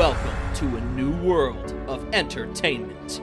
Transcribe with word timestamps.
Welcome 0.00 0.54
to 0.54 0.76
a 0.78 0.80
new 0.92 1.10
world 1.18 1.74
of 1.86 2.02
entertainment. 2.14 3.20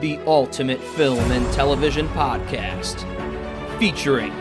The 0.00 0.18
Ultimate 0.26 0.80
Film 0.80 1.30
and 1.30 1.52
Television 1.52 2.08
Podcast, 2.08 2.98
featuring 3.78 4.32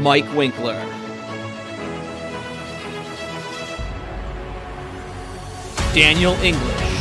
Mike 0.00 0.32
Winkler, 0.32 0.80
Daniel 5.92 6.34
English, 6.34 6.94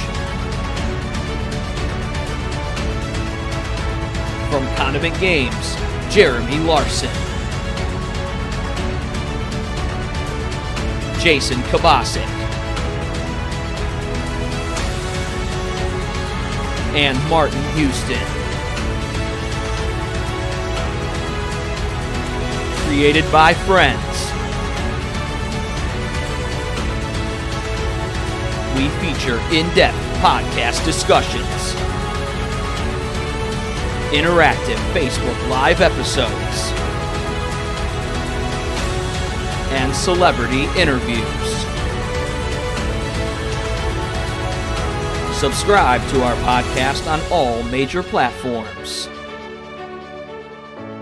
from 4.50 4.66
Condiment 4.76 5.20
Games, 5.20 5.76
Jeremy 6.12 6.58
Larson. 6.62 7.23
Jason 11.24 11.60
Kabasic. 11.72 12.28
And 16.98 17.18
Martin 17.30 17.64
Houston. 17.78 18.20
Created 22.86 23.24
by 23.32 23.54
friends. 23.54 24.02
We 28.76 28.90
feature 29.00 29.40
in 29.54 29.74
depth 29.76 29.96
podcast 30.20 30.84
discussions, 30.84 31.74
interactive 34.12 34.76
Facebook 34.92 35.50
Live 35.50 35.80
episodes 35.80 36.73
celebrity 39.94 40.64
interviews. 40.80 41.20
Subscribe 45.38 46.08
to 46.10 46.24
our 46.24 46.36
podcast 46.44 47.12
on 47.12 47.22
all 47.32 47.62
major 47.64 48.02
platforms. 48.02 49.08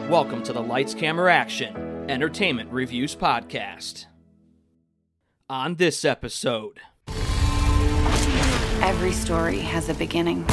Welcome 0.10 0.44
to 0.44 0.54
the 0.54 0.62
Lights 0.62 0.94
Camera 0.94 1.34
Action 1.34 1.76
Entertainment 2.10 2.72
Reviews 2.72 3.16
Podcast. 3.16 4.08
On 5.50 5.76
this 5.76 6.04
episode, 6.04 6.80
Every 8.82 9.12
story 9.12 9.60
has 9.60 9.90
a 9.90 9.94
beginning. 9.94 10.44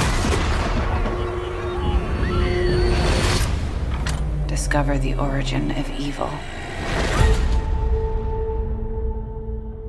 Discover 4.47 4.98
the 4.98 5.14
origin 5.14 5.70
of 5.70 5.91
evil. 5.98 6.30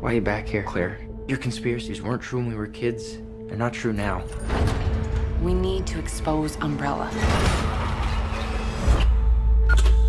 Why 0.10 0.14
are 0.14 0.16
you 0.16 0.22
back 0.22 0.48
here, 0.48 0.64
Claire? 0.64 0.98
Your 1.28 1.38
conspiracies 1.38 2.02
weren't 2.02 2.24
true 2.24 2.40
when 2.40 2.50
we 2.50 2.56
were 2.56 2.66
kids. 2.66 3.20
They're 3.46 3.56
not 3.56 3.74
true 3.74 3.94
now. 3.94 4.24
We 5.44 5.54
need 5.54 5.86
to 5.86 6.00
expose 6.00 6.56
Umbrella. 6.62 7.12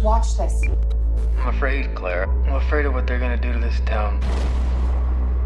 Watch 0.03 0.39
this. 0.39 0.62
I'm 1.37 1.48
afraid, 1.48 1.95
Claire. 1.95 2.31
I'm 2.47 2.55
afraid 2.55 2.87
of 2.87 2.95
what 2.95 3.06
they're 3.06 3.19
gonna 3.19 3.37
do 3.37 3.53
to 3.53 3.59
this 3.59 3.78
town. 3.81 4.23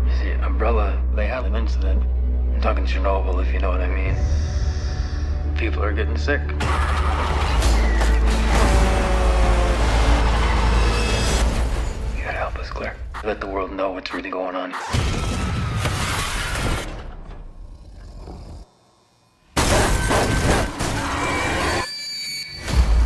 You 0.07 0.15
see, 0.19 0.31
Umbrella, 0.41 1.03
they 1.17 1.27
had 1.27 1.47
an 1.47 1.57
incident. 1.57 2.01
I'm 2.55 2.61
talking 2.61 2.85
Chernobyl, 2.85 3.45
if 3.45 3.53
you 3.53 3.59
know 3.59 3.71
what 3.71 3.81
I 3.81 3.89
mean. 3.89 4.15
People 5.57 5.83
are 5.83 5.93
getting 5.93 6.17
sick. 6.17 6.41
Let 13.25 13.41
the 13.41 13.47
world 13.47 13.73
know 13.73 13.91
what's 13.93 14.13
really 14.13 14.29
going 14.29 14.55
on. 14.55 14.73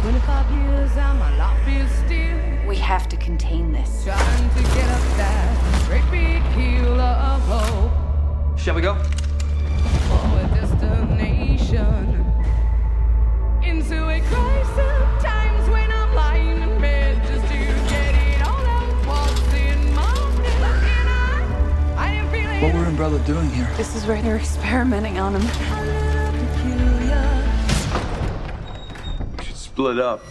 Twenty-five 0.03 0.51
years 0.51 0.91
and 0.97 1.19
my 1.19 1.37
life 1.37 1.69
is 1.69 1.91
still 2.05 2.67
We 2.67 2.77
have 2.77 3.09
to 3.09 3.17
contain 3.17 3.73
this. 3.73 4.05
trying 4.05 4.51
to 4.51 4.63
get 4.75 4.89
up 4.89 5.03
that 5.19 5.85
great 5.87 6.11
big 6.11 6.43
hill 6.59 7.01
of 7.01 7.43
hope 7.43 8.59
Shall 8.59 8.75
we 8.75 8.83
go? 8.83 8.97
Doing 23.29 23.51
here? 23.51 23.71
This 23.77 23.95
is 23.95 24.07
where 24.07 24.23
they're 24.23 24.39
experimenting 24.39 25.19
on 25.19 25.35
him. 25.35 25.43
a 29.39 29.43
should. 29.43 29.55
Split 29.55 29.99
up. 29.99 30.23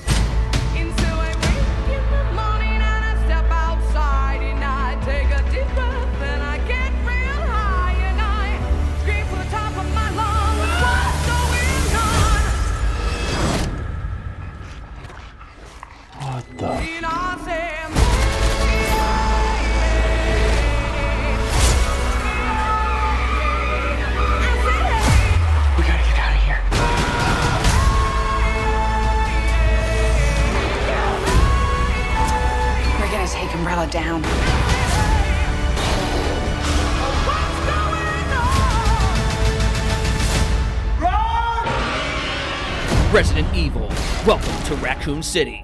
Raccoon 45.17 45.23
City. 45.23 45.63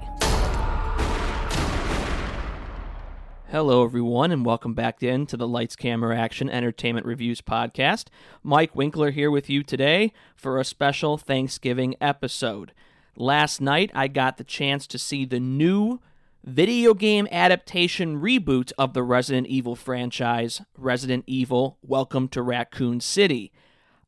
Hello, 3.50 3.84
everyone, 3.84 4.32
and 4.32 4.44
welcome 4.44 4.74
back 4.74 5.00
in 5.00 5.26
to 5.26 5.36
the 5.36 5.46
Lights 5.46 5.76
Camera 5.76 6.18
Action 6.18 6.50
Entertainment 6.50 7.06
Reviews 7.06 7.40
podcast. 7.40 8.06
Mike 8.42 8.74
Winkler 8.74 9.12
here 9.12 9.30
with 9.30 9.48
you 9.48 9.62
today 9.62 10.12
for 10.34 10.58
a 10.58 10.64
special 10.64 11.16
Thanksgiving 11.16 11.94
episode. 12.00 12.72
Last 13.16 13.60
night, 13.60 13.92
I 13.94 14.08
got 14.08 14.38
the 14.38 14.44
chance 14.44 14.88
to 14.88 14.98
see 14.98 15.24
the 15.24 15.38
new 15.38 16.00
video 16.42 16.92
game 16.92 17.28
adaptation 17.30 18.20
reboot 18.20 18.72
of 18.76 18.92
the 18.92 19.04
Resident 19.04 19.46
Evil 19.46 19.76
franchise, 19.76 20.62
Resident 20.76 21.22
Evil 21.28 21.78
Welcome 21.80 22.26
to 22.30 22.42
Raccoon 22.42 22.98
City. 22.98 23.52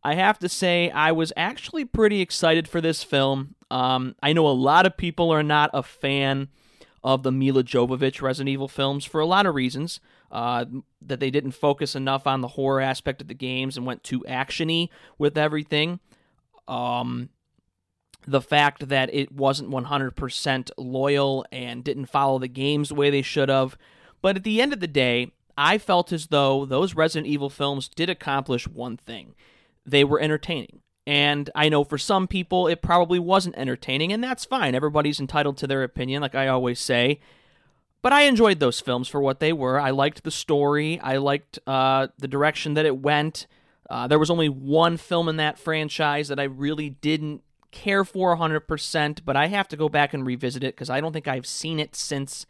I 0.02 0.14
have 0.14 0.40
to 0.40 0.48
say, 0.48 0.90
I 0.90 1.12
was 1.12 1.32
actually 1.36 1.84
pretty 1.84 2.20
excited 2.20 2.66
for 2.66 2.80
this 2.80 3.04
film. 3.04 3.55
Um, 3.70 4.14
I 4.22 4.32
know 4.32 4.46
a 4.46 4.50
lot 4.50 4.86
of 4.86 4.96
people 4.96 5.30
are 5.30 5.42
not 5.42 5.70
a 5.74 5.82
fan 5.82 6.48
of 7.02 7.22
the 7.22 7.32
Milla 7.32 7.62
Jovovich 7.62 8.20
Resident 8.20 8.48
Evil 8.52 8.68
films 8.68 9.04
for 9.04 9.20
a 9.20 9.26
lot 9.26 9.46
of 9.46 9.54
reasons. 9.54 10.00
Uh, 10.30 10.64
that 11.00 11.20
they 11.20 11.30
didn't 11.30 11.52
focus 11.52 11.94
enough 11.94 12.26
on 12.26 12.40
the 12.40 12.48
horror 12.48 12.80
aspect 12.80 13.22
of 13.22 13.28
the 13.28 13.34
games 13.34 13.76
and 13.76 13.86
went 13.86 14.02
too 14.02 14.24
actiony 14.28 14.88
with 15.18 15.38
everything. 15.38 16.00
Um, 16.66 17.28
the 18.26 18.40
fact 18.40 18.88
that 18.88 19.14
it 19.14 19.30
wasn't 19.30 19.70
100% 19.70 20.70
loyal 20.76 21.46
and 21.52 21.84
didn't 21.84 22.06
follow 22.06 22.40
the 22.40 22.48
games 22.48 22.88
the 22.88 22.96
way 22.96 23.08
they 23.08 23.22
should 23.22 23.48
have. 23.48 23.78
But 24.20 24.36
at 24.36 24.42
the 24.42 24.60
end 24.60 24.72
of 24.72 24.80
the 24.80 24.88
day, 24.88 25.30
I 25.56 25.78
felt 25.78 26.12
as 26.12 26.26
though 26.26 26.66
those 26.66 26.96
Resident 26.96 27.28
Evil 27.28 27.48
films 27.48 27.88
did 27.88 28.10
accomplish 28.10 28.66
one 28.66 28.96
thing 28.96 29.34
they 29.84 30.02
were 30.02 30.20
entertaining. 30.20 30.80
And 31.06 31.50
I 31.54 31.68
know 31.68 31.84
for 31.84 31.98
some 31.98 32.26
people 32.26 32.66
it 32.66 32.82
probably 32.82 33.18
wasn't 33.18 33.56
entertaining, 33.56 34.12
and 34.12 34.22
that's 34.22 34.44
fine. 34.44 34.74
Everybody's 34.74 35.20
entitled 35.20 35.56
to 35.58 35.66
their 35.66 35.82
opinion, 35.82 36.22
like 36.22 36.34
I 36.34 36.48
always 36.48 36.80
say. 36.80 37.20
But 38.02 38.12
I 38.12 38.22
enjoyed 38.22 38.60
those 38.60 38.80
films 38.80 39.08
for 39.08 39.20
what 39.20 39.40
they 39.40 39.52
were. 39.52 39.80
I 39.80 39.90
liked 39.90 40.24
the 40.24 40.30
story, 40.30 41.00
I 41.00 41.16
liked 41.16 41.58
uh, 41.66 42.08
the 42.18 42.28
direction 42.28 42.74
that 42.74 42.86
it 42.86 42.98
went. 42.98 43.46
Uh, 43.88 44.06
there 44.08 44.18
was 44.18 44.30
only 44.30 44.48
one 44.48 44.96
film 44.96 45.28
in 45.28 45.36
that 45.36 45.58
franchise 45.58 46.28
that 46.28 46.40
I 46.40 46.44
really 46.44 46.90
didn't 46.90 47.42
care 47.70 48.04
for 48.04 48.36
100%, 48.36 49.20
but 49.24 49.36
I 49.36 49.46
have 49.46 49.68
to 49.68 49.76
go 49.76 49.88
back 49.88 50.12
and 50.12 50.26
revisit 50.26 50.64
it 50.64 50.74
because 50.74 50.90
I 50.90 51.00
don't 51.00 51.12
think 51.12 51.28
I've 51.28 51.46
seen 51.46 51.78
it 51.78 51.94
since 51.94 52.46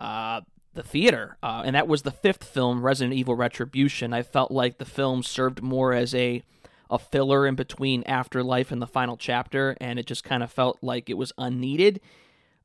uh, 0.00 0.40
the 0.72 0.82
theater. 0.82 1.36
Uh, 1.42 1.62
and 1.64 1.76
that 1.76 1.86
was 1.86 2.02
the 2.02 2.10
fifth 2.10 2.44
film, 2.44 2.82
Resident 2.82 3.14
Evil 3.14 3.34
Retribution. 3.34 4.12
I 4.12 4.22
felt 4.22 4.50
like 4.50 4.78
the 4.78 4.84
film 4.84 5.22
served 5.22 5.62
more 5.62 5.92
as 5.92 6.14
a 6.14 6.42
a 6.90 6.98
filler 6.98 7.46
in 7.46 7.54
between 7.54 8.02
Afterlife 8.04 8.70
and 8.70 8.80
the 8.80 8.86
final 8.86 9.16
chapter, 9.16 9.76
and 9.80 9.98
it 9.98 10.06
just 10.06 10.24
kind 10.24 10.42
of 10.42 10.52
felt 10.52 10.78
like 10.82 11.08
it 11.08 11.16
was 11.16 11.32
unneeded. 11.38 12.00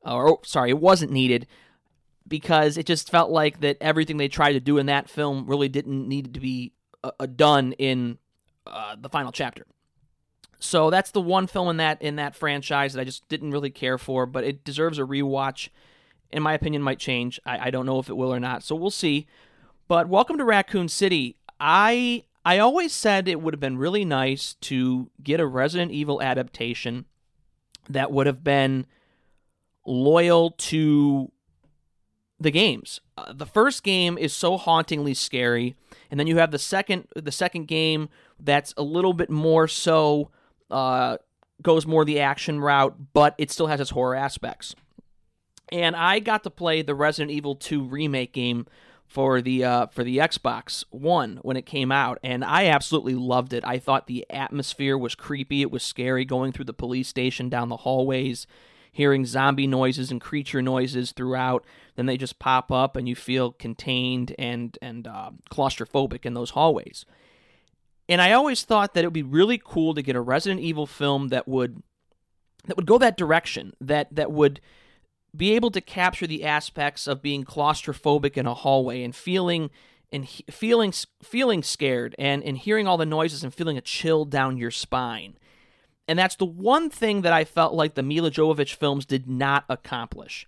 Or, 0.01 0.30
oh, 0.30 0.39
sorry, 0.44 0.69
it 0.69 0.80
wasn't 0.80 1.12
needed 1.12 1.48
because 2.27 2.77
it 2.77 2.86
just 2.86 3.10
felt 3.10 3.31
like 3.31 3.60
that 3.62 3.77
everything 3.81 4.18
they 4.18 4.27
tried 4.27 4.54
to 4.54 4.60
do 4.60 4.77
in 4.77 4.86
that 4.86 5.10
film 5.10 5.45
really 5.48 5.68
didn't 5.68 6.07
need 6.07 6.33
to 6.33 6.39
be 6.39 6.74
uh, 7.04 7.12
uh, 7.19 7.25
done 7.25 7.74
in 7.74 8.18
uh, 8.68 8.95
the 9.00 9.10
final 9.10 9.31
chapter. 9.31 9.66
So 10.60 10.89
that's 10.89 11.12
the 11.12 11.21
one 11.21 11.48
film 11.48 11.69
in 11.69 11.77
that 11.77 12.01
in 12.01 12.18
that 12.18 12.36
franchise 12.36 12.94
that 12.94 13.01
I 13.01 13.06
just 13.06 13.27
didn't 13.30 13.51
really 13.51 13.69
care 13.69 13.98
for, 13.98 14.25
but 14.25 14.44
it 14.44 14.63
deserves 14.63 15.00
a 15.00 15.04
rewatch. 15.04 15.69
In 16.31 16.44
my 16.44 16.54
opinion, 16.54 16.83
might 16.83 17.00
change. 17.00 17.39
I, 17.45 17.68
I 17.68 17.71
don't 17.71 17.86
know 17.86 17.98
if 18.00 18.10
it 18.10 18.18
will 18.18 18.33
or 18.33 18.39
not, 18.39 18.63
so 18.63 18.75
we'll 18.75 18.92
see. 18.92 19.25
But 19.88 20.07
welcome 20.07 20.38
to 20.38 20.44
Raccoon 20.44 20.88
City. 20.88 21.38
I 21.60 22.25
I 22.50 22.57
always 22.57 22.94
said 22.94 23.28
it 23.28 23.44
would 23.44 23.54
have 23.54 23.60
been 23.60 23.78
really 23.78 24.04
nice 24.04 24.56
to 24.62 25.12
get 25.22 25.40
a 25.40 25.46
Resident 25.46 25.92
Evil 25.92 26.19
adaptation 26.19 27.06
that 27.88 28.12
would 28.12 28.25
have 28.25 28.44
been 28.44 28.88
loyal 29.86 30.50
to 30.57 31.31
the 32.40 32.50
games. 32.50 33.01
Uh, 33.16 33.34
the 33.34 33.46
first 33.46 33.84
game 33.84 34.18
is 34.18 34.34
so 34.34 34.57
hauntingly 34.57 35.13
scary, 35.13 35.75
and 36.10 36.19
then 36.19 36.25
you 36.25 36.38
have 36.38 36.50
the 36.50 36.57
second 36.57 37.07
the 37.16 37.31
second 37.31 37.68
game 37.68 38.10
that's 38.40 38.74
a 38.78 38.81
little 38.81 39.13
bit 39.13 39.30
more 39.30 39.68
so 39.68 40.31
uh, 40.72 41.18
goes 41.62 41.86
more 41.86 42.04
the 42.04 42.19
action 42.19 42.60
route, 42.60 43.13
but 43.13 43.36
it 43.38 43.52
still 43.52 43.68
has 43.68 43.80
its 43.80 43.92
horror 43.92 44.16
aspects. 44.16 44.74
And 45.72 45.95
I 45.95 46.18
got 46.18 46.44
to 46.45 46.50
play 46.50 46.81
the 46.81 46.95
Resident 46.95 47.30
Evil 47.30 47.54
2 47.54 47.84
remake 47.84 48.34
game 48.34 48.66
for 49.10 49.42
the 49.42 49.66
uh, 49.66 49.88
for 49.88 50.04
the 50.04 50.20
Xbox 50.20 50.86
One 50.92 51.40
when 51.42 51.58
it 51.58 51.66
came 51.66 51.92
out, 51.92 52.20
and 52.24 52.46
I 52.46 52.68
absolutely 52.68 53.16
loved 53.16 53.54
it. 53.54 53.66
I 53.66 53.80
thought 53.80 54.06
the 54.06 54.26
atmosphere 54.30 54.98
was 54.98 55.16
creepy. 55.16 55.64
It 55.64 55.72
was 55.72 55.82
scary 55.82 56.26
going 56.26 56.52
through 56.52 56.66
the 56.66 56.74
police 56.74 57.08
station 57.08 57.50
down 57.50 57.70
the 57.70 57.78
hallways, 57.78 58.46
hearing 58.92 59.26
zombie 59.26 59.66
noises 59.66 60.12
and 60.12 60.22
creature 60.22 60.62
noises 60.62 61.12
throughout. 61.12 61.66
Then 61.96 62.06
they 62.06 62.18
just 62.18 62.38
pop 62.38 62.72
up, 62.72 62.96
and 62.96 63.10
you 63.10 63.16
feel 63.16 63.52
contained 63.52 64.36
and 64.38 64.78
and 64.80 65.08
uh, 65.08 65.32
claustrophobic 65.52 66.24
in 66.24 66.36
those 66.36 66.52
hallways. 66.52 67.04
And 68.08 68.22
I 68.22 68.32
always 68.34 68.64
thought 68.64 68.94
that 68.94 69.04
it 69.04 69.08
would 69.08 69.14
be 69.14 69.24
really 69.24 69.60
cool 69.64 69.96
to 69.96 70.04
get 70.04 70.16
a 70.16 70.22
Resident 70.22 70.62
Evil 70.62 70.86
film 70.86 71.30
that 71.30 71.48
would 71.48 71.82
that 72.66 72.78
would 72.78 72.86
go 72.86 73.00
that 73.00 73.18
direction. 73.18 73.74
That 73.82 74.14
that 74.16 74.32
would 74.32 74.62
be 75.36 75.54
able 75.54 75.72
to 75.72 75.81
capture 75.81 76.28
the 76.28 76.44
aspects 76.44 77.08
of 77.08 77.22
being 77.22 77.44
claustrophobic 77.44 78.38
in 78.38 78.46
a 78.46 78.54
hallway 78.54 79.04
and 79.04 79.16
feeling 79.16 79.70
and 80.12 80.26
he, 80.26 80.44
feeling 80.50 80.92
feeling 81.22 81.62
scared 81.62 82.16
and 82.18 82.44
and 82.44 82.58
hearing 82.58 82.88
all 82.88 82.98
the 82.98 83.06
noises 83.06 83.44
and 83.44 83.54
feeling 83.54 83.78
a 83.78 83.81
chill 83.81 84.26
down 84.26 84.58
your 84.58 84.72
spine. 84.72 85.36
And 86.08 86.18
that's 86.18 86.36
the 86.36 86.46
one 86.46 86.90
thing 86.90 87.22
that 87.22 87.34
I 87.34 87.44
felt 87.44 87.76
like 87.76 87.94
the 87.94 88.02
Milla 88.02 88.31
Jovovich 88.31 88.74
films 88.74 89.06
did 89.06 89.30
not 89.30 89.66
accomplish. 89.70 90.48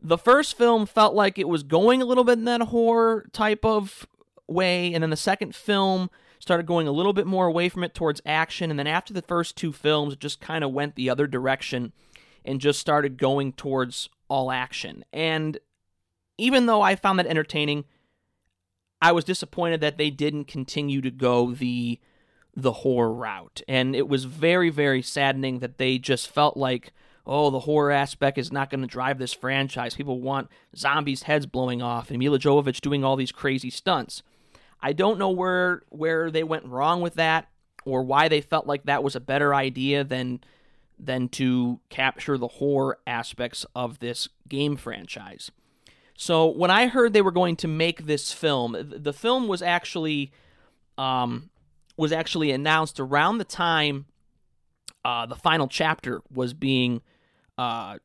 The 0.00 0.16
first 0.16 0.56
film 0.56 0.86
felt 0.86 1.14
like 1.14 1.38
it 1.38 1.48
was 1.48 1.62
going 1.62 2.00
a 2.00 2.06
little 2.06 2.24
bit 2.24 2.38
in 2.38 2.44
that 2.46 2.62
horror 2.62 3.26
type 3.32 3.64
of 3.64 4.06
way, 4.48 4.94
and 4.94 5.02
then 5.02 5.10
the 5.10 5.16
second 5.16 5.54
film 5.54 6.10
started 6.38 6.66
going 6.66 6.88
a 6.88 6.92
little 6.92 7.12
bit 7.12 7.26
more 7.26 7.46
away 7.46 7.68
from 7.68 7.84
it 7.84 7.94
towards 7.94 8.22
action, 8.24 8.70
and 8.70 8.78
then 8.78 8.86
after 8.86 9.12
the 9.12 9.22
first 9.22 9.56
two 9.56 9.72
films, 9.72 10.14
it 10.14 10.20
just 10.20 10.40
kind 10.40 10.64
of 10.64 10.72
went 10.72 10.94
the 10.94 11.10
other 11.10 11.26
direction 11.26 11.92
and 12.44 12.60
just 12.60 12.78
started 12.78 13.16
going 13.16 13.52
towards 13.52 14.08
all 14.28 14.50
action. 14.50 15.04
And 15.12 15.58
even 16.38 16.66
though 16.66 16.82
I 16.82 16.96
found 16.96 17.18
that 17.18 17.26
entertaining, 17.26 17.84
I 19.00 19.12
was 19.12 19.24
disappointed 19.24 19.80
that 19.80 19.98
they 19.98 20.10
didn't 20.10 20.46
continue 20.46 21.00
to 21.02 21.10
go 21.10 21.52
the 21.52 22.00
the 22.56 22.72
horror 22.72 23.12
route. 23.12 23.62
And 23.66 23.96
it 23.96 24.08
was 24.08 24.24
very 24.24 24.70
very 24.70 25.02
saddening 25.02 25.58
that 25.58 25.78
they 25.78 25.98
just 25.98 26.28
felt 26.28 26.56
like 26.56 26.92
oh, 27.26 27.50
the 27.50 27.60
horror 27.60 27.90
aspect 27.90 28.36
is 28.36 28.52
not 28.52 28.68
going 28.68 28.82
to 28.82 28.86
drive 28.86 29.18
this 29.18 29.32
franchise. 29.32 29.94
People 29.94 30.20
want 30.20 30.48
zombies' 30.76 31.22
heads 31.22 31.46
blowing 31.46 31.80
off 31.80 32.10
and 32.10 32.18
Milla 32.18 32.38
Jovovich 32.38 32.82
doing 32.82 33.02
all 33.02 33.16
these 33.16 33.32
crazy 33.32 33.70
stunts. 33.70 34.22
I 34.82 34.92
don't 34.92 35.18
know 35.18 35.30
where 35.30 35.82
where 35.88 36.30
they 36.30 36.44
went 36.44 36.66
wrong 36.66 37.00
with 37.00 37.14
that 37.14 37.48
or 37.84 38.02
why 38.02 38.28
they 38.28 38.40
felt 38.40 38.66
like 38.66 38.84
that 38.84 39.02
was 39.02 39.16
a 39.16 39.20
better 39.20 39.54
idea 39.54 40.04
than 40.04 40.40
than 40.98 41.28
to 41.28 41.80
capture 41.88 42.38
the 42.38 42.48
horror 42.48 42.98
aspects 43.06 43.66
of 43.74 43.98
this 43.98 44.28
game 44.48 44.76
franchise. 44.76 45.50
So 46.16 46.46
when 46.46 46.70
I 46.70 46.86
heard 46.86 47.12
they 47.12 47.22
were 47.22 47.32
going 47.32 47.56
to 47.56 47.68
make 47.68 48.06
this 48.06 48.32
film, 48.32 48.76
the 48.78 49.12
film 49.12 49.48
was 49.48 49.62
actually 49.62 50.32
um, 50.96 51.50
was 51.96 52.12
actually 52.12 52.52
announced 52.52 53.00
around 53.00 53.38
the 53.38 53.44
time 53.44 54.06
uh, 55.04 55.26
the 55.26 55.36
final 55.36 55.68
chapter 55.68 56.22
was 56.32 56.54
being 56.54 57.02
uh, 57.58 57.98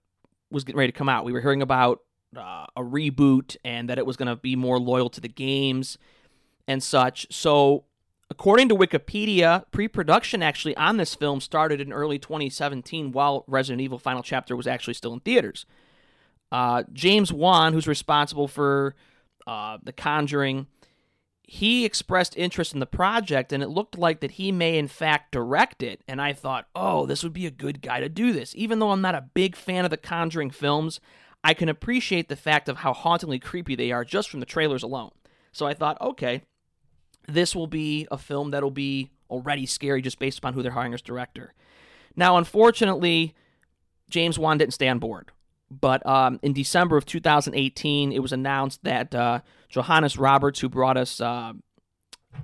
was 0.51 0.63
getting 0.63 0.77
ready 0.77 0.91
to 0.91 0.97
come 0.97 1.09
out. 1.09 1.25
We 1.25 1.31
were 1.31 1.41
hearing 1.41 1.61
about 1.61 2.01
uh, 2.35 2.65
a 2.75 2.81
reboot 2.81 3.55
and 3.63 3.89
that 3.89 3.97
it 3.97 4.05
was 4.05 4.17
going 4.17 4.27
to 4.27 4.35
be 4.35 4.55
more 4.55 4.79
loyal 4.79 5.09
to 5.11 5.21
the 5.21 5.29
games 5.29 5.97
and 6.67 6.83
such. 6.83 7.27
So 7.31 7.85
According 8.29 8.69
to 8.69 8.75
Wikipedia, 8.75 9.65
pre 9.71 9.87
production 9.87 10.43
actually 10.43 10.77
on 10.77 10.97
this 10.97 11.15
film 11.15 11.41
started 11.41 11.81
in 11.81 11.91
early 11.91 12.19
2017 12.19 13.11
while 13.11 13.43
Resident 13.47 13.81
Evil 13.81 13.99
Final 13.99 14.21
Chapter 14.21 14.55
was 14.55 14.67
actually 14.67 14.93
still 14.93 15.13
in 15.13 15.19
theaters. 15.19 15.65
Uh, 16.51 16.83
James 16.93 17.33
Wan, 17.33 17.73
who's 17.73 17.87
responsible 17.87 18.47
for 18.47 18.95
uh, 19.47 19.77
The 19.83 19.93
Conjuring, 19.93 20.67
he 21.43 21.83
expressed 21.83 22.37
interest 22.37 22.73
in 22.73 22.79
the 22.79 22.85
project 22.85 23.51
and 23.51 23.63
it 23.63 23.69
looked 23.69 23.97
like 23.97 24.19
that 24.19 24.31
he 24.31 24.51
may 24.51 24.77
in 24.77 24.87
fact 24.87 25.31
direct 25.31 25.81
it. 25.81 26.01
And 26.07 26.21
I 26.21 26.33
thought, 26.33 26.67
oh, 26.75 27.07
this 27.07 27.23
would 27.23 27.33
be 27.33 27.47
a 27.47 27.51
good 27.51 27.81
guy 27.81 27.99
to 27.99 28.09
do 28.09 28.31
this. 28.31 28.53
Even 28.55 28.77
though 28.77 28.91
I'm 28.91 29.01
not 29.01 29.15
a 29.15 29.29
big 29.33 29.55
fan 29.55 29.83
of 29.83 29.89
the 29.89 29.97
Conjuring 29.97 30.51
films, 30.51 30.99
I 31.43 31.55
can 31.55 31.67
appreciate 31.67 32.29
the 32.29 32.35
fact 32.35 32.69
of 32.69 32.77
how 32.77 32.93
hauntingly 32.93 33.39
creepy 33.39 33.75
they 33.75 33.91
are 33.91 34.05
just 34.05 34.29
from 34.29 34.39
the 34.39 34.45
trailers 34.45 34.83
alone. 34.83 35.11
So 35.51 35.65
I 35.65 35.73
thought, 35.73 35.99
okay, 36.01 36.43
this 37.33 37.55
will 37.55 37.67
be 37.67 38.07
a 38.11 38.17
film 38.17 38.51
that'll 38.51 38.71
be 38.71 39.11
already 39.29 39.65
scary 39.65 40.01
just 40.01 40.19
based 40.19 40.39
upon 40.39 40.53
who 40.53 40.63
they're 40.63 40.71
hiring 40.71 40.93
as 40.93 41.01
director. 41.01 41.53
Now, 42.15 42.37
unfortunately, 42.37 43.35
James 44.09 44.39
Wan 44.39 44.57
didn't 44.57 44.73
stay 44.73 44.87
on 44.87 44.99
board. 44.99 45.31
But 45.71 46.05
um, 46.05 46.39
in 46.41 46.53
December 46.53 46.97
of 46.97 47.05
2018, 47.05 48.11
it 48.11 48.19
was 48.19 48.33
announced 48.33 48.83
that 48.83 49.13
uh, 49.13 49.41
Johannes 49.69 50.17
Roberts, 50.17 50.59
who 50.59 50.69
brought 50.69 50.97
us 50.97 51.21
uh, 51.21 51.53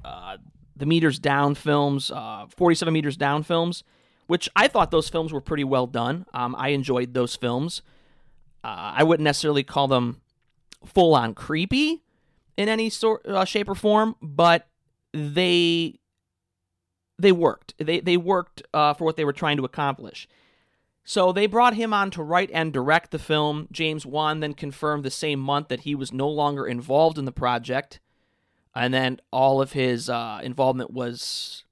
uh, 0.03 0.37
the 0.75 0.85
Meters 0.85 1.17
Down 1.17 1.55
films, 1.55 2.11
uh, 2.11 2.45
47 2.55 2.93
Meters 2.93 3.17
Down 3.17 3.41
films, 3.41 3.83
which 4.27 4.47
I 4.55 4.67
thought 4.67 4.91
those 4.91 5.09
films 5.09 5.33
were 5.33 5.41
pretty 5.41 5.63
well 5.63 5.87
done. 5.87 6.25
Um, 6.33 6.55
I 6.57 6.69
enjoyed 6.69 7.13
those 7.13 7.35
films. 7.35 7.81
Uh, 8.63 8.93
I 8.97 9.03
wouldn't 9.03 9.23
necessarily 9.23 9.63
call 9.63 9.87
them 9.87 10.21
full 10.85 11.15
on 11.15 11.33
creepy 11.33 12.03
in 12.57 12.69
any 12.69 12.89
sort, 12.89 13.25
uh, 13.25 13.45
shape, 13.45 13.69
or 13.69 13.75
form, 13.75 14.15
but 14.21 14.67
they 15.15 15.99
they 17.17 17.31
worked. 17.31 17.73
They 17.77 17.99
they 18.01 18.17
worked 18.17 18.63
uh, 18.73 18.93
for 18.93 19.05
what 19.05 19.15
they 19.15 19.25
were 19.25 19.33
trying 19.33 19.57
to 19.57 19.65
accomplish. 19.65 20.27
So 21.03 21.31
they 21.31 21.45
brought 21.45 21.75
him 21.75 21.93
on 21.93 22.11
to 22.11 22.23
write 22.23 22.49
and 22.51 22.73
direct 22.73 23.11
the 23.11 23.19
film. 23.19 23.67
James 23.71 24.05
Wan 24.05 24.39
then 24.39 24.53
confirmed 24.53 25.03
the 25.03 25.11
same 25.11 25.39
month 25.39 25.67
that 25.67 25.81
he 25.81 25.93
was 25.93 26.11
no 26.11 26.27
longer 26.27 26.65
involved 26.65 27.17
in 27.17 27.25
the 27.25 27.31
project, 27.31 27.99
and 28.75 28.93
then 28.93 29.21
all 29.31 29.61
of 29.61 29.73
his 29.73 30.09
uh, 30.09 30.39
involvement 30.43 30.91
was 30.91 31.63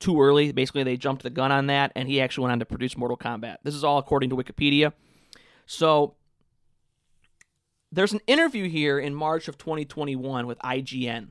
too 0.00 0.20
early. 0.20 0.52
Basically, 0.52 0.84
they 0.84 0.96
jumped 0.96 1.24
the 1.24 1.30
gun 1.30 1.52
on 1.52 1.66
that, 1.66 1.92
and 1.94 2.08
he 2.08 2.20
actually 2.20 2.42
went 2.42 2.52
on 2.52 2.58
to 2.60 2.64
produce 2.64 2.96
Mortal 2.96 3.16
Kombat. 3.16 3.56
This 3.64 3.74
is 3.74 3.84
all 3.84 3.98
according 3.98 4.30
to 4.30 4.36
Wikipedia. 4.36 4.92
So 5.66 6.14
there's 7.90 8.12
an 8.12 8.20
interview 8.26 8.68
here 8.68 8.98
in 8.98 9.14
March 9.14 9.48
of 9.48 9.58
2021 9.58 10.46
with 10.46 10.58
IGN 10.60 11.30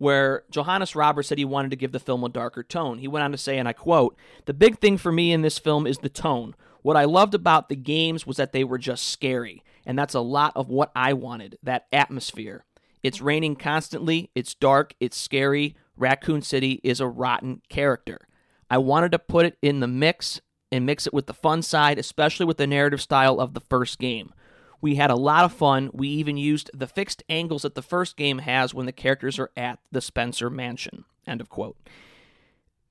where 0.00 0.44
Johannes 0.50 0.96
Roberts 0.96 1.28
said 1.28 1.36
he 1.36 1.44
wanted 1.44 1.70
to 1.72 1.76
give 1.76 1.92
the 1.92 2.00
film 2.00 2.24
a 2.24 2.30
darker 2.30 2.62
tone. 2.62 2.96
He 2.96 3.06
went 3.06 3.22
on 3.22 3.32
to 3.32 3.38
say, 3.38 3.58
and 3.58 3.68
I 3.68 3.74
quote, 3.74 4.16
The 4.46 4.54
big 4.54 4.78
thing 4.78 4.96
for 4.96 5.12
me 5.12 5.30
in 5.30 5.42
this 5.42 5.58
film 5.58 5.86
is 5.86 5.98
the 5.98 6.08
tone. 6.08 6.54
What 6.80 6.96
I 6.96 7.04
loved 7.04 7.34
about 7.34 7.68
the 7.68 7.76
games 7.76 8.26
was 8.26 8.38
that 8.38 8.52
they 8.52 8.64
were 8.64 8.78
just 8.78 9.08
scary, 9.08 9.62
and 9.84 9.98
that's 9.98 10.14
a 10.14 10.20
lot 10.20 10.54
of 10.56 10.70
what 10.70 10.90
I 10.96 11.12
wanted 11.12 11.58
that 11.62 11.84
atmosphere. 11.92 12.64
It's 13.02 13.20
raining 13.20 13.56
constantly, 13.56 14.30
it's 14.34 14.54
dark, 14.54 14.94
it's 15.00 15.18
scary. 15.18 15.76
Raccoon 15.98 16.40
City 16.40 16.80
is 16.82 17.00
a 17.00 17.06
rotten 17.06 17.60
character. 17.68 18.26
I 18.70 18.78
wanted 18.78 19.12
to 19.12 19.18
put 19.18 19.44
it 19.44 19.58
in 19.60 19.80
the 19.80 19.86
mix 19.86 20.40
and 20.72 20.86
mix 20.86 21.06
it 21.06 21.12
with 21.12 21.26
the 21.26 21.34
fun 21.34 21.60
side, 21.60 21.98
especially 21.98 22.46
with 22.46 22.56
the 22.56 22.66
narrative 22.66 23.02
style 23.02 23.38
of 23.38 23.52
the 23.52 23.60
first 23.60 23.98
game. 23.98 24.32
We 24.80 24.94
had 24.94 25.10
a 25.10 25.16
lot 25.16 25.44
of 25.44 25.52
fun. 25.52 25.90
We 25.92 26.08
even 26.08 26.36
used 26.36 26.70
the 26.72 26.86
fixed 26.86 27.22
angles 27.28 27.62
that 27.62 27.74
the 27.74 27.82
first 27.82 28.16
game 28.16 28.38
has 28.38 28.72
when 28.72 28.86
the 28.86 28.92
characters 28.92 29.38
are 29.38 29.50
at 29.56 29.78
the 29.92 30.00
Spencer 30.00 30.48
mansion. 30.48 31.04
End 31.26 31.40
of 31.40 31.48
quote. 31.48 31.76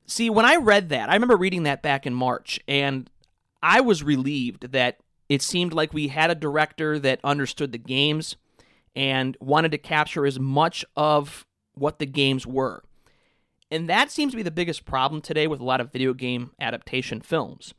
See, 0.06 0.30
when 0.30 0.46
I 0.46 0.56
read 0.56 0.90
that, 0.90 1.10
I 1.10 1.14
remember 1.14 1.38
reading 1.38 1.64
that 1.64 1.84
back 1.84 2.06
in 2.06 2.14
March, 2.14 2.60
and 2.68 3.10
I 3.62 3.82
was 3.82 4.04
relieved 4.04 4.72
that 4.72 5.00
it 5.28 5.42
seemed 5.42 5.74
like 5.74 5.94
we 5.94 6.08
had 6.08 6.32
a 6.32 6.36
director 6.36 6.98
that 7.00 7.20
understood 7.24 7.72
the 7.72 7.78
games 7.78 8.36
and 8.96 9.38
wanted 9.40 9.72
to 9.72 9.78
capture 9.78 10.26
as 10.26 10.40
much 10.40 10.84
of 10.96 11.46
what 11.74 12.00
the 12.00 12.06
games 12.06 12.48
were. 12.48 12.84
And 13.72 13.88
that 13.88 14.10
seems 14.10 14.34
to 14.34 14.38
be 14.38 14.44
the 14.44 14.50
biggest 14.52 14.86
problem 14.86 15.22
today 15.22 15.46
with 15.46 15.60
a 15.60 15.66
lot 15.66 15.80
of 15.80 15.92
video 15.92 16.14
game 16.14 16.52
adaptation 16.60 17.22
films. 17.22 17.74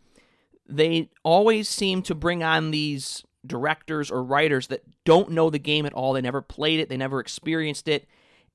They 0.69 1.11
always 1.25 1.69
seem 1.69 2.02
to 2.02 2.14
bring 2.14 2.45
on 2.45 2.71
these 2.71 3.25
directors 3.47 4.11
or 4.11 4.23
writers 4.23 4.67
that 4.69 4.85
don't 5.05 5.31
know 5.31 5.51
the 5.51 5.59
game 5.59 5.87
at 5.87 5.93
all. 5.93 6.13
They 6.13 6.21
never 6.21 6.43
played 6.43 6.81
it, 6.81 6.89
they 6.89 6.97
never 6.97 7.21
experienced 7.21 7.89
it. 7.89 8.07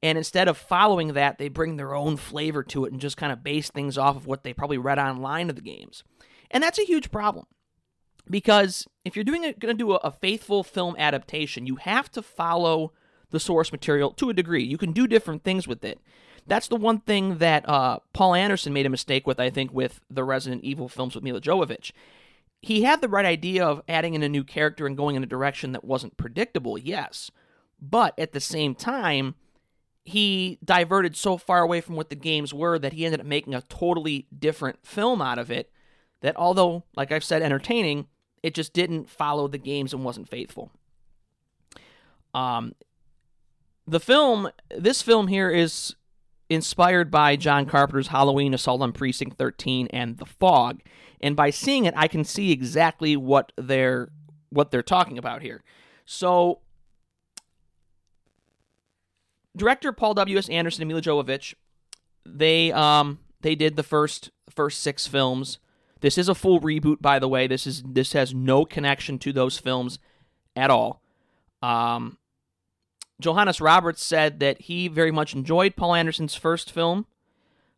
And 0.03 0.17
instead 0.17 0.47
of 0.47 0.57
following 0.57 1.13
that, 1.13 1.37
they 1.37 1.47
bring 1.47 1.77
their 1.77 1.95
own 1.95 2.17
flavor 2.17 2.63
to 2.63 2.85
it 2.85 2.91
and 2.91 3.01
just 3.01 3.17
kind 3.17 3.31
of 3.31 3.43
base 3.43 3.69
things 3.71 3.97
off 3.97 4.15
of 4.15 4.27
what 4.27 4.43
they 4.43 4.53
probably 4.53 4.77
read 4.77 4.99
online 4.99 5.49
of 5.49 5.55
the 5.55 5.61
games. 5.61 6.03
And 6.51 6.61
that's 6.61 6.77
a 6.77 6.85
huge 6.85 7.11
problem. 7.11 7.45
Because 8.29 8.87
if 9.03 9.15
you're 9.15 9.23
doing 9.23 9.41
going 9.41 9.55
to 9.59 9.73
do 9.73 9.93
a, 9.93 9.97
a 9.97 10.11
faithful 10.11 10.63
film 10.63 10.95
adaptation, 10.97 11.65
you 11.65 11.77
have 11.77 12.11
to 12.11 12.21
follow 12.21 12.93
the 13.31 13.39
source 13.39 13.71
material 13.71 14.11
to 14.11 14.29
a 14.29 14.33
degree. 14.33 14.63
You 14.63 14.77
can 14.77 14.91
do 14.91 15.07
different 15.07 15.43
things 15.43 15.67
with 15.67 15.83
it. 15.83 15.99
That's 16.47 16.67
the 16.67 16.75
one 16.75 16.99
thing 16.99 17.39
that 17.39 17.67
uh, 17.67 17.99
Paul 18.13 18.35
Anderson 18.35 18.73
made 18.73 18.85
a 18.85 18.89
mistake 18.89 19.25
with, 19.25 19.39
I 19.39 19.49
think, 19.49 19.73
with 19.73 20.01
the 20.09 20.23
Resident 20.23 20.63
Evil 20.63 20.87
films 20.87 21.15
with 21.15 21.23
Milla 21.23 21.41
Jovovich. 21.41 21.91
He 22.65 22.81
had 22.81 22.99
the 22.99 23.07
right 23.07 23.27
idea 23.27 23.63
of 23.63 23.83
adding 23.87 24.15
in 24.15 24.23
a 24.23 24.27
new 24.27 24.43
character 24.43 24.87
and 24.87 24.97
going 24.97 25.15
in 25.15 25.21
a 25.21 25.27
direction 25.27 25.73
that 25.73 25.83
wasn't 25.83 26.17
predictable, 26.17 26.79
yes. 26.79 27.29
But 27.79 28.17
at 28.17 28.31
the 28.31 28.39
same 28.39 28.73
time, 28.73 29.35
he 30.03 30.57
diverted 30.65 31.15
so 31.15 31.37
far 31.37 31.61
away 31.61 31.79
from 31.79 31.95
what 31.95 32.09
the 32.09 32.15
games 32.15 32.55
were 32.55 32.79
that 32.79 32.93
he 32.93 33.05
ended 33.05 33.19
up 33.19 33.27
making 33.27 33.53
a 33.53 33.61
totally 33.61 34.25
different 34.35 34.79
film 34.83 35.21
out 35.21 35.37
of 35.37 35.51
it. 35.51 35.69
That 36.21 36.35
although, 36.37 36.85
like 36.95 37.11
I've 37.11 37.23
said, 37.23 37.43
entertaining, 37.43 38.07
it 38.41 38.55
just 38.55 38.73
didn't 38.73 39.11
follow 39.11 39.47
the 39.47 39.59
games 39.59 39.93
and 39.93 40.03
wasn't 40.03 40.27
faithful. 40.27 40.71
Um, 42.33 42.73
the 43.85 43.99
film, 43.99 44.49
this 44.75 45.03
film 45.03 45.27
here 45.27 45.51
is 45.51 45.93
inspired 46.49 47.09
by 47.09 47.35
John 47.35 47.65
Carpenter's 47.65 48.07
Halloween, 48.07 48.53
Assault 48.53 48.81
on 48.81 48.91
Precinct 48.91 49.37
13, 49.37 49.87
and 49.91 50.17
The 50.17 50.25
Fog. 50.25 50.81
And 51.21 51.35
by 51.35 51.49
seeing 51.49 51.85
it, 51.85 51.93
I 51.97 52.07
can 52.07 52.23
see 52.23 52.51
exactly 52.51 53.15
what 53.15 53.51
they're 53.57 54.09
what 54.49 54.71
they're 54.71 54.83
talking 54.83 55.17
about 55.17 55.41
here. 55.41 55.63
So, 56.05 56.59
director 59.55 59.91
Paul 59.91 60.13
W. 60.13 60.37
S. 60.37 60.49
Anderson 60.49 60.83
and 60.83 60.89
Milla 60.89 61.01
Jovovich, 61.01 61.55
they 62.25 62.71
um 62.71 63.19
they 63.41 63.55
did 63.55 63.75
the 63.75 63.83
first 63.83 64.31
first 64.49 64.81
six 64.81 65.07
films. 65.07 65.59
This 66.01 66.17
is 66.17 66.29
a 66.29 66.35
full 66.35 66.61
reboot, 66.61 67.01
by 67.01 67.19
the 67.19 67.27
way. 67.27 67.47
This 67.47 67.65
is 67.65 67.81
this 67.83 68.13
has 68.13 68.33
no 68.33 68.65
connection 68.65 69.17
to 69.19 69.33
those 69.33 69.57
films 69.57 69.99
at 70.55 70.69
all. 70.69 71.01
Um, 71.61 72.17
Johannes 73.19 73.61
Roberts 73.61 74.03
said 74.03 74.39
that 74.39 74.61
he 74.61 74.87
very 74.87 75.11
much 75.11 75.33
enjoyed 75.33 75.75
Paul 75.75 75.95
Anderson's 75.95 76.35
first 76.35 76.71
film, 76.71 77.05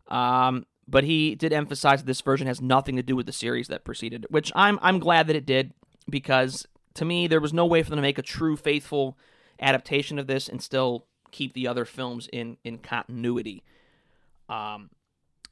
um, 0.07 0.65
but 0.87 1.03
he 1.03 1.35
did 1.35 1.53
emphasize 1.53 1.99
that 1.99 2.07
this 2.07 2.21
version 2.21 2.47
has 2.47 2.61
nothing 2.61 2.95
to 2.95 3.03
do 3.03 3.15
with 3.15 3.25
the 3.25 3.33
series 3.33 3.67
that 3.67 3.83
preceded 3.83 4.25
which 4.29 4.51
I'm 4.55 4.79
I'm 4.81 4.99
glad 4.99 5.27
that 5.27 5.35
it 5.35 5.45
did 5.45 5.73
because 6.09 6.65
to 6.95 7.05
me 7.05 7.27
there 7.27 7.41
was 7.41 7.53
no 7.53 7.65
way 7.65 7.83
for 7.83 7.89
them 7.89 7.97
to 7.97 8.01
make 8.01 8.17
a 8.17 8.23
true 8.23 8.55
faithful 8.55 9.17
adaptation 9.59 10.17
of 10.17 10.27
this 10.27 10.47
and 10.47 10.61
still 10.61 11.05
keep 11.31 11.53
the 11.53 11.67
other 11.67 11.85
films 11.85 12.29
in 12.31 12.57
in 12.63 12.77
continuity. 12.77 13.63
Um, 14.49 14.89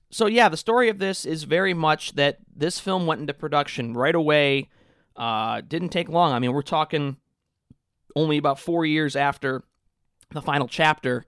so 0.09 0.27
yeah, 0.27 0.49
the 0.49 0.57
story 0.57 0.89
of 0.89 0.99
this 0.99 1.25
is 1.25 1.43
very 1.43 1.73
much 1.73 2.13
that 2.13 2.37
this 2.55 2.79
film 2.79 3.05
went 3.05 3.21
into 3.21 3.33
production 3.33 3.93
right 3.93 4.15
away. 4.15 4.69
Uh, 5.15 5.61
didn't 5.61 5.89
take 5.89 6.09
long. 6.09 6.31
I 6.31 6.39
mean, 6.39 6.53
we're 6.53 6.61
talking 6.61 7.17
only 8.15 8.37
about 8.37 8.59
four 8.59 8.85
years 8.85 9.15
after 9.15 9.63
the 10.35 10.41
final 10.41 10.67
chapter, 10.67 11.25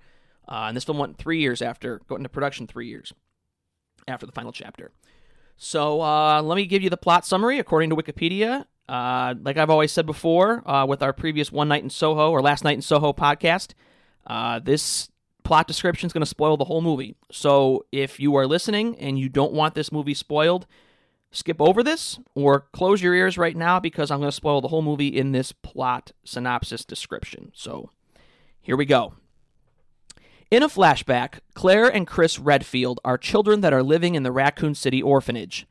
uh, 0.48 0.66
and 0.68 0.78
this 0.78 0.84
film 0.84 0.98
went 0.98 1.18
three 1.18 1.40
years 1.40 1.62
after 1.62 2.02
going 2.08 2.20
into 2.20 2.30
production. 2.30 2.68
Three 2.68 2.88
years 2.88 3.14
after 4.08 4.26
the 4.26 4.32
final 4.32 4.52
chapter. 4.52 4.92
So 5.58 6.02
uh, 6.02 6.42
let 6.42 6.56
me 6.56 6.66
give 6.66 6.84
you 6.84 6.90
the 6.90 6.98
plot 6.98 7.26
summary 7.26 7.60
according 7.60 7.90
to 7.90 7.96
Wikipedia. 7.96 8.66
Uh, 8.88 9.34
like 9.42 9.58
I've 9.58 9.70
always 9.70 9.92
said 9.92 10.06
before, 10.06 10.68
uh, 10.70 10.86
with 10.86 11.02
our 11.02 11.12
previous 11.12 11.52
One 11.52 11.68
Night 11.68 11.84
in 11.84 11.90
Soho 11.90 12.32
or 12.32 12.42
Last 12.42 12.64
Night 12.64 12.76
in 12.76 12.82
Soho 12.82 13.12
podcast, 13.12 13.74
uh, 14.28 14.60
this 14.60 15.10
plot 15.44 15.68
description 15.68 16.08
is 16.08 16.14
going 16.14 16.22
to 16.22 16.28
spoil 16.28 16.58
the 16.58 16.66
whole 16.66 16.82
movie. 16.82 17.16
So 17.32 17.86
if 17.92 18.20
you 18.20 18.36
are 18.36 18.46
listening 18.46 18.98
and 18.98 19.18
you 19.18 19.30
don't 19.30 19.54
want 19.54 19.76
this 19.76 19.92
movie 19.92 20.14
spoiled, 20.14 20.68
skip 21.32 21.60
over 21.62 21.84
this 21.84 22.20
or 22.36 22.62
close 22.72 23.02
your 23.02 23.14
ears 23.14 23.38
right 23.38 23.56
now 23.56 23.80
because 23.80 24.12
I'm 24.12 24.20
going 24.20 24.30
to 24.30 24.36
spoil 24.36 24.62
the 24.62 24.68
whole 24.70 24.82
movie 24.82 25.08
in 25.08 25.32
this 25.32 25.52
plot 25.52 26.12
synopsis 26.24 26.86
description. 26.86 27.52
So 27.54 27.92
here 28.68 28.76
we 28.76 28.86
go. 28.86 29.14
In 30.52 30.62
a 30.62 30.68
flashback, 30.68 31.40
Claire 31.54 31.88
and 31.88 32.06
Chris 32.06 32.38
Redfield 32.38 33.00
are 33.06 33.18
children 33.18 33.62
that 33.62 33.72
are 33.72 33.82
living 33.82 34.14
in 34.14 34.24
the 34.24 34.32
Raccoon 34.32 34.76
City 34.76 35.02
orphanage. 35.02 35.66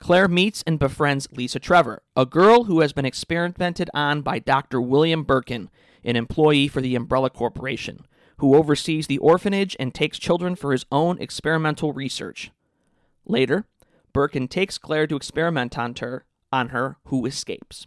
Claire 0.00 0.28
meets 0.28 0.64
and 0.66 0.78
befriends 0.78 1.28
Lisa 1.30 1.58
Trevor, 1.58 2.02
a 2.16 2.24
girl 2.24 2.64
who 2.64 2.80
has 2.80 2.94
been 2.94 3.04
experimented 3.04 3.90
on 3.92 4.22
by 4.22 4.38
Dr. 4.38 4.80
William 4.80 5.24
Birkin, 5.24 5.68
an 6.02 6.16
employee 6.16 6.68
for 6.68 6.80
the 6.80 6.96
Umbrella 6.96 7.28
Corporation, 7.28 8.06
who 8.38 8.56
oversees 8.56 9.08
the 9.08 9.18
orphanage 9.18 9.76
and 9.78 9.94
takes 9.94 10.18
children 10.18 10.56
for 10.56 10.72
his 10.72 10.86
own 10.90 11.18
experimental 11.20 11.92
research. 11.92 12.50
Later, 13.26 13.66
Birkin 14.14 14.48
takes 14.48 14.78
Claire 14.78 15.06
to 15.08 15.16
experiment 15.16 15.78
on 15.78 15.94
her, 16.00 16.24
on 16.50 16.70
her 16.70 16.96
who 17.08 17.26
escapes. 17.26 17.86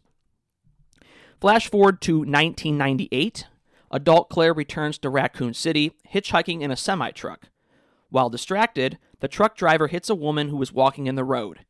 Flash 1.40 1.68
forward 1.68 2.00
to 2.02 2.20
1998. 2.20 3.48
Adult 3.92 4.30
Claire 4.30 4.54
returns 4.54 4.98
to 5.00 5.10
Raccoon 5.10 5.54
City, 5.54 5.92
hitchhiking 6.12 6.62
in 6.62 6.72
a 6.72 6.78
semi 6.78 7.12
truck. 7.12 7.50
While 8.10 8.30
distracted, 8.30 8.98
the 9.20 9.28
truck 9.28 9.56
driver 9.56 9.88
hits 9.88 10.10
a 10.10 10.16
woman 10.16 10.50
who 10.50 10.62
is 10.62 10.74
walking 10.74 11.08
in 11.08 11.16
the 11.16 11.24
road. 11.24 11.66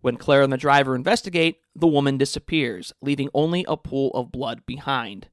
When 0.00 0.16
Claire 0.16 0.42
and 0.42 0.52
the 0.52 0.56
driver 0.56 0.94
investigate, 0.94 1.58
the 1.74 1.86
woman 1.86 2.16
disappears, 2.18 2.92
leaving 3.00 3.28
only 3.34 3.64
a 3.68 3.76
pool 3.76 4.10
of 4.14 4.32
blood 4.32 4.64
behind. 4.66 5.28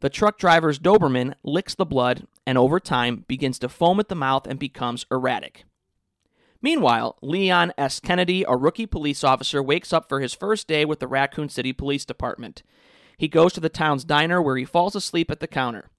The 0.00 0.10
truck 0.10 0.38
driver's 0.38 0.78
Doberman 0.78 1.34
licks 1.42 1.74
the 1.74 1.86
blood 1.86 2.26
and 2.46 2.58
over 2.58 2.78
time 2.78 3.24
begins 3.26 3.58
to 3.60 3.68
foam 3.68 4.00
at 4.00 4.08
the 4.08 4.14
mouth 4.14 4.46
and 4.46 4.58
becomes 4.58 5.06
erratic. 5.10 5.64
Meanwhile, 6.60 7.18
Leon 7.22 7.72
S. 7.76 8.00
Kennedy, 8.00 8.44
a 8.48 8.56
rookie 8.56 8.86
police 8.86 9.22
officer, 9.22 9.62
wakes 9.62 9.92
up 9.92 10.08
for 10.08 10.20
his 10.20 10.34
first 10.34 10.66
day 10.66 10.84
with 10.84 10.98
the 10.98 11.06
Raccoon 11.06 11.48
City 11.48 11.72
Police 11.72 12.04
Department. 12.04 12.62
He 13.16 13.28
goes 13.28 13.52
to 13.54 13.60
the 13.60 13.68
town's 13.68 14.04
diner 14.04 14.40
where 14.42 14.56
he 14.56 14.64
falls 14.64 14.94
asleep 14.94 15.30
at 15.30 15.40
the 15.40 15.46
counter. 15.46 15.90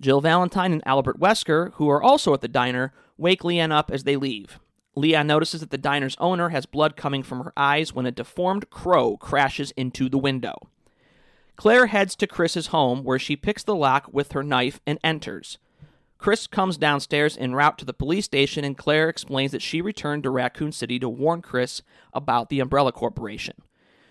Jill 0.00 0.20
Valentine 0.20 0.72
and 0.72 0.82
Albert 0.86 1.20
Wesker, 1.20 1.72
who 1.74 1.88
are 1.88 2.02
also 2.02 2.32
at 2.32 2.40
the 2.40 2.48
diner, 2.48 2.92
wake 3.18 3.44
Leon 3.44 3.70
up 3.70 3.90
as 3.90 4.04
they 4.04 4.16
leave. 4.16 4.58
Leon 4.96 5.26
notices 5.26 5.60
that 5.60 5.70
the 5.70 5.78
diner's 5.78 6.16
owner 6.18 6.48
has 6.48 6.66
blood 6.66 6.96
coming 6.96 7.22
from 7.22 7.44
her 7.44 7.52
eyes 7.56 7.92
when 7.92 8.06
a 8.06 8.10
deformed 8.10 8.70
crow 8.70 9.16
crashes 9.16 9.72
into 9.72 10.08
the 10.08 10.18
window. 10.18 10.56
Claire 11.56 11.86
heads 11.86 12.16
to 12.16 12.26
Chris's 12.26 12.68
home 12.68 13.04
where 13.04 13.18
she 13.18 13.36
picks 13.36 13.62
the 13.62 13.74
lock 13.74 14.08
with 14.12 14.32
her 14.32 14.42
knife 14.42 14.80
and 14.86 14.98
enters. 15.04 15.58
Chris 16.16 16.46
comes 16.46 16.76
downstairs 16.76 17.36
en 17.36 17.54
route 17.54 17.78
to 17.78 17.84
the 17.84 17.94
police 17.94 18.26
station, 18.26 18.64
and 18.64 18.76
Claire 18.76 19.08
explains 19.08 19.52
that 19.52 19.62
she 19.62 19.80
returned 19.80 20.22
to 20.22 20.30
Raccoon 20.30 20.72
City 20.72 20.98
to 20.98 21.08
warn 21.08 21.40
Chris 21.40 21.82
about 22.12 22.48
the 22.48 22.60
Umbrella 22.60 22.92
Corporation. 22.92 23.54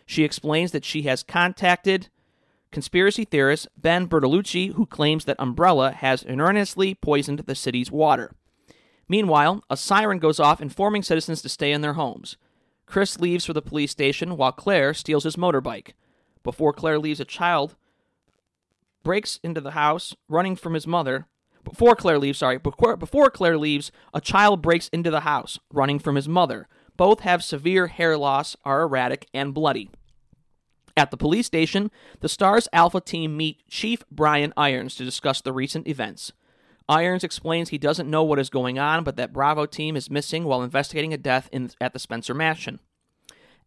She 0.05 0.23
explains 0.23 0.71
that 0.71 0.85
she 0.85 1.03
has 1.03 1.21
contacted 1.21 2.09
conspiracy 2.71 3.25
theorist 3.25 3.67
Ben 3.77 4.07
Bertolucci, 4.07 4.73
who 4.73 4.85
claims 4.85 5.25
that 5.25 5.39
Umbrella 5.39 5.91
has 5.91 6.23
erroneously 6.23 6.95
poisoned 6.95 7.39
the 7.39 7.55
city's 7.55 7.91
water. 7.91 8.31
Meanwhile, 9.07 9.63
a 9.69 9.77
siren 9.77 10.19
goes 10.19 10.39
off 10.39 10.61
informing 10.61 11.03
citizens 11.03 11.41
to 11.41 11.49
stay 11.49 11.71
in 11.71 11.81
their 11.81 11.93
homes. 11.93 12.37
Chris 12.85 13.19
leaves 13.19 13.45
for 13.45 13.53
the 13.53 13.61
police 13.61 13.91
station 13.91 14.37
while 14.37 14.51
Claire 14.51 14.93
steals 14.93 15.23
his 15.23 15.35
motorbike. 15.35 15.93
Before 16.43 16.73
Claire 16.73 16.99
leaves, 16.99 17.19
a 17.19 17.25
child 17.25 17.75
breaks 19.03 19.39
into 19.43 19.61
the 19.61 19.71
house, 19.71 20.15
running 20.27 20.55
from 20.55 20.73
his 20.73 20.87
mother. 20.87 21.27
Before 21.63 21.95
Claire 21.95 22.19
leaves, 22.19 22.39
sorry, 22.39 22.57
before, 22.57 22.95
before 22.95 23.29
Claire 23.29 23.57
leaves, 23.57 23.91
a 24.13 24.21
child 24.21 24.61
breaks 24.61 24.87
into 24.89 25.11
the 25.11 25.21
house, 25.21 25.59
running 25.71 25.99
from 25.99 26.15
his 26.15 26.27
mother. 26.27 26.67
Both 26.97 27.21
have 27.21 27.43
severe 27.43 27.87
hair 27.87 28.17
loss, 28.17 28.55
are 28.65 28.81
erratic, 28.81 29.27
and 29.33 29.53
bloody. 29.53 29.89
At 30.99 31.11
the 31.11 31.17
police 31.17 31.45
station, 31.45 31.91
the 32.19 32.27
STARS 32.27 32.67
Alpha 32.73 32.99
team 32.99 33.37
meet 33.37 33.65
Chief 33.69 34.03
Brian 34.11 34.51
Irons 34.57 34.95
to 34.95 35.05
discuss 35.05 35.39
the 35.39 35.53
recent 35.53 35.87
events. 35.87 36.33
Irons 36.89 37.23
explains 37.23 37.69
he 37.69 37.77
doesn't 37.77 38.09
know 38.09 38.21
what 38.21 38.37
is 38.37 38.49
going 38.49 38.77
on, 38.77 39.05
but 39.05 39.15
that 39.15 39.31
Bravo 39.31 39.65
team 39.65 39.95
is 39.95 40.09
missing 40.09 40.43
while 40.43 40.61
investigating 40.61 41.13
a 41.13 41.17
death 41.17 41.47
in, 41.53 41.71
at 41.79 41.93
the 41.93 41.99
Spencer 41.99 42.33
Mansion. 42.33 42.81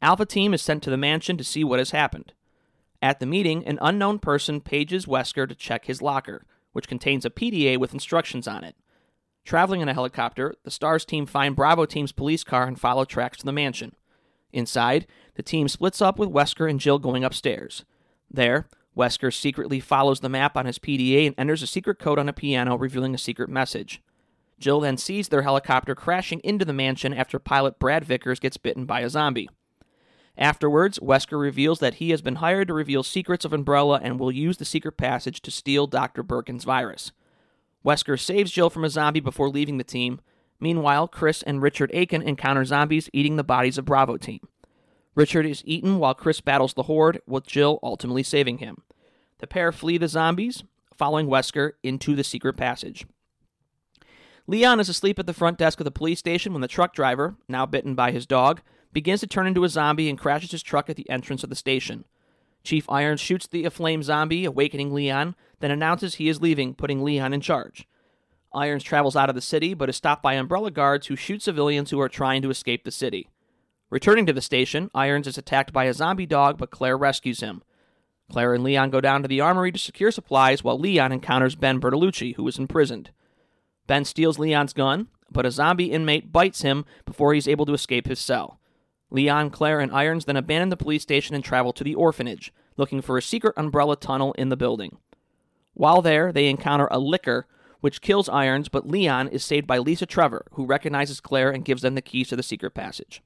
Alpha 0.03 0.27
team 0.27 0.53
is 0.53 0.61
sent 0.61 0.83
to 0.83 0.91
the 0.91 0.99
mansion 0.99 1.39
to 1.39 1.45
see 1.45 1.65
what 1.65 1.79
has 1.79 1.93
happened. 1.93 2.35
At 3.01 3.19
the 3.19 3.25
meeting, 3.25 3.67
an 3.67 3.79
unknown 3.81 4.19
person 4.19 4.61
pages 4.61 5.07
Wesker 5.07 5.49
to 5.49 5.55
check 5.55 5.87
his 5.87 6.03
locker, 6.03 6.45
which 6.73 6.87
contains 6.87 7.25
a 7.25 7.31
PDA 7.31 7.79
with 7.79 7.95
instructions 7.95 8.47
on 8.47 8.63
it. 8.63 8.77
Traveling 9.47 9.81
in 9.81 9.89
a 9.89 9.95
helicopter, 9.95 10.55
the 10.65 10.71
STARS 10.71 11.07
team 11.07 11.25
find 11.25 11.57
Bravo 11.57 11.87
team's 11.87 12.13
police 12.13 12.45
car 12.45 12.65
and 12.65 12.79
follow 12.79 13.07
tracks 13.07 13.39
to 13.39 13.47
the 13.47 13.53
mansion. 13.53 13.95
Inside, 14.53 15.07
the 15.35 15.43
team 15.43 15.69
splits 15.69 16.03
up 16.03 16.19
with 16.19 16.31
Wesker 16.31 16.69
and 16.69 16.81
Jill 16.81 16.99
going 16.99 17.25
upstairs. 17.25 17.85
There, 18.31 18.69
Wesker 18.97 19.33
secretly 19.33 19.81
follows 19.81 20.21
the 20.21 20.29
map 20.29 20.57
on 20.57 20.67
his 20.67 20.79
PDA 20.79 21.27
and 21.27 21.35
enters 21.39 21.63
a 21.63 21.67
secret 21.67 21.99
code 21.99 22.19
on 22.19 22.29
a 22.29 22.33
piano, 22.33 22.77
revealing 22.77 23.15
a 23.15 23.19
secret 23.19 23.49
message. 23.49 24.03
Jill 24.59 24.81
then 24.81 24.97
sees 24.97 25.29
their 25.29 25.43
helicopter 25.43 25.95
crashing 25.95 26.41
into 26.45 26.65
the 26.65 26.73
mansion 26.73 27.13
after 27.13 27.39
pilot 27.39 27.79
Brad 27.79 28.05
Vickers 28.05 28.39
gets 28.39 28.57
bitten 28.57 28.85
by 28.85 29.01
a 29.01 29.11
zombie. 29.11 29.49
Afterwards, 30.37 30.99
Wesker 30.99 31.39
reveals 31.39 31.81
that 31.81 31.95
he 31.95 32.11
has 32.11 32.23
been 32.23 32.37
hired 32.37 32.69
to 32.69 32.75
reveal 32.75 33.03
secrets 33.03 33.45
of 33.45 33.53
Umbrella 33.53 34.01
and 34.03 34.19
will 34.19 34.33
use 34.33 34.57
the 34.57 34.65
secret 34.65 34.97
passage 34.97 35.43
to 35.43 35.51
steal 35.51 35.87
Dr. 35.87 36.23
Birkin's 36.23 36.65
virus. 36.65 37.13
Wesker 37.85 38.19
saves 38.19 38.53
Jill 38.53 38.71
from 38.71 38.85
a 38.85 38.91
zombie 38.91 39.21
before 39.21 39.51
leaving 39.51 39.77
the 39.77 39.85
team. 39.85 40.21
Meanwhile, 40.63 41.09
Chris 41.09 41.43
and 41.43 41.61
Richard 41.61 41.91
Aiken 41.93 42.23
encounter 42.23 42.65
zombies 42.65 43.11
eating 43.13 43.35
the 43.35 43.43
bodies 43.43 43.79
of 43.79 43.85
Bravo 43.85 44.17
team. 44.17 44.39
Richard 45.17 45.45
is 45.45 45.65
eaten 45.67 45.99
while 45.99 46.15
Chris 46.15 46.41
battles 46.41 46.75
the 46.75 46.85
horde, 46.85 47.21
with 47.27 47.49
Jill 47.49 47.81
ultimately 47.83 48.23
saving 48.23 48.59
him. 48.59 48.77
The 49.41 49.49
pair 49.49 49.73
flee 49.73 49.99
the 49.99 50.07
zombies, 50.07 50.63
following 50.97 51.27
Wesker 51.27 51.73
into 51.83 52.15
the 52.15 52.23
secret 52.23 52.57
passage. 52.57 53.05
Leon 54.47 54.79
is 54.79 54.89
asleep 54.89 55.19
at 55.19 55.27
the 55.27 55.35
front 55.35 55.59
desk 55.59 55.81
of 55.81 55.85
the 55.85 55.91
police 55.91 56.21
station 56.21 56.53
when 56.53 56.63
the 56.63 56.69
truck 56.69 56.95
driver, 56.95 57.35
now 57.49 57.67
bitten 57.67 57.97
by 57.97 58.13
his 58.13 58.25
dog, 58.25 58.63
begins 58.93 59.19
to 59.19 59.27
turn 59.27 59.49
into 59.49 59.65
a 59.65 59.69
zombie 59.69 60.09
and 60.09 60.17
crashes 60.17 60.53
his 60.53 60.63
truck 60.63 60.89
at 60.89 60.95
the 60.95 61.11
entrance 61.11 61.43
of 61.43 61.51
the 61.51 61.57
station. 61.57 62.05
Chief 62.63 62.89
Irons 62.89 63.21
shoots 63.21 63.49
the 63.49 63.65
aflame 63.65 64.05
zombie, 64.05 64.45
awakening 64.45 64.95
Leon, 64.95 65.35
then 65.59 65.73
announces 65.73 66.15
he 66.15 66.29
is 66.29 66.41
leaving, 66.41 66.73
putting 66.73 67.03
Leon 67.03 67.33
in 67.33 67.41
charge. 67.41 67.89
Irons 68.55 68.85
travels 68.85 69.17
out 69.17 69.29
of 69.29 69.35
the 69.35 69.41
city, 69.41 69.75
but 69.75 69.89
is 69.89 69.97
stopped 69.97 70.23
by 70.23 70.35
umbrella 70.35 70.71
guards 70.71 71.07
who 71.07 71.17
shoot 71.17 71.43
civilians 71.43 71.91
who 71.91 72.01
are 72.01 72.09
trying 72.09 72.43
to 72.43 72.51
escape 72.51 72.85
the 72.85 72.91
city. 72.91 73.29
Returning 73.91 74.27
to 74.27 74.33
the 74.33 74.41
station, 74.41 74.91
Irons 74.95 75.27
is 75.27 75.37
attacked 75.37 75.73
by 75.73 75.85
a 75.85 75.95
zombie 75.95 76.27
dog, 76.27 76.59
but 76.59 76.71
Claire 76.71 76.97
rescues 76.97 77.41
him. 77.41 77.63
Claire 78.31 78.55
and 78.55 78.65
Leon 78.65 78.91
go 78.91 79.01
down 79.01 79.23
to 79.23 79.29
the 79.29 79.41
armory 79.41 79.71
to 79.71 79.79
secure 79.79 80.11
supplies 80.11 80.65
while 80.65 80.79
Leon 80.79 81.13
encounters 81.13 81.55
Ben 81.55 81.81
Bertolucci, 81.81 82.37
who 82.37 82.49
is 82.49 82.59
imprisoned. 82.59 83.11
Ben 83.87 84.05
steals 84.05 84.39
Leon's 84.39 84.73
gun, 84.73 85.09
but 85.31 85.45
a 85.45 85.51
zombie 85.51 85.93
inmate 85.93 86.33
bites 86.33 86.63
him 86.63 86.85
before 87.05 87.35
he's 87.35 87.49
able 87.49 87.67
to 87.67 87.75
escape 87.75 88.07
his 88.07 88.19
cell. 88.19 88.59
Leon, 89.11 89.51
Claire, 89.51 89.81
and 89.81 89.93
Irons 89.93 90.25
then 90.25 90.39
abandon 90.39 90.71
the 90.71 90.77
police 90.77 91.03
station 91.03 91.35
and 91.35 91.45
travel 91.45 91.73
to 91.75 91.85
the 91.85 91.95
orphanage, 91.95 92.53
looking 92.79 93.03
for 93.03 93.19
a 93.19 93.23
secret 93.23 93.53
umbrella 93.59 93.97
tunnel 93.97 94.33
in 94.39 94.49
the 94.49 94.57
building. 94.57 94.97
While 95.75 96.01
there, 96.01 96.33
they 96.33 96.49
encounter 96.49 96.89
a 96.91 96.99
licker, 96.99 97.47
which 97.83 98.01
kills 98.01 98.29
Irons, 98.29 98.69
but 98.69 98.87
Leon 98.87 99.27
is 99.29 99.45
saved 99.45 99.67
by 99.67 99.77
Lisa 99.77 100.07
Trevor, 100.07 100.47
who 100.53 100.65
recognizes 100.65 101.21
Claire 101.21 101.51
and 101.51 101.65
gives 101.65 101.83
them 101.83 101.97
the 101.97 102.01
keys 102.01 102.29
to 102.29 102.37
the 102.37 102.43
secret 102.43 102.75
passage. 102.75 103.23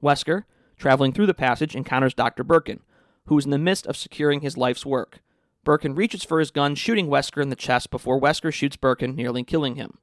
Wesker, 0.00 0.44
traveling 0.76 1.12
through 1.12 1.26
the 1.26 1.34
passage, 1.34 1.74
encounters 1.74 2.14
Dr. 2.14 2.44
Birkin, 2.44 2.80
who 3.26 3.36
is 3.36 3.44
in 3.44 3.50
the 3.50 3.58
midst 3.58 3.88
of 3.88 3.96
securing 3.96 4.42
his 4.42 4.56
life's 4.56 4.86
work. 4.86 5.18
Birkin 5.64 5.96
reaches 5.96 6.22
for 6.22 6.38
his 6.38 6.52
gun, 6.52 6.76
shooting 6.76 7.08
Wesker 7.08 7.42
in 7.42 7.48
the 7.48 7.56
chest 7.56 7.90
before 7.90 8.20
Wesker 8.20 8.52
shoots 8.52 8.76
Birkin, 8.76 9.16
nearly 9.16 9.42
killing 9.42 9.74
him. 9.74 9.98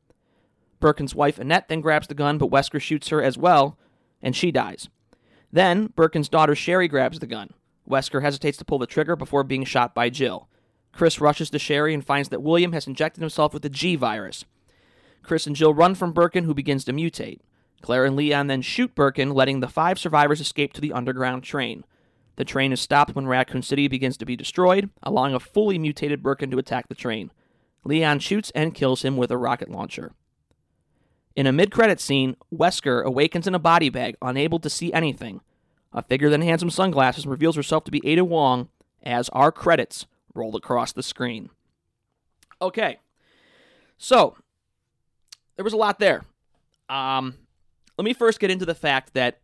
Birkin's 0.82 1.15
wife 1.15 1.39
Annette 1.39 1.70
then 1.70 1.79
grabs 1.79 2.08
the 2.08 2.13
gun, 2.13 2.38
but 2.38 2.51
Wesker 2.51 2.82
shoots 2.82 3.08
her 3.08 3.24
as 3.24 3.38
well, 3.38 3.79
and 4.22 4.36
she 4.36 4.51
dies. 4.51 4.89
Then, 5.50 5.88
Birkin's 5.96 6.27
daughter 6.27 6.56
Sherry 6.56 6.89
grabs 6.89 7.20
the 7.20 7.25
gun. 7.25 7.51
Wesker 7.89 8.22
hesitates 8.22 8.58
to 8.58 8.65
pull 8.65 8.79
the 8.79 8.86
trigger 8.86 9.15
before 9.15 9.46
being 9.46 9.63
shot 9.63 9.96
by 9.96 10.10
Jill. 10.10 10.50
Chris 10.98 11.22
rushes 11.22 11.51
to 11.51 11.60
Sherry 11.60 11.94
and 11.94 12.04
finds 12.04 12.30
that 12.30 12.42
William 12.42 12.74
has 12.74 12.88
injected 12.88 13.22
himself 13.22 13.54
with 13.54 13.62
the 13.62 13.70
G 13.70 13.96
virus. 13.96 14.46
Chris 15.22 15.46
and 15.46 15.56
Jill 15.56 15.72
run 15.72 15.94
from 15.94 16.12
Birkin, 16.12 16.46
who 16.46 16.56
begins 16.56 16.84
to 16.86 16.92
mutate. 16.92 17.39
Claire 17.82 18.04
and 18.04 18.16
Leon 18.16 18.48
then 18.48 18.63
shoot 18.63 18.96
Birkin, 18.96 19.30
letting 19.30 19.60
the 19.60 19.68
five 19.68 20.00
survivors 20.00 20.42
escape 20.42 20.74
to 20.74 20.82
the 20.82 20.92
underground 20.92 21.44
train. 21.44 21.84
The 22.38 22.46
train 22.46 22.74
is 22.74 22.82
stopped 22.82 23.13
when 23.13 23.27
Raccoon 23.27 23.62
City 23.62 23.88
begins 23.88 24.18
to 24.18 24.25
be 24.25 24.36
destroyed, 24.36 24.89
allowing 25.04 25.36
a 25.36 25.39
fully 25.39 25.77
mutated 25.77 26.24
Birkin 26.24 26.50
to 26.50 26.58
attack 26.58 26.88
the 26.88 26.96
train. 26.96 27.30
Leon 27.84 28.18
shoots 28.18 28.51
and 28.56 28.74
kills 28.74 29.04
him 29.04 29.18
with 29.18 29.30
a 29.30 29.38
rocket 29.38 29.70
launcher. 29.70 30.13
In 31.36 31.46
a 31.46 31.51
mid 31.51 31.70
credit 31.70 32.00
scene, 32.00 32.38
Wesker 32.51 33.04
awakens 33.04 33.46
in 33.46 33.54
a 33.54 33.60
body 33.60 33.89
bag, 33.89 34.18
unable 34.20 34.58
to 34.58 34.70
see 34.70 34.92
anything. 34.94 35.42
A 35.94 36.01
figure 36.01 36.32
then 36.32 36.42
hands 36.42 36.63
him 36.63 36.72
sunglasses 36.72 37.27
reveals 37.27 37.56
herself 37.56 37.84
to 37.84 37.92
be 37.92 38.01
Ada 38.04 38.25
Wong 38.25 38.70
as 39.04 39.30
our 39.30 39.51
credits 39.51 40.08
roll 40.38 40.56
across 40.56 40.94
the 40.94 41.03
screen. 41.03 41.50
Okay, 42.62 43.00
so 43.98 44.36
there 45.56 45.63
was 45.63 45.74
a 45.74 45.77
lot 45.77 46.00
there. 46.00 46.24
Um, 46.89 47.36
let 47.98 48.05
me 48.05 48.14
first 48.14 48.40
get 48.40 48.51
into 48.51 48.66
the 48.66 48.75
fact 48.75 49.14
that 49.14 49.40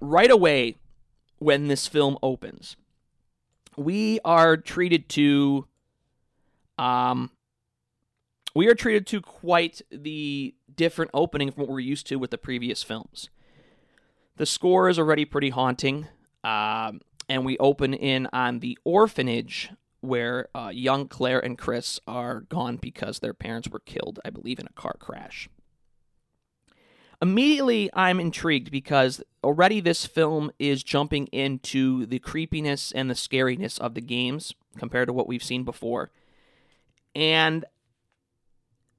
right 0.00 0.30
away 0.30 0.76
when 1.38 1.68
this 1.68 1.86
film 1.86 2.18
opens, 2.22 2.76
we 3.76 4.18
are 4.24 4.56
treated 4.56 5.08
to 5.10 5.66
um, 6.78 7.30
we 8.54 8.68
are 8.68 8.74
treated 8.74 9.06
to 9.08 9.20
quite 9.20 9.82
the 9.90 10.54
different 10.74 11.10
opening 11.14 11.50
from 11.50 11.62
what 11.62 11.70
we're 11.70 11.80
used 11.80 12.06
to 12.08 12.16
with 12.16 12.30
the 12.30 12.38
previous 12.38 12.82
films. 12.82 13.28
The 14.36 14.46
score 14.46 14.88
is 14.88 14.98
already 14.98 15.24
pretty 15.24 15.50
haunting, 15.50 16.08
um, 16.42 17.00
and 17.28 17.44
we 17.44 17.58
open 17.58 17.92
in 17.94 18.26
on 18.32 18.60
the 18.60 18.78
orphanage 18.84 19.70
where 20.00 20.48
uh, 20.54 20.70
young 20.72 21.08
Claire 21.08 21.40
and 21.40 21.58
Chris 21.58 22.00
are 22.06 22.40
gone 22.40 22.76
because 22.76 23.18
their 23.18 23.34
parents 23.34 23.68
were 23.68 23.80
killed, 23.80 24.18
I 24.24 24.30
believe, 24.30 24.58
in 24.58 24.66
a 24.66 24.80
car 24.80 24.96
crash. 24.98 25.48
Immediately, 27.22 27.90
I'm 27.92 28.18
intrigued 28.18 28.70
because 28.70 29.22
already 29.44 29.80
this 29.80 30.06
film 30.06 30.50
is 30.58 30.82
jumping 30.82 31.26
into 31.26 32.06
the 32.06 32.18
creepiness 32.18 32.92
and 32.92 33.10
the 33.10 33.14
scariness 33.14 33.78
of 33.78 33.92
the 33.92 34.00
games 34.00 34.54
compared 34.78 35.08
to 35.08 35.12
what 35.12 35.28
we've 35.28 35.44
seen 35.44 35.64
before. 35.64 36.10
And 37.14 37.66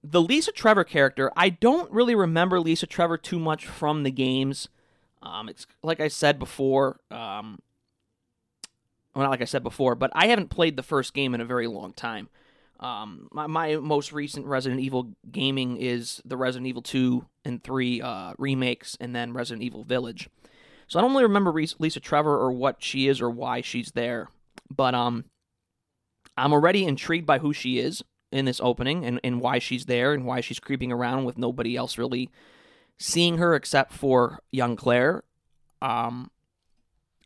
the 0.04 0.22
Lisa 0.22 0.52
Trevor 0.52 0.84
character, 0.84 1.32
I 1.36 1.50
don't 1.50 1.92
really 1.92 2.14
remember 2.14 2.60
Lisa 2.60 2.86
Trevor 2.86 3.18
too 3.18 3.40
much 3.40 3.66
from 3.66 4.04
the 4.04 4.12
games. 4.12 4.70
Um, 5.24 5.50
it's 5.50 5.66
like 5.82 6.00
I 6.00 6.08
said 6.08 6.38
before. 6.38 7.00
Um, 7.10 7.60
well, 9.14 9.24
not 9.24 9.32
like 9.32 9.42
I 9.42 9.46
said 9.46 9.64
before, 9.64 9.96
but 9.96 10.12
I 10.14 10.28
haven't 10.28 10.50
played 10.50 10.78
the 10.78 10.84
first 10.84 11.14
game 11.14 11.34
in 11.34 11.42
a 11.42 11.46
very 11.46 11.68
long 11.68 11.94
time. 11.94 12.30
Um, 12.80 13.28
my, 13.32 13.48
my 13.48 13.76
most 13.76 14.12
recent 14.12 14.48
Resident 14.48 14.82
Evil 14.82 15.14
gaming 15.32 15.78
is 15.78 16.22
the 16.26 16.38
Resident 16.38 16.68
Evil 16.68 16.82
2 16.82 17.26
and 17.46 17.64
3 17.64 18.02
uh, 18.02 18.34
remakes, 18.38 18.98
and 19.00 19.16
then 19.16 19.34
Resident 19.34 19.64
Evil 19.64 19.84
Village. 19.84 20.30
So 20.88 20.98
I 20.98 21.02
don't 21.02 21.12
really 21.12 21.24
remember 21.24 21.54
Lisa 21.54 22.00
Trevor 22.00 22.38
or 22.38 22.52
what 22.52 22.78
she 22.84 23.08
is 23.08 23.22
or 23.22 23.30
why 23.30 23.62
she's 23.62 23.92
there, 23.92 24.30
but 24.70 24.96
um, 24.96 25.26
I'm 26.36 26.54
already 26.54 26.86
intrigued 26.86 27.26
by 27.26 27.40
who 27.40 27.54
she 27.54 27.80
is 27.80 28.04
in 28.32 28.46
this 28.46 28.60
opening 28.62 29.06
and, 29.06 29.20
and 29.24 29.42
why 29.42 29.60
she's 29.60 29.86
there 29.86 30.14
and 30.14 30.26
why 30.26 30.42
she's 30.42 30.60
creeping 30.60 30.92
around 30.92 31.26
with 31.26 31.38
nobody 31.38 31.76
else 31.76 31.98
really 31.98 32.30
seeing 32.98 33.38
her 33.38 33.56
except 33.56 33.94
for 33.94 34.40
young 34.52 34.76
Claire. 34.76 35.24
Um, 35.82 36.32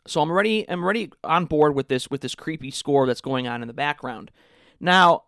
so 0.08 0.22
I'm 0.22 0.30
already 0.30 0.70
I'm 0.70 0.84
already 0.84 1.12
on 1.24 1.46
board 1.46 1.76
with 1.76 1.88
this 1.88 2.10
with 2.10 2.22
this 2.22 2.36
creepy 2.36 2.72
score 2.72 3.08
that's 3.08 3.22
going 3.22 3.48
on 3.48 3.62
in 3.62 3.68
the 3.68 3.74
background. 3.74 4.32
Now, 4.80 5.24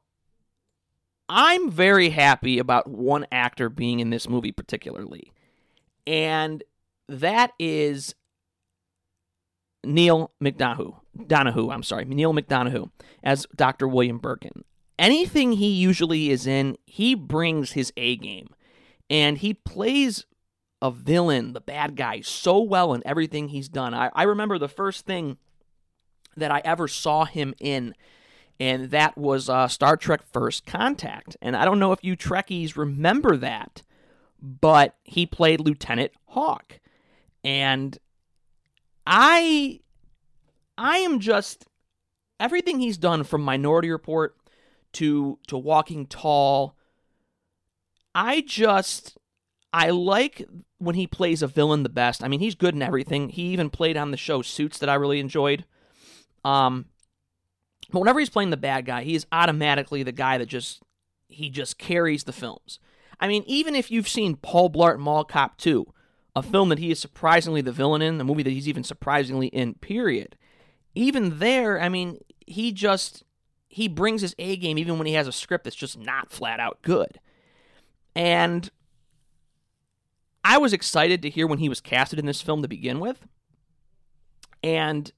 I'm 1.30 1.72
very 1.72 2.10
happy 2.10 2.60
about 2.60 2.90
one 2.90 3.26
actor 3.32 3.70
being 3.70 4.00
in 4.00 4.10
this 4.10 4.30
movie 4.30 4.52
particularly, 4.52 5.32
and 6.06 6.64
that 7.10 7.52
is 7.60 8.16
Neal 9.84 10.32
McDonough. 10.44 10.96
Donahue, 11.26 11.72
I'm 11.72 11.84
sorry, 11.84 12.06
Neal 12.06 12.34
McDonough 12.34 12.92
as 13.24 13.48
Dr. 13.56 13.88
William 13.88 14.20
Birkin 14.20 14.64
anything 15.00 15.54
he 15.54 15.70
usually 15.70 16.30
is 16.30 16.48
in, 16.48 16.78
he 16.86 17.16
brings 17.16 17.74
his 17.74 17.92
A 17.98 18.16
game. 18.18 18.50
And 19.10 19.38
he 19.38 19.54
plays 19.54 20.26
a 20.82 20.92
villain, 20.92 21.54
the 21.54 21.62
bad 21.62 21.96
guy, 21.96 22.22
so 22.22 22.60
well 22.60 22.94
in 22.94 23.02
everything 23.06 23.50
he's 23.50 23.70
done. 23.70 23.94
I, 23.94 24.12
I 24.14 24.24
remember 24.24 24.58
the 24.58 24.68
first 24.68 25.06
thing 25.06 25.38
that 26.36 26.52
I 26.52 26.62
ever 26.64 26.88
saw 26.88 27.26
him 27.26 27.54
in, 27.60 27.96
and 28.60 28.92
that 28.92 29.18
was 29.18 29.50
uh, 29.50 29.68
Star 29.68 29.98
Trek 29.98 30.22
First 30.32 30.66
Contact. 30.66 31.36
And 31.42 31.56
I 31.56 31.66
don't 31.66 31.80
know 31.80 31.92
if 31.92 32.04
you 32.04 32.16
Trekkies 32.16 32.78
remember 32.78 33.38
that, 33.38 33.82
but 34.40 34.96
he 35.04 35.26
played 35.26 35.60
Lieutenant 35.60 36.12
Hawk. 36.28 36.80
And 37.44 37.98
I 39.06 39.80
I 40.78 40.98
am 40.98 41.20
just 41.20 41.66
everything 42.40 42.80
he's 42.80 42.98
done 42.98 43.24
from 43.24 43.42
Minority 43.42 43.90
Report 43.90 44.36
to 44.94 45.40
to 45.48 45.58
Walking 45.58 46.06
Tall. 46.06 46.76
I 48.14 48.42
just 48.42 49.17
I 49.78 49.92
like 49.92 50.44
when 50.80 50.96
he 50.96 51.06
plays 51.06 51.44
a 51.44 51.48
villain 51.48 51.84
the 51.84 51.90
best. 51.90 52.24
I 52.24 52.28
mean, 52.28 52.40
he's 52.40 52.56
good 52.56 52.74
in 52.74 52.82
everything. 52.82 53.30
He 53.30 53.44
even 53.50 53.70
played 53.70 53.96
on 53.96 54.10
the 54.10 54.18
show 54.18 54.42
Suits 54.42 54.80
that 54.80 54.90
I 54.90 54.96
really 54.96 55.20
enjoyed. 55.20 55.66
Um 56.44 56.86
but 57.92 58.00
whenever 58.00 58.20
he's 58.20 58.32
playing 58.32 58.50
the 58.50 58.58
bad 58.58 58.88
guy, 58.88 59.04
he 59.04 59.14
is 59.14 59.28
automatically 59.32 60.02
the 60.02 60.12
guy 60.12 60.40
that 60.40 60.48
just 60.48 60.82
he 61.28 61.52
just 61.52 61.78
carries 61.78 62.24
the 62.24 62.34
films. 62.34 62.80
I 63.20 63.28
mean, 63.28 63.44
even 63.46 63.76
if 63.76 63.92
you've 63.92 64.08
seen 64.08 64.36
Paul 64.36 64.72
Blart 64.72 64.98
Mall 64.98 65.24
Cop 65.24 65.58
2, 65.58 65.86
a 66.36 66.42
film 66.42 66.70
that 66.70 66.80
he 66.80 66.90
is 66.90 67.00
surprisingly 67.00 67.62
the 67.62 67.72
villain 67.72 68.02
in, 68.02 68.20
a 68.20 68.24
movie 68.24 68.44
that 68.44 68.50
he's 68.50 68.68
even 68.68 68.84
surprisingly 68.84 69.48
in, 69.48 69.76
period. 69.76 70.38
Even 70.96 71.38
there, 71.38 71.80
I 71.80 71.88
mean, 71.88 72.20
he 72.48 72.72
just 72.72 73.24
he 73.70 73.88
brings 73.88 74.22
his 74.22 74.34
A 74.40 74.58
game 74.58 74.80
even 74.80 74.98
when 74.98 75.06
he 75.06 75.14
has 75.14 75.28
a 75.28 75.32
script 75.32 75.66
that's 75.66 75.76
just 75.76 76.00
not 76.00 76.32
flat 76.32 76.60
out 76.60 76.82
good. 76.82 77.20
And 78.16 78.72
I 80.50 80.58
was 80.58 80.72
excited 80.72 81.22
to 81.24 81.30
hear 81.30 81.46
when 81.46 81.60
he 81.60 81.68
was 81.68 81.82
casted 81.82 82.20
in 82.20 82.26
this 82.26 82.42
film 82.42 82.62
to 82.62 82.68
begin 82.70 83.00
with. 83.02 83.28
and 84.64 85.12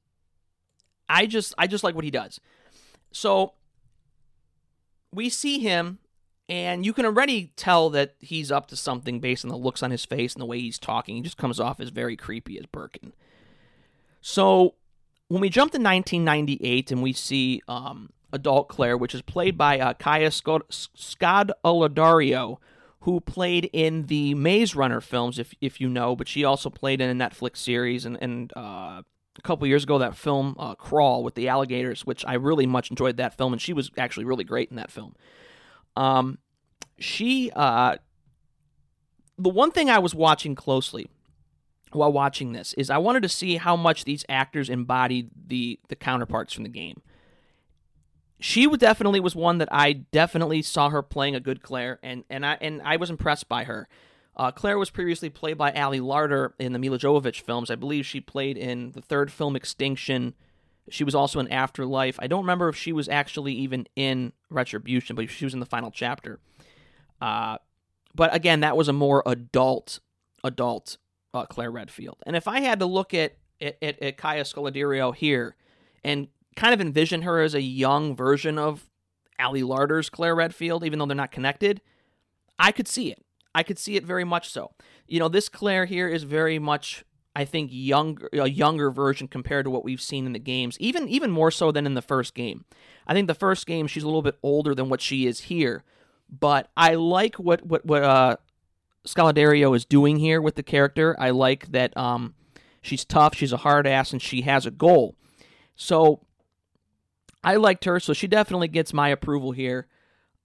I 1.08 1.26
just 1.26 1.54
I 1.58 1.68
just 1.68 1.84
like 1.84 1.96
what 1.96 2.04
he 2.04 2.12
does. 2.12 2.40
So 3.12 3.54
we 5.14 5.30
see 5.30 5.60
him 5.60 6.00
and 6.48 6.86
you 6.86 6.94
can 6.94 7.06
already 7.06 7.52
tell 7.56 7.90
that 7.92 8.16
he's 8.20 8.52
up 8.52 8.68
to 8.68 8.76
something 8.76 9.20
based 9.20 9.44
on 9.46 9.50
the 9.50 9.58
looks 9.58 9.84
on 9.84 9.92
his 9.92 10.06
face 10.06 10.34
and 10.34 10.42
the 10.42 10.46
way 10.46 10.60
he's 10.60 10.80
talking. 10.80 11.16
He 11.16 11.22
just 11.22 11.38
comes 11.38 11.60
off 11.60 11.80
as 11.80 11.90
very 11.90 12.16
creepy 12.16 12.58
as 12.60 12.66
Birkin. 12.66 13.14
So 14.22 14.76
when 15.28 15.42
we 15.42 15.50
jump 15.50 15.72
to 15.72 15.78
1998 15.78 16.92
and 16.92 17.04
we 17.04 17.14
see 17.14 17.62
um, 17.68 18.10
adult 18.34 18.68
Claire, 18.68 18.98
which 18.98 19.16
is 19.16 19.22
played 19.22 19.58
by 19.58 19.80
uh, 19.80 19.94
Kaya 19.94 20.30
Scod 20.30 21.50
Oladario, 21.64 22.58
who 23.02 23.22
played 23.22 23.70
in 23.72 24.08
the 24.08 24.34
Maze 24.34 24.76
Runner 24.76 25.02
films, 25.02 25.40
if 25.40 25.54
if 25.62 25.80
you 25.80 25.90
know, 25.90 26.16
but 26.16 26.28
she 26.28 26.44
also 26.44 26.70
played 26.70 27.02
in 27.02 27.10
a 27.10 27.30
Netflix 27.30 27.58
series 27.58 28.06
and 28.06 28.18
and 28.22 28.52
uh, 28.56 29.02
a 29.38 29.42
couple 29.44 29.66
years 29.68 29.84
ago 29.84 29.98
that 30.00 30.16
film 30.16 30.56
uh, 30.60 30.76
Crawl 30.76 31.24
with 31.24 31.36
the 31.36 31.48
alligators, 31.48 32.06
which 32.06 32.26
I 32.26 32.34
really 32.34 32.66
much 32.66 32.90
enjoyed 32.90 33.18
that 33.18 33.38
film, 33.38 33.54
and 33.54 33.62
she 33.62 33.74
was 33.74 33.90
actually 33.98 34.26
really 34.26 34.44
great 34.44 34.70
in 34.70 34.76
that 34.76 34.92
film. 34.92 35.16
Um, 35.96 36.40
she 36.98 37.52
uh, 37.56 37.98
the 39.38 39.50
one 39.50 39.72
thing 39.72 39.90
I 39.90 40.00
was 40.00 40.14
watching 40.14 40.54
closely 40.56 41.10
while 41.92 42.12
watching 42.12 42.52
this 42.52 42.74
is 42.74 42.90
I 42.90 42.98
wanted 42.98 43.24
to 43.24 43.30
see 43.30 43.56
how 43.56 43.76
much 43.76 44.04
these 44.04 44.26
actors 44.28 44.70
embodied 44.70 45.30
the 45.48 45.80
the 45.88 45.96
counterparts 45.96 46.54
from 46.54 46.64
the 46.64 46.70
game. 46.70 47.02
She 48.40 48.68
definitely 48.68 49.20
was 49.20 49.36
one 49.36 49.58
that 49.58 49.68
I 49.72 49.94
definitely 49.94 50.62
saw 50.62 50.90
her 50.90 51.02
playing 51.02 51.36
a 51.36 51.40
good 51.40 51.62
Claire, 51.62 52.00
and 52.02 52.24
and 52.30 52.46
I 52.46 52.58
and 52.62 52.82
I 52.84 52.96
was 52.96 53.10
impressed 53.10 53.50
by 53.50 53.66
her. 53.66 53.88
Uh, 54.36 54.52
Claire 54.52 54.80
was 54.80 54.90
previously 54.90 55.30
played 55.30 55.58
by 55.58 55.72
Ali 55.74 56.00
Larter 56.00 56.54
in 56.60 56.72
the 56.72 56.80
Milla 56.80 56.98
Jovovich 56.98 57.42
films. 57.42 57.70
I 57.70 57.76
believe 57.76 58.06
she 58.06 58.22
played 58.22 58.58
in 58.58 58.92
the 58.92 59.02
third 59.02 59.32
film 59.32 59.56
Extinction. 59.58 60.34
She 60.90 61.04
was 61.04 61.14
also 61.14 61.42
in 61.42 61.50
Afterlife. 61.50 62.18
I 62.20 62.28
don't 62.28 62.44
remember 62.44 62.70
if 62.70 62.78
she 62.78 62.94
was 62.94 63.10
actually 63.10 63.54
even 63.54 63.86
in 63.98 64.32
Retribution, 64.50 65.18
but 65.18 65.30
she 65.30 65.46
was 65.46 65.54
in 65.54 65.60
the 65.60 65.66
final 65.66 65.92
chapter. 65.92 66.40
Uh, 67.22 67.58
but 68.16 68.34
again, 68.34 68.62
that 68.62 68.78
was 68.78 68.88
a 68.88 68.94
more 68.94 69.22
adult, 69.26 70.00
adult 70.44 70.98
uh, 71.34 71.46
Claire 71.46 71.72
Redfield. 71.72 72.18
And 72.26 72.36
if 72.36 72.48
I 72.48 72.62
had 72.62 72.80
to 72.80 72.86
look 72.86 73.14
at 73.14 73.34
at, 73.62 74.02
at, 74.02 74.18
Kaya 74.18 74.46
here 75.16 75.56
and 76.04 76.28
kind 76.60 76.74
of 76.74 76.82
envision 76.82 77.22
her 77.22 77.40
as 77.40 77.56
a 77.56 77.62
young 77.62 78.14
version 78.14 78.58
of 78.60 78.90
Ali 79.40 79.64
Larter's 79.64 80.10
Claire 80.10 80.36
Redfield, 80.36 80.84
even 80.84 81.00
though 81.00 81.06
they're 81.06 81.16
not 81.16 81.32
connected, 81.32 81.80
I 82.60 82.74
could 82.74 82.88
see 82.88 83.10
it. 83.10 83.24
I 83.56 83.64
could 83.64 83.80
see 83.80 83.96
it 83.96 84.04
very 84.04 84.26
much 84.26 84.50
so. 84.50 84.72
You 85.08 85.20
know, 85.20 85.30
this 85.30 85.48
Claire 85.48 85.86
here 85.86 86.10
is 86.10 86.24
very 86.24 86.60
much, 86.60 87.06
I 87.34 87.46
think, 87.46 87.70
younger 87.72 88.28
a 88.34 88.50
younger 88.50 88.92
version 88.92 89.30
compared 89.30 89.66
to 89.66 89.70
what 89.70 89.86
we've 89.86 90.02
seen 90.02 90.26
in 90.26 90.34
the 90.34 90.40
games, 90.40 90.78
even 90.82 91.08
even 91.08 91.32
more 91.32 91.50
so 91.50 91.72
than 91.72 91.86
in 91.86 91.94
the 91.94 92.02
first 92.02 92.36
game. 92.36 92.66
I 93.08 93.14
think 93.14 93.28
the 93.28 93.34
first 93.34 93.66
game 93.66 93.88
she's 93.88 94.04
a 94.04 94.08
little 94.08 94.22
bit 94.22 94.38
older 94.44 94.76
than 94.76 94.90
what 94.90 95.00
she 95.00 95.28
is 95.28 95.40
here, 95.42 95.86
but 96.30 96.70
I 96.76 96.96
like 96.96 97.36
what 97.36 97.66
what 97.66 97.86
what 97.86 98.04
uh, 98.04 98.36
Scodelario 99.08 99.74
is 99.78 99.86
doing 99.86 100.18
here 100.18 100.42
with 100.42 100.56
the 100.56 100.64
character. 100.64 101.16
I 101.18 101.30
like 101.30 101.72
that 101.72 101.96
um, 101.96 102.36
she's 102.82 103.06
tough, 103.06 103.34
she's 103.34 103.54
a 103.54 103.58
hard 103.58 103.88
ass, 103.88 104.12
and 104.12 104.22
she 104.22 104.42
has 104.42 104.66
a 104.66 104.72
goal. 104.72 105.16
So 105.78 106.26
I 107.44 107.56
liked 107.56 107.86
her, 107.86 108.00
so 108.00 108.14
she 108.14 108.28
definitely 108.28 108.68
gets 108.68 108.94
my 108.94 109.10
approval 109.10 109.52
here. 109.52 109.88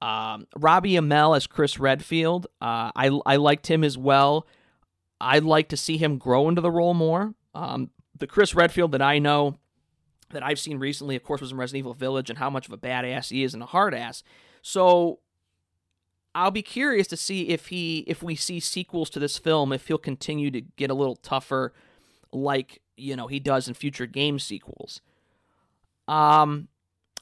Um, 0.00 0.46
Robbie 0.56 0.92
Amell 0.94 1.36
as 1.36 1.46
Chris 1.46 1.78
Redfield, 1.78 2.46
uh, 2.60 2.92
I 2.94 3.18
I 3.26 3.36
liked 3.36 3.66
him 3.68 3.82
as 3.82 3.96
well. 3.96 4.46
I'd 5.20 5.44
like 5.44 5.68
to 5.70 5.76
see 5.76 5.96
him 5.96 6.18
grow 6.18 6.48
into 6.48 6.60
the 6.60 6.70
role 6.70 6.94
more. 6.94 7.34
Um, 7.54 7.90
the 8.18 8.26
Chris 8.26 8.54
Redfield 8.54 8.92
that 8.92 9.02
I 9.02 9.18
know, 9.18 9.58
that 10.30 10.42
I've 10.42 10.58
seen 10.58 10.78
recently, 10.78 11.16
of 11.16 11.22
course, 11.22 11.40
was 11.40 11.52
in 11.52 11.56
Resident 11.56 11.80
Evil 11.80 11.94
Village, 11.94 12.28
and 12.28 12.38
how 12.38 12.50
much 12.50 12.66
of 12.66 12.72
a 12.72 12.78
badass 12.78 13.30
he 13.30 13.42
is 13.44 13.54
and 13.54 13.62
a 13.62 13.66
hard 13.66 13.94
ass. 13.94 14.22
So 14.60 15.20
I'll 16.34 16.50
be 16.50 16.62
curious 16.62 17.06
to 17.08 17.16
see 17.16 17.48
if 17.48 17.68
he 17.68 17.98
if 18.06 18.22
we 18.22 18.34
see 18.34 18.60
sequels 18.60 19.08
to 19.10 19.18
this 19.18 19.38
film 19.38 19.72
if 19.72 19.86
he'll 19.86 19.98
continue 19.98 20.50
to 20.50 20.60
get 20.60 20.90
a 20.90 20.94
little 20.94 21.16
tougher 21.16 21.72
like 22.32 22.80
you 22.96 23.14
know 23.14 23.28
he 23.28 23.38
does 23.38 23.68
in 23.68 23.74
future 23.74 24.06
game 24.06 24.38
sequels. 24.38 25.00
Um 26.08 26.68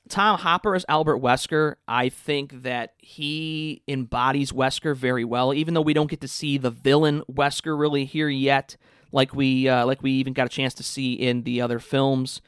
Tom 0.09 0.39
Hopper 0.39 0.75
as 0.75 0.85
Albert 0.89 1.19
Wesker, 1.19 1.77
I 1.87 2.09
think 2.09 2.63
that 2.63 2.95
he 2.99 3.83
embodies 3.87 4.53
Wesker 4.53 4.97
very 4.97 5.25
well 5.25 5.55
even 5.55 5.75
though 5.75 5.81
we 5.81 5.95
don't 5.95 6.11
get 6.11 6.21
to 6.23 6.29
see 6.29 6.59
the 6.59 6.71
villain 6.71 7.23
Wesker 7.31 7.79
really 7.79 8.05
here 8.05 8.29
yet 8.29 8.77
like 9.13 9.35
we 9.35 9.69
uh, 9.69 9.87
like 9.87 10.03
we 10.03 10.13
even 10.13 10.33
got 10.33 10.47
a 10.47 10.51
chance 10.51 10.75
to 10.75 10.83
see 10.83 11.13
in 11.13 11.43
the 11.43 11.61
other 11.61 11.79
films. 11.79 12.41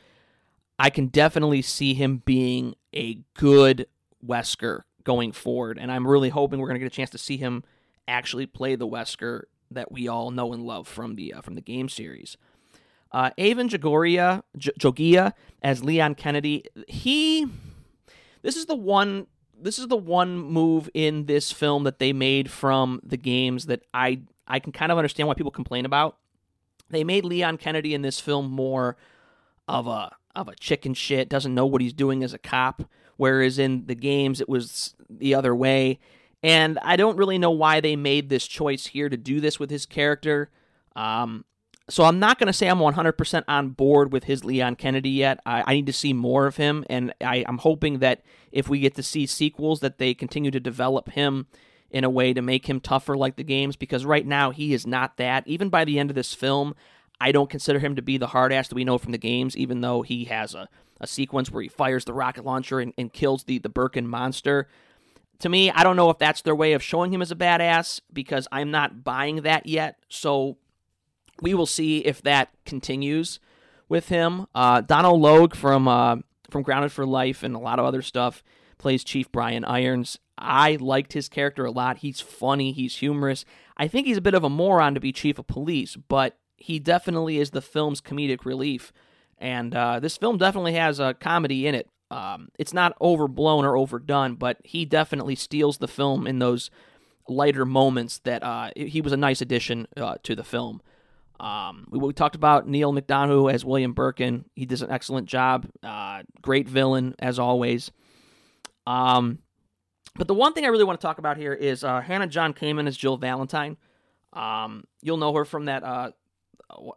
I 0.78 0.90
can 0.90 1.06
definitely 1.06 1.62
see 1.62 1.94
him 1.94 2.22
being 2.24 2.74
a 2.94 3.20
good 3.34 3.86
Wesker 4.26 4.82
going 5.04 5.32
forward. 5.32 5.78
And 5.78 5.92
I'm 5.92 6.06
really 6.06 6.30
hoping 6.30 6.58
we're 6.58 6.66
going 6.66 6.80
to 6.80 6.84
get 6.84 6.92
a 6.92 6.96
chance 6.96 7.10
to 7.10 7.18
see 7.18 7.36
him 7.36 7.62
actually 8.08 8.46
play 8.46 8.74
the 8.74 8.88
Wesker 8.88 9.42
that 9.70 9.92
we 9.92 10.08
all 10.08 10.30
know 10.30 10.52
and 10.52 10.64
love 10.64 10.88
from 10.88 11.14
the 11.14 11.34
uh, 11.34 11.40
from 11.42 11.54
the 11.54 11.60
game 11.60 11.88
series. 11.88 12.36
Uh, 13.14 13.30
Jogoria, 13.36 14.42
J- 14.56 14.72
Jogia 14.78 15.32
as 15.62 15.84
Leon 15.84 16.16
Kennedy. 16.16 16.64
He, 16.88 17.46
this 18.42 18.56
is 18.56 18.66
the 18.66 18.74
one. 18.74 19.26
This 19.56 19.78
is 19.78 19.86
the 19.86 19.96
one 19.96 20.36
move 20.36 20.90
in 20.94 21.26
this 21.26 21.52
film 21.52 21.84
that 21.84 22.00
they 22.00 22.12
made 22.12 22.50
from 22.50 23.00
the 23.04 23.16
games 23.16 23.66
that 23.66 23.82
I 23.94 24.22
I 24.48 24.58
can 24.58 24.72
kind 24.72 24.90
of 24.90 24.98
understand 24.98 25.28
why 25.28 25.34
people 25.34 25.52
complain 25.52 25.86
about. 25.86 26.16
They 26.90 27.04
made 27.04 27.24
Leon 27.24 27.58
Kennedy 27.58 27.94
in 27.94 28.02
this 28.02 28.18
film 28.20 28.50
more 28.50 28.96
of 29.68 29.86
a 29.86 30.10
of 30.34 30.48
a 30.48 30.56
chicken 30.56 30.92
shit, 30.92 31.28
doesn't 31.28 31.54
know 31.54 31.66
what 31.66 31.80
he's 31.80 31.92
doing 31.92 32.24
as 32.24 32.34
a 32.34 32.38
cop 32.38 32.82
whereas 33.16 33.58
in 33.58 33.86
the 33.86 33.94
games 33.94 34.40
it 34.40 34.48
was 34.48 34.94
the 35.08 35.34
other 35.34 35.54
way. 35.54 35.98
And 36.42 36.78
I 36.80 36.96
don't 36.96 37.16
really 37.16 37.38
know 37.38 37.50
why 37.50 37.80
they 37.80 37.96
made 37.96 38.28
this 38.28 38.46
choice 38.46 38.86
here 38.86 39.08
to 39.08 39.16
do 39.16 39.40
this 39.40 39.58
with 39.58 39.70
his 39.70 39.86
character. 39.86 40.50
Um, 40.94 41.44
so 41.88 42.04
I'm 42.04 42.18
not 42.18 42.38
going 42.38 42.46
to 42.46 42.52
say 42.52 42.68
I'm 42.68 42.78
100% 42.78 43.44
on 43.46 43.70
board 43.70 44.12
with 44.12 44.24
his 44.24 44.44
Leon 44.44 44.76
Kennedy 44.76 45.10
yet. 45.10 45.40
I, 45.44 45.64
I 45.66 45.74
need 45.74 45.86
to 45.86 45.92
see 45.92 46.12
more 46.12 46.46
of 46.46 46.56
him, 46.56 46.84
and 46.88 47.12
I, 47.20 47.44
I'm 47.46 47.58
hoping 47.58 47.98
that 47.98 48.22
if 48.52 48.68
we 48.68 48.80
get 48.80 48.94
to 48.96 49.02
see 49.02 49.26
sequels, 49.26 49.80
that 49.80 49.98
they 49.98 50.14
continue 50.14 50.50
to 50.50 50.60
develop 50.60 51.10
him 51.10 51.46
in 51.90 52.04
a 52.04 52.10
way 52.10 52.32
to 52.32 52.42
make 52.42 52.66
him 52.66 52.80
tougher 52.80 53.16
like 53.16 53.36
the 53.36 53.44
games. 53.44 53.76
Because 53.76 54.04
right 54.04 54.26
now 54.26 54.50
he 54.50 54.72
is 54.72 54.86
not 54.86 55.16
that. 55.18 55.46
Even 55.46 55.68
by 55.68 55.84
the 55.84 55.98
end 55.98 56.10
of 56.10 56.16
this 56.16 56.34
film, 56.34 56.74
I 57.20 57.32
don't 57.32 57.50
consider 57.50 57.78
him 57.78 57.96
to 57.96 58.02
be 58.02 58.18
the 58.18 58.28
hard 58.28 58.52
ass 58.52 58.68
that 58.68 58.74
we 58.74 58.84
know 58.84 58.98
from 58.98 59.12
the 59.12 59.18
games, 59.18 59.56
even 59.56 59.80
though 59.80 60.02
he 60.02 60.24
has 60.24 60.54
a 60.54 60.68
a 61.00 61.06
sequence 61.06 61.50
where 61.50 61.62
he 61.62 61.68
fires 61.68 62.04
the 62.04 62.12
rocket 62.12 62.44
launcher 62.44 62.80
and, 62.80 62.92
and 62.98 63.12
kills 63.12 63.44
the, 63.44 63.58
the 63.58 63.68
Birkin 63.68 64.06
monster. 64.06 64.68
To 65.40 65.48
me, 65.48 65.70
I 65.70 65.82
don't 65.82 65.96
know 65.96 66.10
if 66.10 66.18
that's 66.18 66.42
their 66.42 66.54
way 66.54 66.72
of 66.72 66.82
showing 66.82 67.12
him 67.12 67.20
as 67.20 67.30
a 67.30 67.36
badass 67.36 68.00
because 68.12 68.48
I'm 68.52 68.70
not 68.70 69.04
buying 69.04 69.42
that 69.42 69.66
yet. 69.66 69.98
So 70.08 70.58
we 71.40 71.54
will 71.54 71.66
see 71.66 71.98
if 71.98 72.22
that 72.22 72.50
continues 72.64 73.40
with 73.88 74.08
him. 74.08 74.46
Uh, 74.54 74.80
Donal 74.80 75.20
Logue 75.20 75.54
from 75.54 75.88
uh, 75.88 76.16
from 76.50 76.62
Grounded 76.62 76.92
for 76.92 77.06
Life 77.06 77.42
and 77.42 77.54
a 77.54 77.58
lot 77.60 77.78
of 77.78 77.84
other 77.84 78.02
stuff 78.02 78.42
plays 78.78 79.04
Chief 79.04 79.30
Brian 79.32 79.64
Irons. 79.64 80.18
I 80.36 80.76
liked 80.80 81.12
his 81.12 81.28
character 81.28 81.64
a 81.64 81.70
lot. 81.70 81.98
He's 81.98 82.20
funny, 82.20 82.72
he's 82.72 82.96
humorous. 82.96 83.44
I 83.76 83.88
think 83.88 84.06
he's 84.06 84.16
a 84.16 84.22
bit 84.22 84.34
of 84.34 84.44
a 84.44 84.50
moron 84.50 84.94
to 84.94 85.00
be 85.00 85.12
chief 85.12 85.38
of 85.38 85.46
police, 85.46 85.96
but 85.96 86.38
he 86.56 86.78
definitely 86.78 87.38
is 87.38 87.50
the 87.50 87.62
film's 87.62 88.00
comedic 88.00 88.44
relief. 88.44 88.92
And 89.38 89.74
uh, 89.74 90.00
this 90.00 90.16
film 90.16 90.38
definitely 90.38 90.74
has 90.74 91.00
a 91.00 91.14
comedy 91.14 91.66
in 91.66 91.74
it. 91.74 91.88
Um, 92.10 92.48
it's 92.58 92.72
not 92.72 92.96
overblown 93.00 93.64
or 93.64 93.76
overdone, 93.76 94.36
but 94.36 94.58
he 94.64 94.84
definitely 94.84 95.34
steals 95.34 95.78
the 95.78 95.88
film 95.88 96.26
in 96.26 96.38
those 96.38 96.70
lighter 97.28 97.64
moments 97.64 98.18
that 98.20 98.42
uh, 98.42 98.70
he 98.76 99.00
was 99.00 99.12
a 99.12 99.16
nice 99.16 99.40
addition 99.40 99.88
uh, 99.96 100.16
to 100.22 100.36
the 100.36 100.44
film. 100.44 100.80
Um, 101.40 101.86
we, 101.90 101.98
we, 101.98 102.12
talked 102.12 102.36
about 102.36 102.68
Neal 102.68 102.92
McDonough 102.92 103.52
as 103.52 103.64
William 103.64 103.92
Birkin. 103.92 104.44
He 104.54 104.66
does 104.66 104.82
an 104.82 104.90
excellent 104.90 105.28
job. 105.28 105.66
Uh, 105.82 106.22
great 106.40 106.68
villain, 106.68 107.14
as 107.18 107.38
always. 107.38 107.90
Um, 108.86 109.40
but 110.16 110.28
the 110.28 110.34
one 110.34 110.52
thing 110.52 110.64
I 110.64 110.68
really 110.68 110.84
want 110.84 111.00
to 111.00 111.04
talk 111.04 111.18
about 111.18 111.36
here 111.36 111.52
is 111.52 111.82
uh, 111.82 112.00
Hannah 112.00 112.28
John 112.28 112.54
Kamen 112.54 112.86
as 112.86 112.96
Jill 112.96 113.16
Valentine. 113.16 113.76
Um, 114.32 114.84
you'll 115.02 115.16
know 115.16 115.34
her 115.34 115.44
from 115.44 115.64
that 115.64 115.82
uh, 115.82 116.10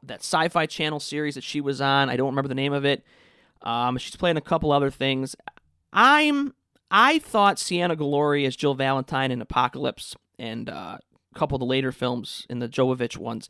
that 0.04 0.20
Sci-Fi 0.20 0.66
Channel 0.68 1.00
series 1.00 1.36
that 1.36 1.44
she 1.44 1.62
was 1.62 1.82
on. 1.82 2.10
I 2.10 2.16
don't 2.16 2.30
remember 2.30 2.50
the 2.50 2.56
name 2.56 2.74
of 2.74 2.86
it. 2.86 3.04
Um, 3.62 3.98
she's 3.98 4.16
playing 4.16 4.38
a 4.38 4.42
couple 4.42 4.72
other 4.72 4.92
things. 4.92 5.36
I'm 5.92 6.54
I 6.90 7.20
thought 7.20 7.60
Sienna 7.60 7.96
Guillory 7.96 8.46
as 8.46 8.56
Jill 8.56 8.76
Valentine 8.76 9.32
in 9.32 9.42
Apocalypse 9.42 10.16
and 10.40 10.70
uh, 10.70 10.98
a 11.36 11.40
couple 11.40 11.56
of 11.56 11.60
the 11.60 11.66
later 11.66 11.92
films 11.92 12.46
in 12.50 12.60
the 12.60 12.70
Jovovich 12.70 13.18
ones. 13.18 13.50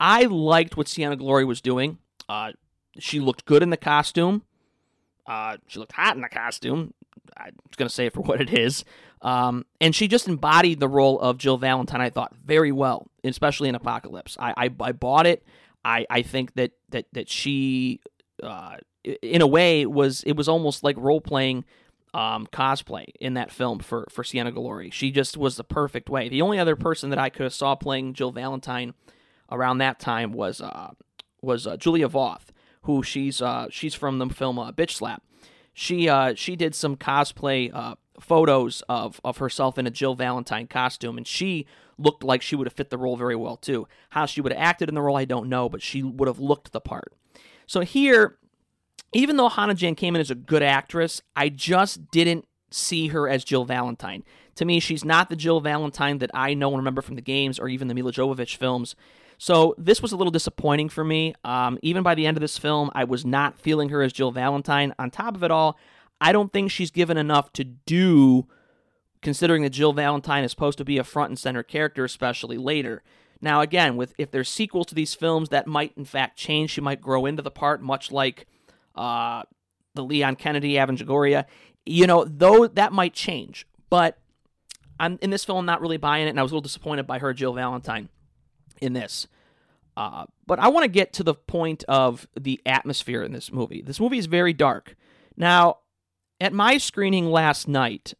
I 0.00 0.24
liked 0.24 0.76
what 0.76 0.88
Sienna 0.88 1.16
Guillory 1.16 1.46
was 1.46 1.60
doing. 1.60 1.98
Uh, 2.28 2.52
she 2.98 3.20
looked 3.20 3.44
good 3.44 3.62
in 3.62 3.70
the 3.70 3.76
costume. 3.76 4.42
Uh, 5.26 5.58
she 5.66 5.78
looked 5.78 5.92
hot 5.92 6.16
in 6.16 6.22
the 6.22 6.28
costume. 6.28 6.94
I'm 7.36 7.52
going 7.76 7.88
to 7.88 7.94
say 7.94 8.06
it 8.06 8.14
for 8.14 8.20
what 8.22 8.40
it 8.40 8.52
is. 8.52 8.84
Um, 9.22 9.66
and 9.80 9.94
she 9.94 10.08
just 10.08 10.28
embodied 10.28 10.80
the 10.80 10.88
role 10.88 11.18
of 11.20 11.38
Jill 11.38 11.58
Valentine, 11.58 12.00
I 12.00 12.10
thought, 12.10 12.34
very 12.44 12.72
well, 12.72 13.08
especially 13.24 13.68
in 13.68 13.74
Apocalypse. 13.74 14.36
I, 14.38 14.54
I, 14.56 14.70
I 14.80 14.92
bought 14.92 15.26
it. 15.26 15.44
I 15.84 16.06
I 16.10 16.22
think 16.22 16.54
that 16.54 16.72
that 16.90 17.06
that 17.12 17.28
she, 17.28 18.00
uh, 18.42 18.76
in 19.22 19.42
a 19.42 19.46
way, 19.46 19.86
was 19.86 20.22
it 20.24 20.32
was 20.32 20.48
almost 20.48 20.82
like 20.82 20.96
role 20.98 21.20
playing. 21.20 21.64
Um, 22.14 22.48
cosplay 22.50 23.04
in 23.20 23.34
that 23.34 23.52
film 23.52 23.80
for 23.80 24.06
for 24.08 24.24
Sienna 24.24 24.50
Guillory. 24.50 24.90
She 24.90 25.10
just 25.10 25.36
was 25.36 25.56
the 25.56 25.62
perfect 25.62 26.08
way. 26.08 26.30
The 26.30 26.40
only 26.40 26.58
other 26.58 26.74
person 26.74 27.10
that 27.10 27.18
I 27.18 27.28
could 27.28 27.42
have 27.42 27.52
saw 27.52 27.74
playing 27.74 28.14
Jill 28.14 28.32
Valentine 28.32 28.94
around 29.50 29.78
that 29.78 29.98
time 29.98 30.32
was 30.32 30.60
uh, 30.60 30.92
was 31.42 31.66
uh, 31.66 31.76
Julia 31.76 32.08
Voth, 32.08 32.48
who 32.82 33.02
she's 33.02 33.40
uh, 33.40 33.68
she's 33.70 33.94
from 33.94 34.18
the 34.18 34.28
film 34.28 34.58
uh, 34.58 34.72
Bitch 34.72 34.92
Slap. 34.92 35.22
She 35.72 36.08
uh, 36.08 36.34
she 36.34 36.56
did 36.56 36.74
some 36.74 36.96
cosplay 36.96 37.96
photos 38.20 38.82
of 38.88 39.20
of 39.24 39.38
herself 39.38 39.78
in 39.78 39.86
a 39.86 39.90
Jill 39.90 40.14
Valentine 40.14 40.66
costume, 40.66 41.16
and 41.16 41.26
she 41.26 41.66
looked 41.98 42.22
like 42.22 42.42
she 42.42 42.56
would 42.56 42.66
have 42.66 42.74
fit 42.74 42.90
the 42.90 42.98
role 42.98 43.16
very 43.16 43.36
well 43.36 43.56
too. 43.56 43.86
How 44.10 44.26
she 44.26 44.40
would 44.40 44.52
have 44.52 44.62
acted 44.62 44.88
in 44.88 44.94
the 44.94 45.02
role, 45.02 45.16
I 45.16 45.24
don't 45.24 45.48
know, 45.48 45.68
but 45.68 45.82
she 45.82 46.02
would 46.02 46.28
have 46.28 46.38
looked 46.38 46.72
the 46.72 46.80
part. 46.80 47.12
So 47.66 47.80
here, 47.80 48.38
even 49.12 49.36
though 49.36 49.48
Hannah 49.48 49.74
John-Kamen 49.74 50.20
as 50.20 50.30
a 50.30 50.34
good 50.34 50.62
actress, 50.62 51.22
I 51.34 51.48
just 51.48 52.10
didn't 52.10 52.46
see 52.70 53.08
her 53.08 53.28
as 53.28 53.44
Jill 53.44 53.64
Valentine. 53.64 54.24
To 54.56 54.64
me, 54.64 54.80
she's 54.80 55.04
not 55.04 55.28
the 55.28 55.36
Jill 55.36 55.60
Valentine 55.60 56.18
that 56.18 56.30
I 56.34 56.54
know 56.54 56.68
and 56.68 56.78
remember 56.78 57.02
from 57.02 57.16
the 57.16 57.22
games 57.22 57.58
or 57.58 57.68
even 57.68 57.88
the 57.88 57.94
Milla 57.94 58.12
Jovovich 58.12 58.56
films. 58.56 58.96
So 59.38 59.74
this 59.78 60.02
was 60.02 60.12
a 60.12 60.16
little 60.16 60.32
disappointing 60.32 60.88
for 60.88 61.04
me. 61.04 61.34
Um, 61.44 61.78
even 61.82 62.02
by 62.02 62.14
the 62.14 62.26
end 62.26 62.36
of 62.36 62.40
this 62.40 62.58
film, 62.58 62.90
I 62.94 63.04
was 63.04 63.24
not 63.24 63.58
feeling 63.58 63.88
her 63.90 64.02
as 64.02 64.12
Jill 64.12 64.32
Valentine. 64.32 64.92
On 64.98 65.10
top 65.10 65.36
of 65.36 65.44
it 65.44 65.50
all, 65.50 65.78
I 66.20 66.32
don't 66.32 66.52
think 66.52 66.70
she's 66.70 66.90
given 66.90 67.16
enough 67.16 67.52
to 67.54 67.64
do, 67.64 68.48
considering 69.22 69.62
that 69.62 69.70
Jill 69.70 69.92
Valentine 69.92 70.42
is 70.42 70.50
supposed 70.50 70.78
to 70.78 70.84
be 70.84 70.98
a 70.98 71.04
front 71.04 71.30
and 71.30 71.38
center 71.38 71.62
character, 71.62 72.04
especially 72.04 72.58
later. 72.58 73.02
Now, 73.40 73.60
again, 73.60 73.96
with 73.96 74.14
if 74.18 74.32
there's 74.32 74.48
sequels 74.48 74.86
to 74.86 74.96
these 74.96 75.14
films, 75.14 75.50
that 75.50 75.68
might 75.68 75.92
in 75.96 76.04
fact 76.04 76.36
change. 76.36 76.70
She 76.70 76.80
might 76.80 77.00
grow 77.00 77.24
into 77.24 77.42
the 77.42 77.52
part, 77.52 77.80
much 77.80 78.10
like 78.10 78.46
uh, 78.96 79.42
the 79.94 80.02
Leon 80.02 80.34
Kennedy 80.36 80.72
Avengoria. 80.72 81.44
You 81.86 82.08
know, 82.08 82.24
though 82.24 82.66
that 82.66 82.92
might 82.92 83.14
change. 83.14 83.66
But 83.90 84.18
I'm 84.98 85.18
in 85.22 85.30
this 85.30 85.44
film, 85.44 85.58
I'm 85.58 85.66
not 85.66 85.80
really 85.80 85.96
buying 85.96 86.26
it, 86.26 86.30
and 86.30 86.40
I 86.40 86.42
was 86.42 86.50
a 86.50 86.54
little 86.56 86.62
disappointed 86.62 87.06
by 87.06 87.20
her, 87.20 87.32
Jill 87.32 87.52
Valentine, 87.52 88.08
in 88.80 88.92
this. 88.92 89.26
Uh, 89.96 90.26
but 90.46 90.60
I 90.60 90.68
want 90.68 90.84
to 90.84 90.88
get 90.88 91.12
to 91.14 91.24
the 91.24 91.34
point 91.34 91.82
of 91.88 92.28
the 92.38 92.60
atmosphere 92.64 93.22
in 93.22 93.32
this 93.32 93.52
movie. 93.52 93.82
This 93.82 93.98
movie 93.98 94.18
is 94.18 94.26
very 94.26 94.52
dark. 94.52 94.94
Now, 95.36 95.78
at 96.40 96.52
my 96.52 96.78
screening 96.78 97.26
last 97.30 97.66
night, 97.66 98.14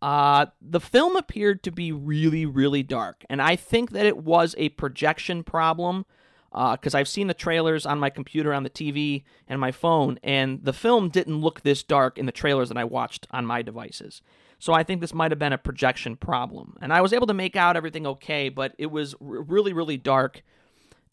uh, 0.00 0.46
the 0.60 0.80
film 0.80 1.16
appeared 1.16 1.64
to 1.64 1.72
be 1.72 1.90
really, 1.90 2.46
really 2.46 2.82
dark, 2.84 3.24
and 3.28 3.42
I 3.42 3.56
think 3.56 3.90
that 3.90 4.06
it 4.06 4.18
was 4.18 4.54
a 4.56 4.68
projection 4.70 5.42
problem 5.42 6.06
because 6.52 6.94
uh, 6.94 6.98
I've 6.98 7.08
seen 7.08 7.26
the 7.26 7.34
trailers 7.34 7.84
on 7.84 7.98
my 7.98 8.08
computer, 8.08 8.54
on 8.54 8.62
the 8.62 8.70
TV, 8.70 9.24
and 9.48 9.60
my 9.60 9.72
phone, 9.72 10.18
and 10.22 10.62
the 10.62 10.72
film 10.72 11.08
didn't 11.08 11.40
look 11.40 11.62
this 11.62 11.82
dark 11.82 12.18
in 12.18 12.26
the 12.26 12.32
trailers 12.32 12.68
that 12.68 12.78
I 12.78 12.84
watched 12.84 13.26
on 13.30 13.46
my 13.46 13.62
devices. 13.62 14.22
So 14.58 14.72
I 14.72 14.82
think 14.82 15.00
this 15.00 15.14
might 15.14 15.30
have 15.30 15.38
been 15.38 15.52
a 15.52 15.58
projection 15.58 16.16
problem, 16.16 16.76
and 16.80 16.92
I 16.92 17.00
was 17.00 17.12
able 17.12 17.26
to 17.26 17.34
make 17.34 17.56
out 17.56 17.76
everything 17.76 18.06
okay, 18.06 18.48
but 18.48 18.74
it 18.78 18.86
was 18.86 19.14
really, 19.20 19.72
really 19.72 19.96
dark. 19.96 20.42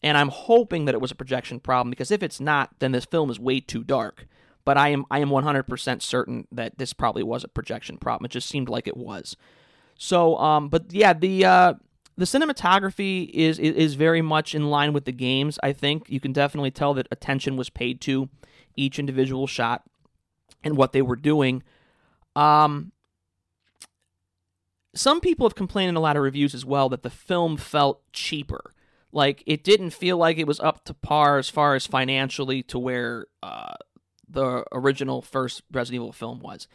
And 0.02 0.18
I'm 0.18 0.28
hoping 0.28 0.84
that 0.84 0.94
it 0.94 1.00
was 1.00 1.10
a 1.10 1.14
projection 1.14 1.60
problem 1.60 1.90
because 1.90 2.10
if 2.10 2.22
it's 2.22 2.40
not, 2.40 2.70
then 2.78 2.92
this 2.92 3.06
film 3.06 3.30
is 3.30 3.40
way 3.40 3.60
too 3.60 3.82
dark 3.82 4.26
but 4.64 4.78
I 4.78 4.88
am 4.88 5.04
I 5.10 5.18
am 5.20 5.28
100% 5.28 6.02
certain 6.02 6.46
that 6.52 6.78
this 6.78 6.92
probably 6.92 7.22
was 7.22 7.44
a 7.44 7.48
projection 7.48 7.98
problem. 7.98 8.26
It 8.26 8.30
just 8.30 8.48
seemed 8.48 8.68
like 8.68 8.86
it 8.86 8.96
was. 8.96 9.36
So, 9.96 10.36
um, 10.38 10.68
but 10.68 10.92
yeah, 10.92 11.12
the 11.12 11.44
uh, 11.44 11.74
the 12.16 12.24
cinematography 12.24 13.28
is, 13.30 13.58
is 13.58 13.74
is 13.74 13.94
very 13.94 14.22
much 14.22 14.54
in 14.54 14.70
line 14.70 14.92
with 14.92 15.04
the 15.04 15.12
games. 15.12 15.58
I 15.62 15.72
think 15.72 16.08
you 16.08 16.20
can 16.20 16.32
definitely 16.32 16.70
tell 16.70 16.94
that 16.94 17.08
attention 17.10 17.56
was 17.56 17.70
paid 17.70 18.00
to 18.02 18.28
each 18.76 18.98
individual 18.98 19.46
shot 19.46 19.82
and 20.62 20.76
what 20.76 20.92
they 20.92 21.02
were 21.02 21.16
doing. 21.16 21.62
Um, 22.34 22.92
some 24.94 25.20
people 25.20 25.46
have 25.46 25.54
complained 25.54 25.90
in 25.90 25.96
a 25.96 26.00
lot 26.00 26.16
of 26.16 26.22
reviews 26.22 26.54
as 26.54 26.64
well 26.64 26.88
that 26.88 27.02
the 27.02 27.10
film 27.10 27.56
felt 27.56 28.00
cheaper. 28.12 28.72
Like 29.12 29.42
it 29.46 29.62
didn't 29.62 29.90
feel 29.90 30.16
like 30.16 30.38
it 30.38 30.46
was 30.46 30.60
up 30.60 30.84
to 30.86 30.94
par 30.94 31.38
as 31.38 31.48
far 31.48 31.74
as 31.74 31.86
financially 31.86 32.62
to 32.64 32.78
where 32.78 33.26
uh, 33.42 33.74
the 34.28 34.64
original 34.72 35.22
first 35.22 35.62
Resident 35.70 36.02
Evil 36.02 36.12
film 36.12 36.40
was. 36.40 36.66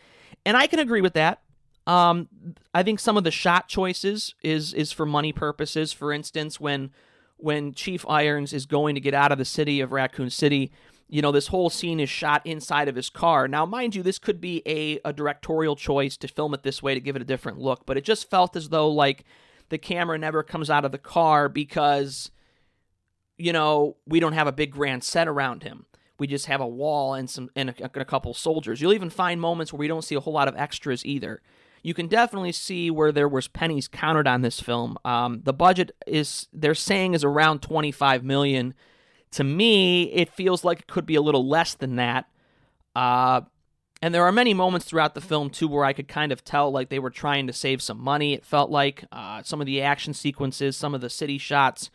And 0.45 0.55
I 0.55 0.67
can 0.67 0.79
agree 0.79 1.01
with 1.01 1.13
that. 1.13 1.41
Um, 1.85 2.29
I 2.73 2.83
think 2.83 2.99
some 2.99 3.17
of 3.17 3.23
the 3.23 3.31
shot 3.31 3.67
choices 3.67 4.35
is 4.43 4.73
is 4.73 4.91
for 4.91 5.05
money 5.05 5.33
purposes. 5.33 5.91
For 5.91 6.13
instance, 6.13 6.59
when 6.59 6.91
when 7.37 7.73
Chief 7.73 8.07
Irons 8.07 8.53
is 8.53 8.65
going 8.65 8.95
to 8.95 9.01
get 9.01 9.13
out 9.13 9.31
of 9.31 9.37
the 9.37 9.45
city 9.45 9.81
of 9.81 9.91
Raccoon 9.91 10.29
City, 10.29 10.71
you 11.09 11.21
know, 11.21 11.31
this 11.31 11.47
whole 11.47 11.69
scene 11.69 11.99
is 11.99 12.09
shot 12.09 12.45
inside 12.45 12.87
of 12.87 12.95
his 12.95 13.09
car. 13.09 13.47
Now, 13.47 13.65
mind 13.65 13.95
you, 13.95 14.03
this 14.03 14.19
could 14.19 14.39
be 14.39 14.61
a, 14.65 14.99
a 15.03 15.11
directorial 15.11 15.75
choice 15.75 16.15
to 16.17 16.27
film 16.27 16.53
it 16.53 16.63
this 16.63 16.83
way 16.83 16.93
to 16.93 17.01
give 17.01 17.15
it 17.15 17.21
a 17.21 17.25
different 17.25 17.57
look, 17.57 17.85
but 17.85 17.97
it 17.97 18.03
just 18.03 18.29
felt 18.29 18.55
as 18.55 18.69
though 18.69 18.89
like 18.89 19.25
the 19.69 19.77
camera 19.77 20.17
never 20.17 20.43
comes 20.43 20.69
out 20.69 20.85
of 20.85 20.91
the 20.91 20.97
car 20.97 21.49
because 21.49 22.31
you 23.37 23.53
know, 23.53 23.95
we 24.05 24.19
don't 24.19 24.33
have 24.33 24.47
a 24.47 24.51
big 24.51 24.69
grand 24.71 25.01
set 25.01 25.25
around 25.25 25.63
him 25.63 25.85
we 26.19 26.27
just 26.27 26.45
have 26.45 26.61
a 26.61 26.67
wall 26.67 27.13
and 27.13 27.29
some 27.29 27.49
and 27.55 27.69
a, 27.69 28.01
a 28.01 28.05
couple 28.05 28.33
soldiers. 28.33 28.81
You'll 28.81 28.93
even 28.93 29.09
find 29.09 29.41
moments 29.41 29.73
where 29.73 29.79
we 29.79 29.87
don't 29.87 30.03
see 30.03 30.15
a 30.15 30.19
whole 30.19 30.33
lot 30.33 30.47
of 30.47 30.55
extras 30.55 31.05
either. 31.05 31.41
You 31.81 31.93
can 31.93 32.07
definitely 32.07 32.51
see 32.51 32.91
where 32.91 33.13
there 33.13 33.29
was 33.29 33.47
pennies 33.47 33.87
counted 33.87 34.27
on 34.27 34.41
this 34.41 34.59
film. 34.59 34.97
Um, 35.05 35.41
the 35.43 35.53
budget 35.53 35.91
is 36.05 36.47
they're 36.51 36.75
saying 36.75 37.13
is 37.13 37.23
around 37.23 37.61
25 37.61 38.23
million. 38.23 38.73
To 39.31 39.43
me, 39.43 40.03
it 40.11 40.33
feels 40.33 40.63
like 40.63 40.79
it 40.79 40.87
could 40.87 41.05
be 41.05 41.15
a 41.15 41.21
little 41.21 41.47
less 41.47 41.75
than 41.75 41.97
that. 41.97 42.25
Uh, 42.95 43.41
and 44.01 44.13
there 44.13 44.23
are 44.23 44.31
many 44.31 44.53
moments 44.53 44.85
throughout 44.85 45.13
the 45.13 45.21
film 45.21 45.49
too 45.49 45.67
where 45.67 45.85
I 45.85 45.93
could 45.93 46.07
kind 46.07 46.31
of 46.31 46.43
tell 46.43 46.71
like 46.71 46.89
they 46.89 46.99
were 46.99 47.09
trying 47.09 47.47
to 47.47 47.53
save 47.53 47.81
some 47.81 47.99
money. 48.01 48.33
It 48.33 48.45
felt 48.45 48.71
like 48.71 49.05
uh, 49.11 49.43
some 49.43 49.59
of 49.59 49.67
the 49.67 49.81
action 49.81 50.13
sequences, 50.13 50.77
some 50.77 50.95
of 50.95 51.01
the 51.01 51.09
city 51.09 51.37
shots. 51.37 51.91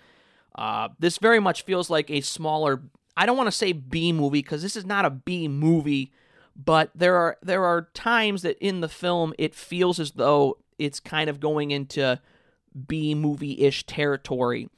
Uh, 0.55 0.91
this 0.99 1.19
very 1.19 1.41
much 1.41 1.63
feels 1.63 1.91
like 1.91 2.11
a 2.11 2.21
smaller 2.21 2.83
I 3.17 3.27
don't 3.27 3.37
want 3.37 3.47
to 3.47 3.53
say 3.53 3.73
B 3.73 4.13
movie 4.13 4.41
because 4.41 4.63
this 4.63 4.77
is 4.77 4.85
not 4.85 5.05
a 5.05 5.11
B 5.11 5.49
movie, 5.49 6.13
but 6.57 6.91
there 6.95 7.17
are 7.17 7.39
there 7.43 7.65
are 7.65 7.89
times 7.95 8.43
that 8.43 8.59
in 8.59 8.81
the 8.81 8.89
film 8.89 9.33
it 9.39 9.55
feels 9.55 10.01
as 10.01 10.13
though 10.13 10.59
it's 10.79 11.01
kind 11.01 11.31
of 11.31 11.41
going 11.41 11.71
into 11.71 12.21
B 12.89 13.15
movie 13.15 13.61
ish 13.61 13.87
territory. 13.87 14.69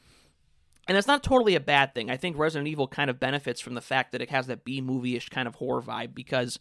And 0.89 0.97
that's 0.97 1.07
not 1.07 1.23
totally 1.23 1.55
a 1.55 1.61
bad 1.61 1.95
thing. 1.95 2.11
I 2.11 2.17
think 2.17 2.39
Resident 2.39 2.69
Evil 2.69 2.87
kind 2.87 3.11
of 3.11 3.19
benefits 3.19 3.61
from 3.61 3.75
the 3.75 3.81
fact 3.81 4.13
that 4.13 4.23
it 4.23 4.31
has 4.31 4.47
that 4.47 4.65
B 4.65 4.81
movie 4.81 5.17
ish 5.17 5.29
kind 5.29 5.49
of 5.49 5.57
horror 5.57 5.83
vibe 5.83 6.15
because, 6.15 6.59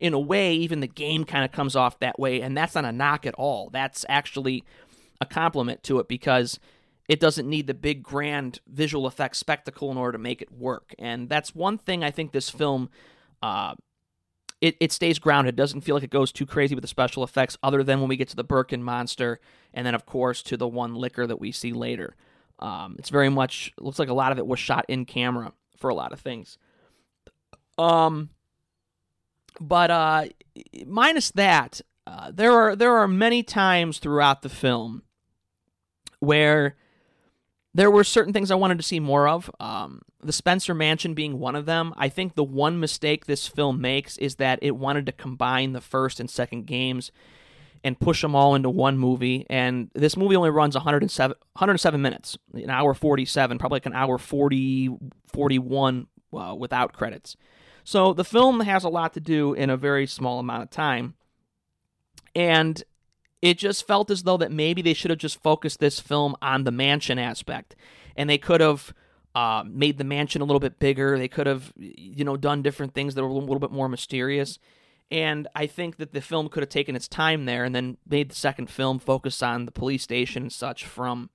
in 0.00 0.14
a 0.14 0.18
way, 0.18 0.54
even 0.54 0.80
the 0.80 0.88
game 0.88 1.24
kind 1.24 1.44
of 1.44 1.52
comes 1.52 1.76
off 1.76 2.00
that 2.00 2.18
way. 2.18 2.40
And 2.40 2.56
that's 2.56 2.74
not 2.74 2.84
a 2.84 2.92
knock 2.92 3.24
at 3.24 3.34
all. 3.34 3.70
That's 3.70 4.04
actually 4.08 4.64
a 5.20 5.26
compliment 5.26 5.82
to 5.84 6.00
it 6.00 6.08
because 6.08 6.58
it 7.08 7.20
doesn't 7.20 7.48
need 7.48 7.66
the 7.66 7.74
big 7.74 8.02
grand 8.02 8.60
visual 8.66 9.06
effects 9.06 9.38
spectacle 9.38 9.90
in 9.90 9.96
order 9.96 10.12
to 10.12 10.18
make 10.18 10.42
it 10.42 10.52
work. 10.52 10.94
And 10.98 11.28
that's 11.28 11.54
one 11.54 11.78
thing 11.78 12.02
I 12.02 12.10
think 12.10 12.32
this 12.32 12.50
film 12.50 12.90
uh, 13.42 13.74
it, 14.60 14.76
it 14.80 14.92
stays 14.92 15.18
grounded. 15.18 15.54
It 15.54 15.56
doesn't 15.56 15.82
feel 15.82 15.94
like 15.94 16.04
it 16.04 16.10
goes 16.10 16.32
too 16.32 16.46
crazy 16.46 16.74
with 16.74 16.82
the 16.82 16.88
special 16.88 17.22
effects, 17.22 17.56
other 17.62 17.82
than 17.82 18.00
when 18.00 18.08
we 18.08 18.16
get 18.16 18.28
to 18.30 18.36
the 18.36 18.44
Birkin 18.44 18.82
monster, 18.82 19.40
and 19.72 19.86
then 19.86 19.94
of 19.94 20.06
course 20.06 20.42
to 20.44 20.56
the 20.56 20.68
one 20.68 20.94
licker 20.94 21.26
that 21.26 21.40
we 21.40 21.52
see 21.52 21.72
later. 21.72 22.16
Um, 22.58 22.96
it's 22.98 23.10
very 23.10 23.28
much 23.28 23.72
looks 23.78 23.98
like 23.98 24.08
a 24.08 24.14
lot 24.14 24.32
of 24.32 24.38
it 24.38 24.46
was 24.46 24.58
shot 24.58 24.84
in 24.88 25.04
camera 25.04 25.52
for 25.76 25.90
a 25.90 25.94
lot 25.94 26.12
of 26.12 26.20
things. 26.20 26.58
Um, 27.76 28.30
but 29.60 29.90
uh, 29.90 30.24
minus 30.86 31.30
that, 31.32 31.80
uh, 32.06 32.32
there 32.32 32.52
are 32.52 32.76
there 32.76 32.96
are 32.96 33.08
many 33.08 33.42
times 33.42 33.98
throughout 33.98 34.42
the 34.42 34.48
film 34.48 35.02
where 36.20 36.76
there 37.74 37.90
were 37.90 38.04
certain 38.04 38.32
things 38.32 38.50
I 38.50 38.56
wanted 38.56 38.78
to 38.78 38.84
see 38.84 38.98
more 38.98 39.28
of. 39.28 39.50
Um, 39.60 40.02
the 40.20 40.32
Spencer 40.32 40.74
Mansion 40.74 41.14
being 41.14 41.38
one 41.38 41.54
of 41.54 41.66
them. 41.66 41.94
I 41.96 42.08
think 42.08 42.34
the 42.34 42.42
one 42.42 42.80
mistake 42.80 43.26
this 43.26 43.46
film 43.46 43.80
makes 43.80 44.18
is 44.18 44.36
that 44.36 44.58
it 44.62 44.76
wanted 44.76 45.06
to 45.06 45.12
combine 45.12 45.72
the 45.72 45.80
first 45.80 46.18
and 46.18 46.28
second 46.28 46.66
games 46.66 47.12
and 47.84 47.98
push 47.98 48.22
them 48.22 48.34
all 48.34 48.54
into 48.54 48.70
one 48.70 48.98
movie. 48.98 49.46
And 49.48 49.90
this 49.94 50.16
movie 50.16 50.36
only 50.36 50.50
runs 50.50 50.74
107, 50.74 51.36
107 51.52 52.02
minutes, 52.02 52.38
an 52.54 52.70
hour 52.70 52.94
47, 52.94 53.58
probably 53.58 53.76
like 53.76 53.86
an 53.86 53.94
hour 53.94 54.18
40, 54.18 54.90
41 55.26 56.06
uh, 56.32 56.54
without 56.58 56.92
credits. 56.92 57.36
So 57.84 58.12
the 58.12 58.24
film 58.24 58.60
has 58.60 58.84
a 58.84 58.88
lot 58.88 59.14
to 59.14 59.20
do 59.20 59.54
in 59.54 59.70
a 59.70 59.76
very 59.76 60.06
small 60.06 60.38
amount 60.38 60.62
of 60.62 60.70
time. 60.70 61.14
And 62.34 62.82
it 63.40 63.58
just 63.58 63.86
felt 63.86 64.10
as 64.10 64.24
though 64.24 64.36
that 64.36 64.52
maybe 64.52 64.82
they 64.82 64.94
should 64.94 65.10
have 65.10 65.18
just 65.18 65.42
focused 65.42 65.80
this 65.80 66.00
film 66.00 66.36
on 66.42 66.64
the 66.64 66.72
mansion 66.72 67.18
aspect 67.18 67.76
and 68.16 68.28
they 68.28 68.38
could 68.38 68.60
have 68.60 68.92
uh, 69.34 69.62
made 69.66 69.98
the 69.98 70.04
mansion 70.04 70.42
a 70.42 70.44
little 70.44 70.60
bit 70.60 70.78
bigger 70.78 71.18
they 71.18 71.28
could 71.28 71.46
have 71.46 71.72
you 71.76 72.24
know 72.24 72.36
done 72.36 72.62
different 72.62 72.94
things 72.94 73.14
that 73.14 73.22
were 73.22 73.28
a 73.28 73.32
little 73.32 73.60
bit 73.60 73.70
more 73.70 73.88
mysterious 73.88 74.58
and 75.10 75.48
i 75.54 75.66
think 75.66 75.96
that 75.96 76.12
the 76.12 76.20
film 76.20 76.48
could 76.48 76.62
have 76.62 76.68
taken 76.68 76.94
its 76.96 77.08
time 77.08 77.44
there 77.44 77.64
and 77.64 77.74
then 77.74 77.96
made 78.08 78.30
the 78.30 78.34
second 78.34 78.68
film 78.68 78.98
focus 78.98 79.42
on 79.42 79.64
the 79.64 79.72
police 79.72 80.02
station 80.02 80.42
and 80.42 80.52
such 80.52 80.84
from 80.84 81.30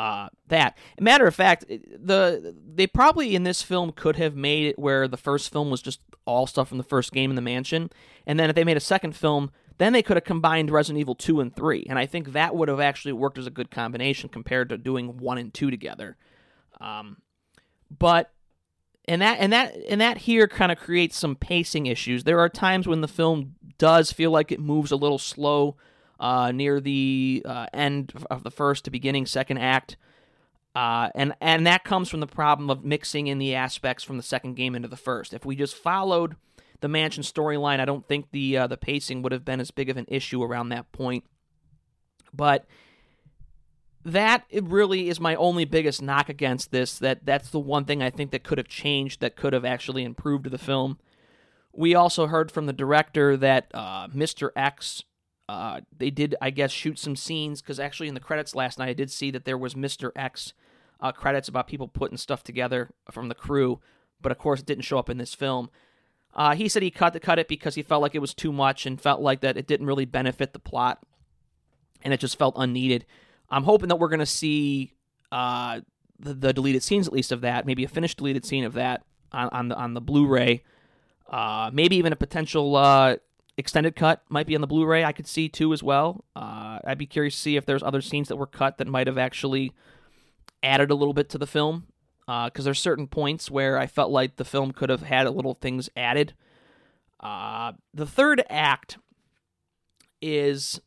uh, 0.00 0.30
that. 0.48 0.78
Matter 0.98 1.26
of 1.26 1.34
fact, 1.34 1.66
the 1.68 2.56
they 2.74 2.86
probably 2.86 3.36
in 3.36 3.42
this 3.42 3.60
film 3.60 3.92
could 3.92 4.16
have 4.16 4.34
made 4.34 4.64
it 4.64 4.78
where 4.78 5.06
the 5.06 5.18
first 5.18 5.52
film 5.52 5.68
was 5.68 5.82
just 5.82 6.00
all 6.24 6.46
stuff 6.46 6.68
from 6.68 6.78
the 6.78 6.84
first 6.84 7.12
game 7.12 7.28
in 7.28 7.36
the 7.36 7.42
mansion, 7.42 7.90
and 8.26 8.40
then 8.40 8.48
if 8.48 8.56
they 8.56 8.64
made 8.64 8.78
a 8.78 8.80
second 8.80 9.14
film, 9.14 9.50
then 9.76 9.92
they 9.92 10.02
could 10.02 10.16
have 10.16 10.24
combined 10.24 10.70
Resident 10.70 11.00
Evil 11.00 11.14
two 11.14 11.38
and 11.38 11.54
three, 11.54 11.84
and 11.86 11.98
I 11.98 12.06
think 12.06 12.32
that 12.32 12.56
would 12.56 12.68
have 12.68 12.80
actually 12.80 13.12
worked 13.12 13.36
as 13.36 13.46
a 13.46 13.50
good 13.50 13.70
combination 13.70 14.30
compared 14.30 14.70
to 14.70 14.78
doing 14.78 15.18
one 15.18 15.36
and 15.36 15.52
two 15.52 15.70
together. 15.70 16.16
Um, 16.80 17.18
but 17.90 18.32
and 19.06 19.22
that 19.22 19.38
and 19.40 19.52
that 19.52 19.76
and 19.88 20.00
that 20.00 20.18
here 20.18 20.46
kind 20.46 20.70
of 20.70 20.78
creates 20.78 21.16
some 21.16 21.36
pacing 21.36 21.86
issues. 21.86 22.24
There 22.24 22.40
are 22.40 22.48
times 22.48 22.86
when 22.86 23.00
the 23.00 23.08
film 23.08 23.54
does 23.78 24.12
feel 24.12 24.30
like 24.30 24.52
it 24.52 24.60
moves 24.60 24.90
a 24.90 24.96
little 24.96 25.18
slow 25.18 25.76
uh, 26.20 26.52
near 26.52 26.80
the 26.80 27.42
uh, 27.44 27.66
end 27.72 28.12
of 28.30 28.44
the 28.44 28.50
first 28.50 28.84
to 28.84 28.90
beginning 28.90 29.26
second 29.26 29.58
act. 29.58 29.96
Uh, 30.74 31.10
and 31.14 31.34
and 31.40 31.66
that 31.66 31.82
comes 31.82 32.08
from 32.08 32.20
the 32.20 32.26
problem 32.26 32.70
of 32.70 32.84
mixing 32.84 33.26
in 33.26 33.38
the 33.38 33.54
aspects 33.54 34.04
from 34.04 34.16
the 34.16 34.22
second 34.22 34.54
game 34.54 34.74
into 34.74 34.86
the 34.86 34.96
first. 34.96 35.34
If 35.34 35.44
we 35.44 35.56
just 35.56 35.74
followed 35.74 36.36
the 36.80 36.88
mansion 36.88 37.24
storyline, 37.24 37.80
I 37.80 37.84
don't 37.84 38.06
think 38.06 38.30
the 38.30 38.58
uh, 38.58 38.66
the 38.68 38.76
pacing 38.76 39.22
would 39.22 39.32
have 39.32 39.44
been 39.44 39.60
as 39.60 39.72
big 39.72 39.88
of 39.88 39.96
an 39.96 40.06
issue 40.08 40.42
around 40.42 40.68
that 40.68 40.92
point. 40.92 41.24
But 42.32 42.66
that 44.04 44.44
really 44.52 45.08
is 45.08 45.20
my 45.20 45.34
only 45.34 45.64
biggest 45.64 46.00
knock 46.00 46.28
against 46.28 46.70
this. 46.70 46.98
That 46.98 47.24
that's 47.24 47.50
the 47.50 47.58
one 47.58 47.84
thing 47.84 48.02
I 48.02 48.10
think 48.10 48.30
that 48.30 48.44
could 48.44 48.58
have 48.58 48.68
changed, 48.68 49.20
that 49.20 49.36
could 49.36 49.52
have 49.52 49.64
actually 49.64 50.04
improved 50.04 50.50
the 50.50 50.58
film. 50.58 50.98
We 51.72 51.94
also 51.94 52.26
heard 52.26 52.50
from 52.50 52.66
the 52.66 52.72
director 52.72 53.36
that 53.36 53.70
uh, 53.74 54.08
Mr. 54.08 54.50
X, 54.56 55.04
uh, 55.48 55.82
they 55.96 56.10
did, 56.10 56.34
I 56.40 56.50
guess, 56.50 56.72
shoot 56.72 56.98
some 56.98 57.14
scenes 57.14 57.62
because 57.62 57.78
actually 57.78 58.08
in 58.08 58.14
the 58.14 58.20
credits 58.20 58.54
last 58.54 58.78
night 58.78 58.88
I 58.88 58.94
did 58.94 59.10
see 59.10 59.30
that 59.30 59.44
there 59.44 59.58
was 59.58 59.74
Mr. 59.74 60.10
X 60.16 60.52
uh, 61.00 61.12
credits 61.12 61.48
about 61.48 61.68
people 61.68 61.88
putting 61.88 62.16
stuff 62.16 62.42
together 62.42 62.90
from 63.10 63.28
the 63.28 63.34
crew, 63.34 63.80
but 64.20 64.32
of 64.32 64.38
course 64.38 64.60
it 64.60 64.66
didn't 64.66 64.84
show 64.84 64.98
up 64.98 65.10
in 65.10 65.18
this 65.18 65.34
film. 65.34 65.70
Uh, 66.34 66.54
he 66.54 66.68
said 66.68 66.82
he 66.82 66.90
cut 66.90 67.12
the 67.12 67.20
cut 67.20 67.38
it 67.38 67.48
because 67.48 67.74
he 67.74 67.82
felt 67.82 68.02
like 68.02 68.14
it 68.14 68.20
was 68.20 68.34
too 68.34 68.52
much 68.52 68.86
and 68.86 69.00
felt 69.00 69.20
like 69.20 69.40
that 69.40 69.56
it 69.56 69.66
didn't 69.66 69.86
really 69.86 70.04
benefit 70.04 70.52
the 70.52 70.58
plot, 70.58 71.02
and 72.02 72.14
it 72.14 72.20
just 72.20 72.38
felt 72.38 72.54
unneeded. 72.56 73.04
I'm 73.50 73.64
hoping 73.64 73.88
that 73.88 73.96
we're 73.96 74.08
going 74.08 74.20
to 74.20 74.26
see 74.26 74.92
uh, 75.32 75.80
the, 76.18 76.34
the, 76.34 76.52
deleted 76.52 76.82
scenes, 76.82 77.06
at 77.06 77.12
least 77.12 77.32
of 77.32 77.40
that, 77.40 77.66
maybe 77.66 77.84
a 77.84 77.88
finished 77.88 78.18
deleted 78.18 78.44
scene 78.44 78.64
of 78.64 78.74
that 78.74 79.02
on, 79.32 79.48
on 79.50 79.68
the 79.68 79.76
on 79.76 79.94
the 79.94 80.00
Blu-ray. 80.00 80.62
Uh, 81.28 81.70
maybe 81.72 81.96
even 81.96 82.12
a 82.12 82.16
potential 82.16 82.76
uh, 82.76 83.16
extended 83.56 83.96
cut 83.96 84.22
might 84.28 84.46
be 84.46 84.54
on 84.54 84.60
the 84.60 84.66
Blu-ray. 84.66 85.04
I 85.04 85.12
could 85.12 85.26
see 85.26 85.48
too 85.48 85.72
as 85.72 85.82
well. 85.82 86.24
Uh, 86.34 86.78
I'd 86.84 86.98
be 86.98 87.06
curious 87.06 87.34
to 87.34 87.40
see 87.40 87.56
if 87.56 87.66
there's 87.66 87.82
other 87.82 88.00
scenes 88.00 88.28
that 88.28 88.36
were 88.36 88.46
cut 88.46 88.78
that 88.78 88.86
might 88.86 89.06
have 89.06 89.18
actually 89.18 89.72
added 90.62 90.90
a 90.90 90.94
little 90.94 91.14
bit 91.14 91.28
to 91.30 91.38
the 91.38 91.46
film. 91.46 91.86
Because 92.26 92.64
there's 92.64 92.78
certain 92.78 93.08
points 93.08 93.50
where 93.50 93.76
I 93.76 93.88
felt 93.88 94.12
like 94.12 94.36
the 94.36 94.44
film 94.44 94.70
could 94.70 94.88
have 94.88 95.02
had 95.02 95.26
a 95.26 95.32
little 95.32 95.54
things 95.54 95.90
added. 95.96 96.34
Uh, 97.18 97.72
the 97.92 98.06
third 98.06 98.44
act 98.48 98.98
is 100.22 100.80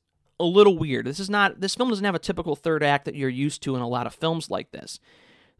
a 0.44 0.46
little 0.46 0.78
weird. 0.78 1.06
This 1.06 1.20
is 1.20 1.30
not 1.30 1.62
this 1.62 1.76
film 1.76 1.90
doesn't 1.90 2.04
have 2.04 2.16
a 2.16 2.20
typical 2.20 2.56
third 2.56 2.84
act 2.84 3.06
that 3.06 3.16
you're 3.16 3.30
used 3.30 3.64
to 3.64 3.76
in 3.76 3.82
a 3.82 3.88
lot 3.88 4.06
of 4.06 4.14
films 4.14 4.50
like 4.50 4.72
this. 4.72 5.00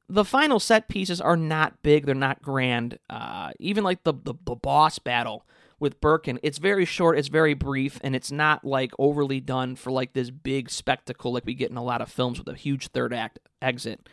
The 0.10 0.26
final 0.26 0.60
set 0.60 0.90
pieces 0.90 1.22
are 1.22 1.38
not 1.38 1.82
big, 1.82 2.06
they're 2.06 2.16
not 2.16 2.42
grand. 2.42 3.00
Uh, 3.10 3.52
even 3.60 3.84
like 3.84 4.04
the, 4.04 4.14
the 4.14 4.34
the 4.44 4.56
boss 4.56 5.00
battle 5.00 5.46
with 5.80 6.02
Birkin, 6.02 6.40
it's 6.44 6.58
very 6.58 6.86
short, 6.86 7.18
it's 7.18 7.30
very 7.30 7.54
brief, 7.54 8.00
and 8.04 8.16
it's 8.16 8.32
not 8.32 8.66
like 8.66 8.92
overly 9.00 9.40
done 9.40 9.76
for 9.76 9.92
like 9.92 10.14
this 10.14 10.30
big 10.30 10.70
spectacle 10.70 11.34
like 11.34 11.46
we 11.46 11.54
get 11.54 11.72
in 11.72 11.78
a 11.78 11.84
lot 11.84 12.02
of 12.02 12.12
films 12.12 12.38
with 12.38 12.48
a 12.50 12.58
huge 12.58 12.88
third 12.90 13.14
act 13.14 13.40
exit. 13.62 14.08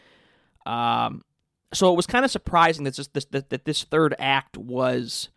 Um, 0.66 1.22
so 1.72 1.92
it 1.92 1.96
was 1.96 2.06
kind 2.06 2.24
of 2.24 2.30
surprising 2.30 2.84
that 2.84 2.96
this, 2.96 3.26
that, 3.30 3.50
that 3.50 3.64
this 3.64 3.84
third 3.84 4.14
act 4.18 4.56
was 4.56 5.28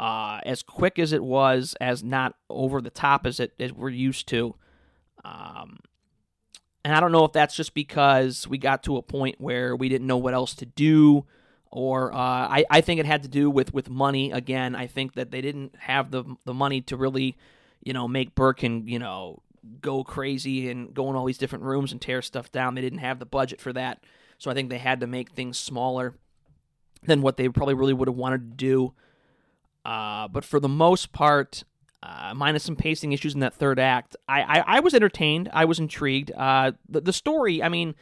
uh, 0.00 0.40
as 0.46 0.62
quick 0.62 0.98
as 0.98 1.12
it 1.12 1.22
was, 1.22 1.76
as 1.78 2.02
not 2.02 2.34
over 2.48 2.80
the 2.80 2.88
top 2.88 3.26
as 3.26 3.38
it 3.38 3.52
as 3.60 3.70
we're 3.70 3.90
used 3.90 4.26
to. 4.28 4.54
Um, 5.22 5.80
and 6.82 6.94
I 6.94 7.00
don't 7.00 7.12
know 7.12 7.26
if 7.26 7.32
that's 7.32 7.54
just 7.54 7.74
because 7.74 8.48
we 8.48 8.56
got 8.56 8.82
to 8.84 8.96
a 8.96 9.02
point 9.02 9.38
where 9.38 9.76
we 9.76 9.90
didn't 9.90 10.06
know 10.06 10.16
what 10.16 10.32
else 10.32 10.54
to 10.54 10.64
do, 10.64 11.26
or 11.70 12.14
uh, 12.14 12.16
I, 12.16 12.64
I 12.70 12.80
think 12.80 12.98
it 12.98 13.04
had 13.04 13.24
to 13.24 13.28
do 13.28 13.50
with, 13.50 13.74
with 13.74 13.90
money. 13.90 14.32
Again, 14.32 14.74
I 14.74 14.86
think 14.86 15.12
that 15.16 15.32
they 15.32 15.42
didn't 15.42 15.74
have 15.80 16.10
the 16.10 16.24
the 16.46 16.54
money 16.54 16.80
to 16.80 16.96
really, 16.96 17.36
you 17.82 17.92
know, 17.92 18.08
make 18.08 18.34
Birkin, 18.34 18.88
you 18.88 18.98
know, 18.98 19.42
go 19.82 20.02
crazy 20.02 20.70
and 20.70 20.94
go 20.94 21.10
in 21.10 21.16
all 21.16 21.26
these 21.26 21.36
different 21.36 21.64
rooms 21.64 21.92
and 21.92 22.00
tear 22.00 22.22
stuff 22.22 22.50
down. 22.50 22.74
They 22.74 22.80
didn't 22.80 23.00
have 23.00 23.18
the 23.18 23.26
budget 23.26 23.60
for 23.60 23.74
that, 23.74 24.02
so 24.38 24.50
I 24.50 24.54
think 24.54 24.70
they 24.70 24.78
had 24.78 25.00
to 25.00 25.06
make 25.06 25.32
things 25.32 25.58
smaller 25.58 26.14
than 27.02 27.20
what 27.20 27.36
they 27.36 27.50
probably 27.50 27.74
really 27.74 27.92
would 27.92 28.08
have 28.08 28.16
wanted 28.16 28.38
to 28.38 28.56
do. 28.56 28.94
Uh, 29.84 30.28
but 30.28 30.44
for 30.44 30.60
the 30.60 30.68
most 30.68 31.12
part, 31.12 31.64
uh, 32.02 32.32
minus 32.34 32.64
some 32.64 32.76
pacing 32.76 33.12
issues 33.12 33.34
in 33.34 33.40
that 33.40 33.54
third 33.54 33.78
act, 33.78 34.16
I, 34.28 34.42
I, 34.42 34.64
I 34.76 34.80
was 34.80 34.94
entertained. 34.94 35.50
I 35.52 35.64
was 35.64 35.78
intrigued. 35.78 36.32
Uh, 36.32 36.72
the, 36.88 37.00
the 37.00 37.12
story, 37.12 37.62
I 37.62 37.68
mean, 37.68 37.94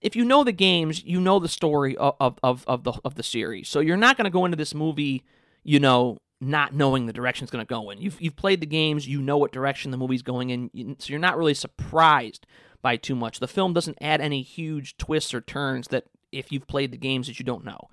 if 0.00 0.14
you 0.14 0.24
know 0.24 0.44
the 0.44 0.52
games, 0.52 1.02
you 1.04 1.20
know 1.20 1.38
the 1.38 1.48
story 1.48 1.96
of, 1.96 2.38
of, 2.42 2.64
of 2.66 2.84
the 2.84 2.92
of 3.04 3.14
the 3.14 3.22
series. 3.22 3.68
So 3.68 3.80
you're 3.80 3.96
not 3.96 4.16
going 4.16 4.24
to 4.24 4.30
go 4.30 4.44
into 4.44 4.56
this 4.56 4.74
movie, 4.74 5.24
you 5.64 5.80
know, 5.80 6.18
not 6.40 6.74
knowing 6.74 7.06
the 7.06 7.12
direction 7.12 7.44
it's 7.44 7.50
going 7.50 7.64
to 7.64 7.68
go 7.68 7.90
in. 7.90 8.00
You've, 8.00 8.20
you've 8.20 8.36
played 8.36 8.60
the 8.60 8.66
games, 8.66 9.08
you 9.08 9.22
know 9.22 9.38
what 9.38 9.52
direction 9.52 9.90
the 9.90 9.96
movie's 9.96 10.22
going 10.22 10.50
in, 10.50 10.96
so 10.98 11.10
you're 11.10 11.18
not 11.18 11.38
really 11.38 11.54
surprised 11.54 12.46
by 12.82 12.96
too 12.96 13.14
much. 13.14 13.40
The 13.40 13.48
film 13.48 13.72
doesn't 13.72 13.98
add 14.00 14.20
any 14.20 14.42
huge 14.42 14.96
twists 14.96 15.32
or 15.32 15.40
turns 15.40 15.88
that 15.88 16.04
if 16.30 16.52
you've 16.52 16.66
played 16.66 16.92
the 16.92 16.98
games 16.98 17.26
that 17.26 17.38
you 17.38 17.44
don't 17.44 17.64
know. 17.64 17.88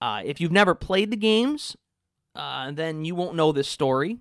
Uh, 0.00 0.20
if 0.24 0.40
you've 0.40 0.52
never 0.52 0.74
played 0.74 1.10
the 1.10 1.16
games, 1.16 1.76
uh, 2.36 2.70
then 2.72 3.04
you 3.04 3.14
won't 3.14 3.36
know 3.36 3.52
this 3.52 3.68
story. 3.68 4.18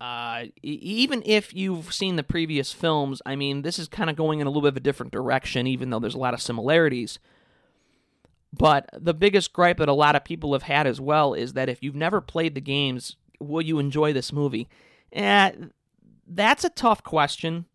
Uh, 0.00 0.46
even 0.62 1.22
if 1.24 1.54
you've 1.54 1.94
seen 1.94 2.16
the 2.16 2.24
previous 2.24 2.72
films, 2.72 3.22
I 3.24 3.36
mean, 3.36 3.62
this 3.62 3.78
is 3.78 3.86
kind 3.86 4.10
of 4.10 4.16
going 4.16 4.40
in 4.40 4.48
a 4.48 4.50
little 4.50 4.62
bit 4.62 4.72
of 4.72 4.76
a 4.76 4.80
different 4.80 5.12
direction, 5.12 5.68
even 5.68 5.90
though 5.90 6.00
there's 6.00 6.16
a 6.16 6.18
lot 6.18 6.34
of 6.34 6.42
similarities. 6.42 7.20
But 8.52 8.90
the 8.92 9.14
biggest 9.14 9.52
gripe 9.52 9.78
that 9.78 9.88
a 9.88 9.94
lot 9.94 10.16
of 10.16 10.24
people 10.24 10.54
have 10.54 10.64
had 10.64 10.86
as 10.86 11.00
well 11.00 11.34
is 11.34 11.52
that 11.52 11.68
if 11.68 11.82
you've 11.82 11.94
never 11.94 12.20
played 12.20 12.54
the 12.54 12.60
games, 12.60 13.16
will 13.38 13.62
you 13.62 13.78
enjoy 13.78 14.12
this 14.12 14.32
movie? 14.32 14.68
Eh, 15.12 15.52
that's 16.26 16.64
a 16.64 16.70
tough 16.70 17.02
question. 17.04 17.66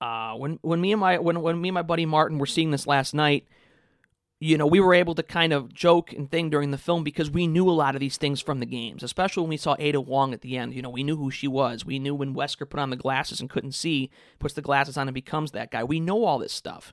Uh, 0.00 0.34
when 0.34 0.58
when 0.62 0.80
me 0.80 0.92
and 0.92 1.00
my 1.00 1.18
when 1.18 1.40
when 1.40 1.60
me 1.60 1.68
and 1.68 1.74
my 1.74 1.82
buddy 1.82 2.06
Martin 2.06 2.38
were 2.38 2.46
seeing 2.46 2.70
this 2.70 2.86
last 2.86 3.14
night, 3.14 3.46
you 4.40 4.58
know, 4.58 4.66
we 4.66 4.80
were 4.80 4.94
able 4.94 5.14
to 5.14 5.22
kind 5.22 5.52
of 5.52 5.72
joke 5.72 6.12
and 6.12 6.30
thing 6.30 6.50
during 6.50 6.70
the 6.70 6.78
film 6.78 7.04
because 7.04 7.30
we 7.30 7.46
knew 7.46 7.68
a 7.68 7.72
lot 7.72 7.94
of 7.94 8.00
these 8.00 8.16
things 8.16 8.40
from 8.40 8.60
the 8.60 8.66
games, 8.66 9.02
especially 9.02 9.42
when 9.42 9.50
we 9.50 9.56
saw 9.56 9.76
Ada 9.78 10.00
Wong 10.00 10.34
at 10.34 10.42
the 10.42 10.56
end. 10.56 10.74
You 10.74 10.82
know, 10.82 10.90
we 10.90 11.04
knew 11.04 11.16
who 11.16 11.30
she 11.30 11.48
was. 11.48 11.86
We 11.86 11.98
knew 11.98 12.14
when 12.14 12.34
Wesker 12.34 12.68
put 12.68 12.80
on 12.80 12.90
the 12.90 12.96
glasses 12.96 13.40
and 13.40 13.48
couldn't 13.48 13.72
see, 13.72 14.10
puts 14.38 14.54
the 14.54 14.62
glasses 14.62 14.96
on 14.96 15.08
and 15.08 15.14
becomes 15.14 15.52
that 15.52 15.70
guy. 15.70 15.84
We 15.84 16.00
know 16.00 16.24
all 16.24 16.38
this 16.38 16.52
stuff. 16.52 16.92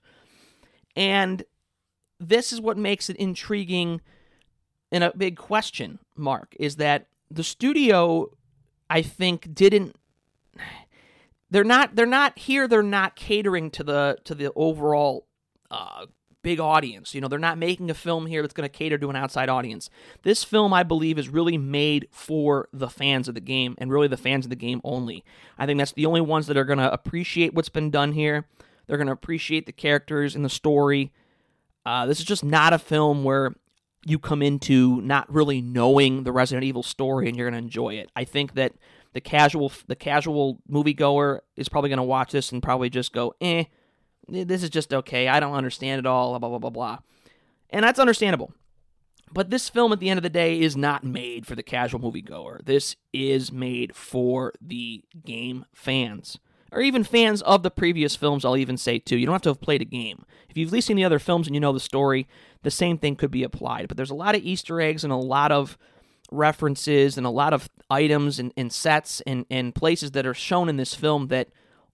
And 0.95 1.43
this 2.19 2.53
is 2.53 2.61
what 2.61 2.77
makes 2.77 3.09
it 3.09 3.17
intriguing 3.17 4.01
and 4.91 5.03
a 5.03 5.13
big 5.15 5.37
question 5.37 5.99
mark 6.15 6.55
is 6.59 6.75
that 6.75 7.07
the 7.29 7.43
studio 7.43 8.29
I 8.89 9.01
think 9.01 9.53
didn't 9.53 9.95
they're 11.49 11.63
not 11.63 11.95
they're 11.95 12.05
not 12.05 12.37
here 12.37 12.67
they're 12.67 12.83
not 12.83 13.15
catering 13.15 13.71
to 13.71 13.83
the 13.83 14.17
to 14.25 14.35
the 14.35 14.51
overall 14.55 15.27
uh, 15.71 16.05
big 16.43 16.59
audience. 16.59 17.13
You 17.13 17.21
know, 17.21 17.27
they're 17.27 17.39
not 17.39 17.57
making 17.57 17.89
a 17.89 17.93
film 17.93 18.25
here 18.25 18.41
that's 18.41 18.53
going 18.53 18.69
to 18.69 18.77
cater 18.77 18.97
to 18.97 19.09
an 19.09 19.15
outside 19.15 19.49
audience. 19.49 19.89
This 20.23 20.43
film, 20.43 20.73
I 20.73 20.83
believe, 20.83 21.17
is 21.17 21.29
really 21.29 21.57
made 21.57 22.07
for 22.11 22.67
the 22.73 22.89
fans 22.89 23.27
of 23.27 23.35
the 23.35 23.41
game 23.41 23.75
and 23.77 23.91
really 23.91 24.07
the 24.07 24.17
fans 24.17 24.45
of 24.45 24.49
the 24.49 24.55
game 24.55 24.81
only. 24.83 25.23
I 25.57 25.65
think 25.65 25.77
that's 25.77 25.93
the 25.93 26.05
only 26.05 26.21
ones 26.21 26.47
that 26.47 26.57
are 26.57 26.65
going 26.65 26.79
to 26.79 26.91
appreciate 26.91 27.53
what's 27.53 27.69
been 27.69 27.91
done 27.91 28.13
here. 28.13 28.47
They're 28.87 28.97
going 28.97 29.07
to 29.07 29.13
appreciate 29.13 29.65
the 29.65 29.71
characters 29.71 30.35
and 30.35 30.43
the 30.43 30.49
story. 30.49 31.11
Uh, 31.85 32.05
this 32.05 32.19
is 32.19 32.25
just 32.25 32.43
not 32.43 32.73
a 32.73 32.79
film 32.79 33.23
where 33.23 33.55
you 34.05 34.17
come 34.17 34.41
into 34.41 35.01
not 35.01 35.31
really 35.31 35.61
knowing 35.61 36.23
the 36.23 36.31
Resident 36.31 36.63
Evil 36.63 36.83
story 36.83 37.27
and 37.27 37.37
you're 37.37 37.49
going 37.49 37.59
to 37.59 37.65
enjoy 37.65 37.95
it. 37.95 38.09
I 38.15 38.23
think 38.23 38.55
that 38.55 38.73
the 39.13 39.21
casual 39.21 39.71
the 39.87 39.95
casual 39.95 40.59
moviegoer 40.69 41.41
is 41.55 41.69
probably 41.69 41.89
going 41.89 41.97
to 41.97 42.03
watch 42.03 42.31
this 42.31 42.51
and 42.51 42.63
probably 42.63 42.89
just 42.89 43.13
go, 43.13 43.33
eh 43.41 43.65
this 44.27 44.63
is 44.63 44.69
just 44.69 44.93
okay. 44.93 45.27
I 45.27 45.39
don't 45.39 45.53
understand 45.53 45.99
it 45.99 46.05
all, 46.05 46.37
blah, 46.39 46.49
blah, 46.49 46.59
blah, 46.59 46.69
blah. 46.69 46.97
And 47.69 47.83
that's 47.83 47.99
understandable. 47.99 48.53
But 49.33 49.49
this 49.49 49.69
film, 49.69 49.93
at 49.93 49.99
the 49.99 50.09
end 50.09 50.17
of 50.17 50.23
the 50.23 50.29
day, 50.29 50.59
is 50.59 50.75
not 50.75 51.03
made 51.03 51.47
for 51.47 51.55
the 51.55 51.63
casual 51.63 52.01
moviegoer. 52.01 52.65
This 52.65 52.97
is 53.13 53.51
made 53.51 53.95
for 53.95 54.53
the 54.59 55.03
game 55.23 55.65
fans. 55.73 56.37
Or 56.71 56.81
even 56.81 57.03
fans 57.03 57.41
of 57.41 57.63
the 57.63 57.71
previous 57.71 58.15
films, 58.15 58.45
I'll 58.45 58.57
even 58.57 58.77
say 58.77 58.99
too. 58.99 59.17
You 59.17 59.25
don't 59.25 59.33
have 59.33 59.41
to 59.43 59.49
have 59.49 59.61
played 59.61 59.81
a 59.81 59.85
game. 59.85 60.25
If 60.49 60.57
you've 60.57 60.69
at 60.69 60.73
least 60.73 60.87
seen 60.87 60.97
the 60.97 61.03
other 61.03 61.19
films 61.19 61.47
and 61.47 61.55
you 61.55 61.59
know 61.59 61.73
the 61.73 61.79
story, 61.79 62.27
the 62.63 62.71
same 62.71 62.97
thing 62.97 63.15
could 63.15 63.31
be 63.31 63.43
applied. 63.43 63.87
But 63.87 63.97
there's 63.97 64.09
a 64.09 64.15
lot 64.15 64.35
of 64.35 64.43
Easter 64.43 64.79
eggs 64.79 65.03
and 65.03 65.11
a 65.11 65.17
lot 65.17 65.51
of 65.51 65.77
references 66.31 67.17
and 67.17 67.25
a 67.25 67.29
lot 67.29 67.53
of 67.53 67.69
items 67.89 68.39
and, 68.39 68.53
and 68.55 68.71
sets 68.71 69.21
and, 69.21 69.45
and 69.49 69.75
places 69.75 70.11
that 70.11 70.25
are 70.25 70.33
shown 70.33 70.69
in 70.69 70.77
this 70.77 70.93
film 70.93 71.27
that 71.27 71.49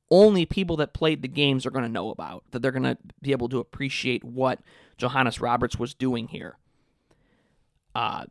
only 0.09 0.45
people 0.45 0.77
that 0.77 0.93
played 0.93 1.21
the 1.21 1.27
games 1.27 1.65
are 1.65 1.71
going 1.71 1.83
to 1.83 1.89
know 1.89 2.09
about, 2.09 2.43
that 2.51 2.61
they're 2.61 2.71
going 2.71 2.83
to 2.83 2.97
be 3.21 3.31
able 3.31 3.49
to 3.49 3.59
appreciate 3.59 4.23
what 4.23 4.59
Johannes 4.97 5.41
Roberts 5.41 5.77
was 5.77 5.93
doing 5.93 6.27
here. 6.27 6.57
Uh, 7.93 8.25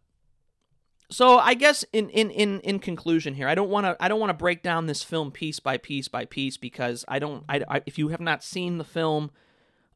so 1.10 1.38
I 1.38 1.54
guess 1.54 1.84
in 1.92 2.08
in 2.10 2.30
in 2.30 2.60
in 2.60 2.78
conclusion 2.78 3.34
here, 3.34 3.46
I 3.48 3.54
don't 3.54 3.70
want 3.70 3.86
to 3.86 3.96
I 4.00 4.08
don't 4.08 4.18
want 4.18 4.30
to 4.30 4.34
break 4.34 4.62
down 4.62 4.86
this 4.86 5.02
film 5.02 5.30
piece 5.30 5.60
by 5.60 5.76
piece 5.76 6.08
by 6.08 6.24
piece 6.24 6.56
because 6.56 7.04
I 7.06 7.18
don't 7.18 7.44
I, 7.48 7.62
I 7.68 7.82
if 7.86 7.98
you 7.98 8.08
have 8.08 8.20
not 8.20 8.42
seen 8.42 8.78
the 8.78 8.84
film 8.84 9.30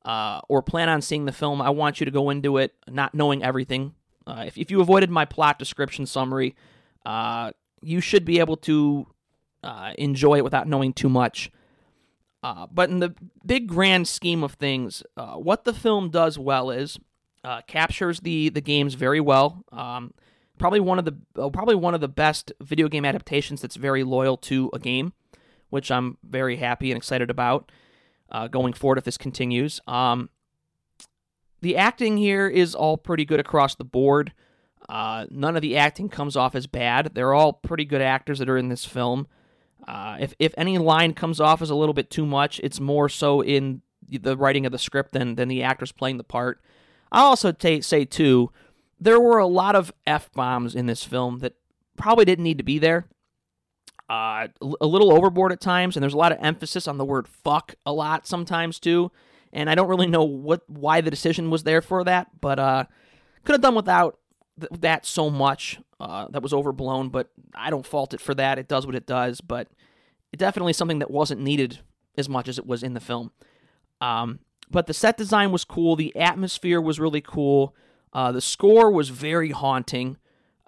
uh, 0.04 0.40
or 0.48 0.62
plan 0.62 0.88
on 0.88 1.02
seeing 1.02 1.24
the 1.24 1.32
film, 1.32 1.60
I 1.60 1.70
want 1.70 2.00
you 2.00 2.04
to 2.04 2.12
go 2.12 2.30
into 2.30 2.58
it 2.58 2.74
not 2.88 3.14
knowing 3.14 3.42
everything. 3.42 3.94
Uh, 4.26 4.44
if 4.46 4.56
if 4.56 4.70
you 4.70 4.80
avoided 4.80 5.10
my 5.10 5.24
plot 5.24 5.58
description 5.58 6.06
summary, 6.06 6.54
uh, 7.04 7.50
you 7.80 8.00
should 8.00 8.24
be 8.24 8.38
able 8.38 8.56
to 8.58 9.06
uh, 9.64 9.92
enjoy 9.98 10.38
it 10.38 10.44
without 10.44 10.68
knowing 10.68 10.92
too 10.92 11.08
much. 11.08 11.50
Uh, 12.42 12.66
but 12.72 12.88
in 12.88 13.00
the 13.00 13.14
big 13.44 13.66
grand 13.66 14.08
scheme 14.08 14.42
of 14.42 14.54
things, 14.54 15.02
uh, 15.16 15.34
what 15.34 15.64
the 15.64 15.74
film 15.74 16.10
does 16.10 16.38
well 16.38 16.70
is 16.70 16.98
uh, 17.44 17.60
captures 17.66 18.20
the 18.20 18.48
the 18.48 18.60
games 18.60 18.94
very 18.94 19.20
well. 19.20 19.64
Um, 19.72 20.14
probably 20.58 20.80
one 20.80 20.98
of 20.98 21.04
the 21.04 21.16
oh, 21.36 21.50
probably 21.50 21.74
one 21.74 21.94
of 21.94 22.00
the 22.00 22.08
best 22.08 22.52
video 22.60 22.88
game 22.88 23.04
adaptations 23.04 23.60
that's 23.60 23.76
very 23.76 24.04
loyal 24.04 24.36
to 24.38 24.70
a 24.72 24.78
game, 24.78 25.12
which 25.68 25.90
I'm 25.90 26.18
very 26.22 26.56
happy 26.56 26.90
and 26.90 26.96
excited 26.96 27.30
about 27.30 27.70
uh, 28.30 28.48
going 28.48 28.72
forward 28.72 28.98
if 28.98 29.04
this 29.04 29.18
continues. 29.18 29.80
Um, 29.86 30.30
the 31.62 31.76
acting 31.76 32.16
here 32.16 32.48
is 32.48 32.74
all 32.74 32.96
pretty 32.96 33.24
good 33.24 33.40
across 33.40 33.74
the 33.74 33.84
board. 33.84 34.32
Uh, 34.88 35.26
none 35.30 35.56
of 35.56 35.62
the 35.62 35.76
acting 35.76 36.08
comes 36.08 36.36
off 36.36 36.54
as 36.54 36.66
bad. 36.66 37.12
They're 37.14 37.34
all 37.34 37.52
pretty 37.52 37.84
good 37.84 38.00
actors 38.00 38.38
that 38.38 38.48
are 38.48 38.56
in 38.56 38.68
this 38.68 38.84
film. 38.84 39.26
Uh, 39.86 40.16
if 40.20 40.34
if 40.38 40.54
any 40.56 40.78
line 40.78 41.14
comes 41.14 41.40
off 41.40 41.62
as 41.62 41.70
a 41.70 41.74
little 41.74 41.94
bit 41.94 42.10
too 42.10 42.26
much, 42.26 42.60
it's 42.62 42.80
more 42.80 43.08
so 43.08 43.42
in 43.42 43.82
the 44.08 44.36
writing 44.36 44.66
of 44.66 44.72
the 44.72 44.78
script 44.78 45.12
than 45.12 45.36
than 45.36 45.48
the 45.48 45.62
actors 45.62 45.92
playing 45.92 46.16
the 46.16 46.24
part. 46.24 46.60
I'll 47.12 47.26
also 47.26 47.52
t- 47.52 47.80
say 47.80 48.04
too, 48.04 48.50
there 49.00 49.18
were 49.18 49.38
a 49.38 49.46
lot 49.46 49.74
of 49.74 49.92
f 50.06 50.30
bombs 50.32 50.74
in 50.74 50.86
this 50.86 51.02
film 51.04 51.38
that 51.40 51.54
probably 51.96 52.24
didn't 52.24 52.44
need 52.44 52.58
to 52.58 52.64
be 52.64 52.78
there. 52.78 53.06
Uh, 54.08 54.48
a 54.80 54.86
little 54.86 55.12
overboard 55.12 55.52
at 55.52 55.60
times, 55.60 55.96
and 55.96 56.02
there's 56.02 56.14
a 56.14 56.18
lot 56.18 56.32
of 56.32 56.38
emphasis 56.40 56.88
on 56.88 56.98
the 56.98 57.04
word 57.04 57.28
"fuck" 57.28 57.74
a 57.86 57.92
lot 57.92 58.26
sometimes 58.26 58.78
too. 58.78 59.10
And 59.52 59.68
I 59.68 59.74
don't 59.74 59.88
really 59.88 60.06
know 60.06 60.24
what 60.24 60.62
why 60.68 61.00
the 61.00 61.10
decision 61.10 61.50
was 61.50 61.64
there 61.64 61.82
for 61.82 62.04
that, 62.04 62.28
but 62.40 62.58
uh, 62.58 62.84
could 63.44 63.54
have 63.54 63.60
done 63.60 63.74
without 63.74 64.19
th- 64.60 64.80
that 64.80 65.06
so 65.06 65.30
much. 65.30 65.80
Uh, 65.98 66.28
that 66.30 66.42
was 66.42 66.52
overblown, 66.52 67.10
but 67.10 67.30
I 67.54 67.70
don't 67.70 67.86
fault 67.86 68.14
it 68.14 68.20
for 68.20 68.34
that. 68.34 68.58
It 68.58 68.68
does 68.68 68.86
what 68.86 68.94
it 68.94 69.06
does, 69.06 69.40
but 69.40 69.68
it 70.32 70.38
definitely 70.38 70.72
something 70.72 71.00
that 71.00 71.10
wasn't 71.10 71.40
needed 71.40 71.80
as 72.16 72.28
much 72.28 72.48
as 72.48 72.58
it 72.58 72.66
was 72.66 72.82
in 72.82 72.94
the 72.94 73.00
film. 73.00 73.32
Um, 74.00 74.38
but 74.70 74.86
the 74.86 74.94
set 74.94 75.16
design 75.16 75.52
was 75.52 75.64
cool. 75.64 75.96
The 75.96 76.14
atmosphere 76.16 76.80
was 76.80 77.00
really 77.00 77.20
cool. 77.20 77.74
Uh, 78.12 78.32
the 78.32 78.40
score 78.40 78.90
was 78.90 79.08
very 79.08 79.50
haunting. 79.50 80.16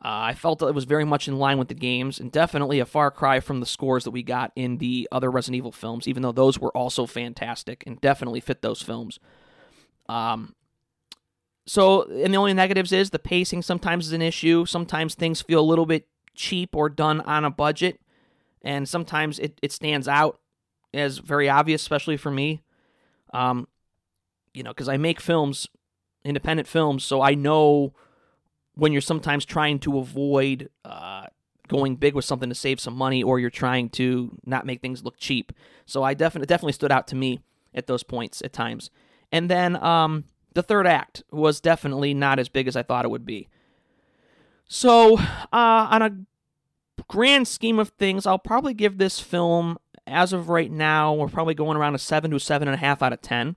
Uh, 0.04 0.34
I 0.34 0.34
felt 0.34 0.58
that 0.58 0.66
it 0.66 0.74
was 0.74 0.84
very 0.84 1.04
much 1.04 1.28
in 1.28 1.38
line 1.38 1.58
with 1.58 1.68
the 1.68 1.74
games, 1.74 2.18
and 2.18 2.32
definitely 2.32 2.80
a 2.80 2.84
far 2.84 3.10
cry 3.12 3.38
from 3.38 3.60
the 3.60 3.66
scores 3.66 4.02
that 4.04 4.10
we 4.10 4.24
got 4.24 4.50
in 4.56 4.78
the 4.78 5.08
other 5.12 5.30
Resident 5.30 5.58
Evil 5.58 5.70
films, 5.70 6.08
even 6.08 6.22
though 6.22 6.32
those 6.32 6.58
were 6.58 6.76
also 6.76 7.06
fantastic 7.06 7.84
and 7.86 8.00
definitely 8.00 8.40
fit 8.40 8.62
those 8.62 8.82
films. 8.82 9.20
Um, 10.08 10.56
so, 11.66 12.02
and 12.10 12.32
the 12.34 12.38
only 12.38 12.54
negatives 12.54 12.92
is 12.92 13.10
the 13.10 13.18
pacing 13.18 13.62
sometimes 13.62 14.06
is 14.06 14.12
an 14.12 14.22
issue. 14.22 14.66
Sometimes 14.66 15.14
things 15.14 15.42
feel 15.42 15.60
a 15.60 15.62
little 15.62 15.86
bit 15.86 16.08
cheap 16.34 16.74
or 16.74 16.88
done 16.88 17.20
on 17.22 17.44
a 17.44 17.50
budget, 17.50 18.00
and 18.62 18.88
sometimes 18.88 19.38
it, 19.38 19.58
it 19.62 19.72
stands 19.72 20.08
out 20.08 20.40
as 20.92 21.18
very 21.18 21.48
obvious, 21.48 21.82
especially 21.82 22.16
for 22.16 22.30
me. 22.30 22.62
Um, 23.32 23.68
you 24.52 24.62
know, 24.62 24.70
because 24.70 24.88
I 24.88 24.96
make 24.96 25.20
films, 25.20 25.68
independent 26.24 26.68
films, 26.68 27.04
so 27.04 27.22
I 27.22 27.34
know 27.34 27.94
when 28.74 28.92
you're 28.92 29.00
sometimes 29.00 29.44
trying 29.44 29.78
to 29.80 29.98
avoid 29.98 30.68
uh, 30.84 31.26
going 31.68 31.96
big 31.96 32.14
with 32.14 32.24
something 32.24 32.48
to 32.48 32.54
save 32.54 32.80
some 32.80 32.94
money, 32.94 33.22
or 33.22 33.38
you're 33.38 33.50
trying 33.50 33.88
to 33.90 34.36
not 34.44 34.66
make 34.66 34.80
things 34.80 35.04
look 35.04 35.16
cheap. 35.16 35.52
So 35.86 36.02
I 36.02 36.14
definitely 36.14 36.46
definitely 36.46 36.72
stood 36.72 36.92
out 36.92 37.06
to 37.08 37.16
me 37.16 37.40
at 37.74 37.86
those 37.86 38.02
points 38.02 38.42
at 38.42 38.52
times. 38.52 38.90
And 39.30 39.48
then 39.48 39.82
um, 39.82 40.24
the 40.54 40.62
third 40.62 40.86
act 40.86 41.22
was 41.30 41.60
definitely 41.60 42.14
not 42.14 42.38
as 42.38 42.48
big 42.48 42.68
as 42.68 42.76
I 42.76 42.82
thought 42.82 43.04
it 43.04 43.10
would 43.10 43.26
be. 43.26 43.48
So 44.66 45.18
uh, 45.18 45.46
on 45.52 46.02
a 46.02 46.16
grand 47.08 47.48
scheme 47.48 47.78
of 47.78 47.90
things, 47.90 48.26
I'll 48.26 48.38
probably 48.38 48.74
give 48.74 48.98
this 48.98 49.20
film, 49.20 49.78
as 50.06 50.32
of 50.32 50.48
right 50.48 50.70
now, 50.70 51.12
we're 51.14 51.28
probably 51.28 51.54
going 51.54 51.76
around 51.76 51.94
a 51.94 51.98
seven 51.98 52.30
to 52.30 52.36
a 52.36 52.40
seven 52.40 52.68
and 52.68 52.74
a 52.74 52.78
half 52.78 53.02
out 53.02 53.12
of 53.12 53.20
ten. 53.20 53.56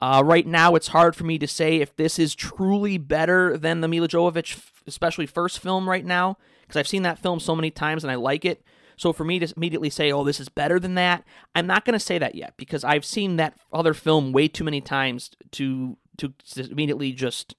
Uh, 0.00 0.22
right 0.24 0.46
now, 0.46 0.74
it's 0.74 0.88
hard 0.88 1.16
for 1.16 1.24
me 1.24 1.38
to 1.38 1.46
say 1.46 1.76
if 1.76 1.94
this 1.96 2.18
is 2.18 2.34
truly 2.34 2.98
better 2.98 3.56
than 3.56 3.80
the 3.80 3.88
Milla 3.88 4.06
Jovovich, 4.06 4.60
especially 4.86 5.26
first 5.26 5.58
film 5.58 5.88
right 5.88 6.04
now, 6.04 6.38
because 6.62 6.76
I've 6.76 6.88
seen 6.88 7.02
that 7.02 7.18
film 7.18 7.40
so 7.40 7.56
many 7.56 7.70
times 7.70 8.04
and 8.04 8.10
I 8.10 8.14
like 8.14 8.44
it. 8.44 8.62
So 8.98 9.12
for 9.12 9.24
me 9.24 9.38
to 9.38 9.52
immediately 9.56 9.90
say, 9.90 10.12
"Oh, 10.12 10.24
this 10.24 10.40
is 10.40 10.48
better 10.48 10.78
than 10.78 10.94
that," 10.96 11.24
I'm 11.54 11.66
not 11.66 11.84
going 11.84 11.94
to 11.94 12.04
say 12.04 12.18
that 12.18 12.34
yet 12.34 12.54
because 12.56 12.84
I've 12.84 13.04
seen 13.04 13.36
that 13.36 13.56
other 13.72 13.94
film 13.94 14.32
way 14.32 14.48
too 14.48 14.64
many 14.64 14.80
times 14.80 15.30
to 15.52 15.96
to, 16.18 16.34
to 16.54 16.70
immediately 16.70 17.12
just 17.12 17.54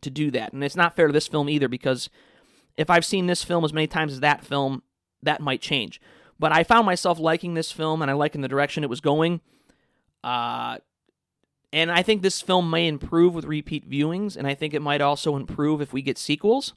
to 0.00 0.10
do 0.10 0.30
that, 0.30 0.52
and 0.52 0.64
it's 0.64 0.76
not 0.76 0.96
fair 0.96 1.08
to 1.08 1.12
this 1.12 1.28
film 1.28 1.48
either 1.48 1.68
because 1.68 2.08
if 2.76 2.88
I've 2.88 3.04
seen 3.04 3.26
this 3.26 3.42
film 3.42 3.64
as 3.64 3.72
many 3.72 3.86
times 3.86 4.12
as 4.12 4.20
that 4.20 4.44
film, 4.44 4.82
that 5.22 5.40
might 5.40 5.60
change. 5.60 6.00
But 6.38 6.52
I 6.52 6.64
found 6.64 6.86
myself 6.86 7.18
liking 7.18 7.54
this 7.54 7.72
film 7.72 8.02
and 8.02 8.10
I 8.10 8.14
liking 8.14 8.42
the 8.42 8.48
direction 8.48 8.84
it 8.84 8.90
was 8.90 9.00
going. 9.00 9.40
Uh, 10.22 10.78
and 11.72 11.90
I 11.90 12.02
think 12.02 12.22
this 12.22 12.40
film 12.40 12.70
may 12.70 12.86
improve 12.86 13.34
with 13.34 13.44
repeat 13.44 13.88
viewings, 13.88 14.36
and 14.36 14.46
I 14.46 14.54
think 14.54 14.74
it 14.74 14.82
might 14.82 15.00
also 15.00 15.36
improve 15.36 15.80
if 15.80 15.92
we 15.92 16.02
get 16.02 16.18
sequels, 16.18 16.74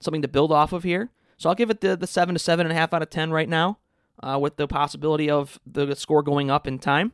something 0.00 0.22
to 0.22 0.28
build 0.28 0.52
off 0.52 0.72
of 0.72 0.82
here. 0.82 1.10
So 1.36 1.48
I'll 1.48 1.54
give 1.54 1.70
it 1.70 1.80
the, 1.80 1.96
the 1.96 2.06
seven 2.06 2.34
to 2.34 2.38
seven 2.38 2.66
and 2.66 2.72
a 2.72 2.76
half 2.76 2.94
out 2.94 3.02
of 3.02 3.10
ten 3.10 3.30
right 3.30 3.48
now, 3.48 3.78
uh, 4.22 4.38
with 4.40 4.56
the 4.56 4.66
possibility 4.66 5.30
of 5.30 5.58
the 5.66 5.94
score 5.94 6.22
going 6.22 6.50
up 6.50 6.66
in 6.66 6.78
time. 6.78 7.12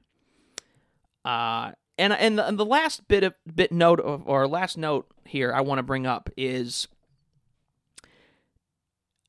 Uh, 1.25 1.73
and 1.99 2.13
and 2.13 2.39
the, 2.39 2.47
and 2.47 2.59
the 2.59 2.65
last 2.65 3.07
bit 3.09 3.23
of 3.25 3.35
bit 3.55 3.73
note 3.73 4.01
of, 4.01 4.23
or 4.27 4.49
last 4.49 4.79
note 4.79 5.07
here 5.27 5.53
I 5.53 5.61
want 5.61 5.79
to 5.79 5.83
bring 5.83 6.07
up 6.07 6.31
is 6.37 6.89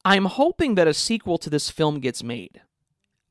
I'm 0.04 0.26
hoping 0.26 0.76
that 0.76 0.88
a 0.88 0.94
sequel 0.94 1.38
to 1.39 1.50
this 1.50 1.70
film 1.70 2.00
gets 2.00 2.24
made, 2.24 2.62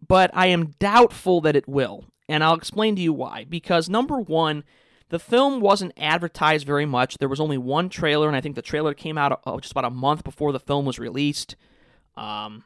but 0.07 0.31
I 0.35 0.47
am 0.47 0.75
doubtful 0.79 1.41
that 1.41 1.57
it 1.57 1.69
will. 1.69 2.05
And 2.29 2.45
I'll 2.45 2.55
explain 2.55 2.95
to 2.95 3.03
you 3.03 3.13
why. 3.13 3.45
Because 3.49 3.89
number 3.89 4.21
one, 4.21 4.63
the 5.11 5.19
film 5.19 5.61
wasn't 5.61 5.93
advertised 5.97 6.67
very 6.67 6.87
much. 6.87 7.19
There 7.19 7.29
was 7.29 7.41
only 7.41 7.59
one 7.59 7.89
trailer, 7.89 8.29
and 8.29 8.37
I 8.37 8.41
think 8.41 8.55
the 8.55 8.63
trailer 8.63 8.95
came 8.95 9.19
out 9.19 9.41
uh, 9.45 9.59
just 9.59 9.73
about 9.73 9.85
a 9.85 9.91
month 9.91 10.25
before 10.25 10.53
the 10.53 10.61
film 10.61 10.87
was 10.87 10.99
released. 10.99 11.57
Um, 12.17 12.65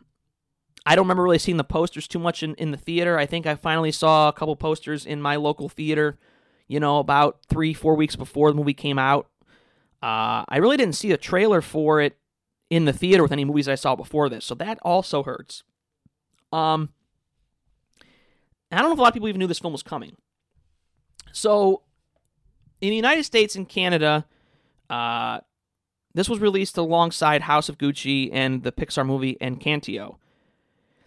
I 0.86 0.94
don't 0.94 1.04
remember 1.04 1.22
really 1.22 1.38
seeing 1.38 1.56
the 1.56 1.64
posters 1.64 2.06
too 2.06 2.18
much 2.18 2.42
in, 2.42 2.54
in 2.56 2.70
the 2.70 2.76
theater. 2.76 3.18
I 3.18 3.24
think 3.24 3.46
I 3.46 3.54
finally 3.54 3.90
saw 3.90 4.28
a 4.28 4.32
couple 4.32 4.54
posters 4.56 5.06
in 5.06 5.22
my 5.22 5.36
local 5.36 5.70
theater, 5.70 6.18
you 6.68 6.78
know, 6.78 6.98
about 6.98 7.38
three, 7.48 7.72
four 7.72 7.94
weeks 7.94 8.14
before 8.14 8.50
the 8.50 8.56
movie 8.56 8.74
came 8.74 8.98
out. 8.98 9.26
Uh, 10.02 10.44
I 10.46 10.58
really 10.58 10.76
didn't 10.76 10.96
see 10.96 11.12
a 11.12 11.16
trailer 11.16 11.62
for 11.62 12.02
it 12.02 12.18
in 12.68 12.84
the 12.84 12.92
theater 12.92 13.22
with 13.22 13.32
any 13.32 13.46
movies 13.46 13.68
I 13.68 13.74
saw 13.74 13.96
before 13.96 14.28
this, 14.28 14.44
so 14.44 14.54
that 14.56 14.78
also 14.82 15.22
hurts. 15.22 15.62
Um, 16.52 16.90
I 18.70 18.78
don't 18.78 18.90
know 18.90 18.92
if 18.92 18.98
a 18.98 19.02
lot 19.02 19.08
of 19.08 19.14
people 19.14 19.28
even 19.28 19.38
knew 19.38 19.46
this 19.46 19.60
film 19.60 19.72
was 19.72 19.82
coming. 19.82 20.16
So, 21.32 21.82
in 22.86 22.90
the 22.90 22.96
United 22.96 23.24
States 23.24 23.56
and 23.56 23.68
Canada, 23.68 24.26
uh, 24.90 25.40
this 26.14 26.28
was 26.28 26.40
released 26.40 26.76
alongside 26.76 27.42
House 27.42 27.68
of 27.68 27.78
Gucci 27.78 28.30
and 28.32 28.62
the 28.62 28.72
Pixar 28.72 29.06
movie 29.06 29.36
Encanto. 29.40 30.16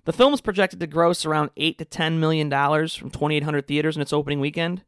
The 0.05 0.13
film 0.13 0.33
is 0.33 0.41
projected 0.41 0.79
to 0.79 0.87
gross 0.87 1.25
around 1.25 1.51
eight 1.57 1.77
to 1.77 1.85
ten 1.85 2.19
million 2.19 2.49
dollars 2.49 2.95
from 2.95 3.09
2,800 3.09 3.67
theaters 3.67 3.95
in 3.95 4.01
its 4.01 4.13
opening 4.13 4.39
weekend. 4.39 4.83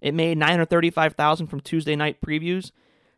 It 0.00 0.14
made 0.14 0.38
935,000 0.38 1.48
from 1.48 1.60
Tuesday 1.60 1.96
night 1.96 2.20
previews. 2.20 2.70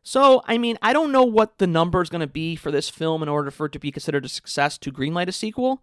So, 0.03 0.43
I 0.47 0.57
mean, 0.57 0.79
I 0.81 0.93
don't 0.93 1.13
know 1.13 1.25
what 1.25 1.59
the 1.59 1.67
number 1.67 2.01
is 2.01 2.09
going 2.09 2.23
to 2.23 2.27
be 2.27 2.57
for 2.57 2.71
this 2.71 2.89
film 2.89 3.23
in 3.23 3.29
order 3.29 3.51
for 3.51 3.67
it 3.67 3.73
to 3.73 3.79
be 3.79 3.93
considered 3.93 4.25
a 4.25 4.29
success 4.29 4.79
to 4.79 4.91
greenlight 4.91 5.29
a 5.29 5.33
sequel. 5.33 5.83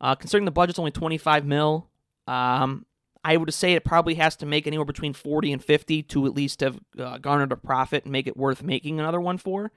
Uh, 0.00 0.14
considering 0.14 0.46
the 0.46 0.50
budget's 0.50 0.78
only 0.78 0.92
25 0.92 1.44
mil, 1.44 1.88
um, 2.26 2.86
I 3.24 3.36
would 3.36 3.52
say 3.52 3.72
it 3.72 3.84
probably 3.84 4.14
has 4.14 4.36
to 4.36 4.46
make 4.46 4.66
anywhere 4.66 4.84
between 4.84 5.12
40 5.12 5.52
and 5.52 5.64
50 5.64 6.02
to 6.04 6.26
at 6.26 6.34
least 6.34 6.60
have 6.60 6.80
uh, 6.98 7.18
garnered 7.18 7.52
a 7.52 7.56
profit 7.56 8.04
and 8.04 8.12
make 8.12 8.26
it 8.26 8.36
worth 8.36 8.62
making 8.62 8.98
another 9.00 9.20
one 9.20 9.38
for. 9.38 9.72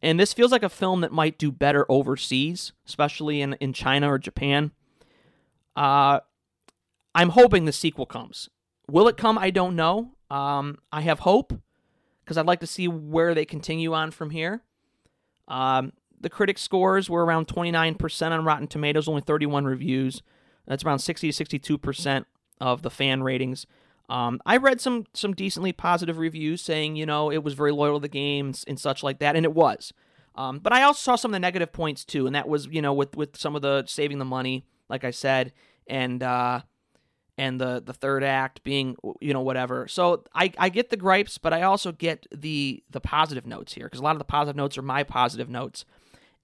And 0.00 0.18
this 0.18 0.32
feels 0.32 0.50
like 0.50 0.64
a 0.64 0.68
film 0.68 1.00
that 1.02 1.12
might 1.12 1.38
do 1.38 1.52
better 1.52 1.86
overseas, 1.88 2.72
especially 2.86 3.40
in, 3.40 3.54
in 3.54 3.72
China 3.72 4.10
or 4.10 4.18
Japan. 4.18 4.72
Uh, 5.76 6.20
I'm 7.14 7.30
hoping 7.30 7.66
the 7.66 7.72
sequel 7.72 8.06
comes. 8.06 8.48
Will 8.90 9.06
it 9.06 9.16
come? 9.16 9.38
I 9.38 9.50
don't 9.50 9.76
know. 9.76 10.12
Um, 10.30 10.78
I 10.90 11.02
have 11.02 11.20
hope 11.20 11.52
because 12.24 12.36
I'd 12.36 12.46
like 12.46 12.60
to 12.60 12.66
see 12.66 12.88
where 12.88 13.34
they 13.34 13.44
continue 13.44 13.94
on 13.94 14.10
from 14.10 14.30
here. 14.30 14.62
Um, 15.46 15.92
the 16.20 16.30
critic 16.30 16.58
scores 16.58 17.10
were 17.10 17.24
around 17.24 17.48
29% 17.48 18.30
on 18.30 18.44
Rotten 18.44 18.66
Tomatoes, 18.66 19.08
only 19.08 19.20
31 19.20 19.64
reviews. 19.64 20.22
That's 20.66 20.84
around 20.84 21.00
60 21.00 21.28
to 21.28 21.32
62 21.32 21.78
percent 21.78 22.26
of 22.62 22.82
the 22.82 22.90
fan 22.90 23.24
ratings. 23.24 23.66
Um, 24.08 24.40
I 24.46 24.56
read 24.56 24.80
some 24.80 25.06
some 25.12 25.34
decently 25.34 25.72
positive 25.72 26.16
reviews 26.16 26.62
saying 26.62 26.96
you 26.96 27.04
know 27.04 27.30
it 27.30 27.42
was 27.42 27.54
very 27.54 27.72
loyal 27.72 27.98
to 27.98 28.02
the 28.02 28.08
games 28.08 28.64
and 28.66 28.78
such 28.78 29.02
like 29.02 29.18
that, 29.18 29.36
and 29.36 29.44
it 29.44 29.52
was. 29.52 29.92
Um, 30.34 30.60
but 30.60 30.72
I 30.72 30.82
also 30.82 30.98
saw 30.98 31.16
some 31.16 31.30
of 31.30 31.32
the 31.34 31.40
negative 31.40 31.72
points 31.72 32.04
too, 32.04 32.26
and 32.26 32.34
that 32.34 32.48
was 32.48 32.66
you 32.68 32.80
know 32.80 32.92
with 32.94 33.16
with 33.16 33.36
some 33.36 33.56
of 33.56 33.62
the 33.62 33.84
saving 33.86 34.18
the 34.18 34.24
money, 34.24 34.64
like 34.88 35.04
I 35.04 35.10
said, 35.10 35.52
and 35.88 36.22
uh, 36.22 36.60
and 37.36 37.60
the 37.60 37.82
the 37.84 37.92
third 37.92 38.22
act 38.22 38.62
being 38.62 38.96
you 39.20 39.32
know 39.32 39.40
whatever. 39.40 39.88
So 39.88 40.24
I 40.34 40.52
I 40.56 40.68
get 40.68 40.90
the 40.90 40.96
gripes, 40.96 41.38
but 41.38 41.52
I 41.52 41.62
also 41.62 41.90
get 41.90 42.26
the 42.30 42.82
the 42.90 43.00
positive 43.00 43.46
notes 43.46 43.74
here 43.74 43.86
because 43.86 44.00
a 44.00 44.04
lot 44.04 44.14
of 44.14 44.20
the 44.20 44.24
positive 44.24 44.56
notes 44.56 44.78
are 44.78 44.82
my 44.82 45.02
positive 45.02 45.48
notes. 45.48 45.84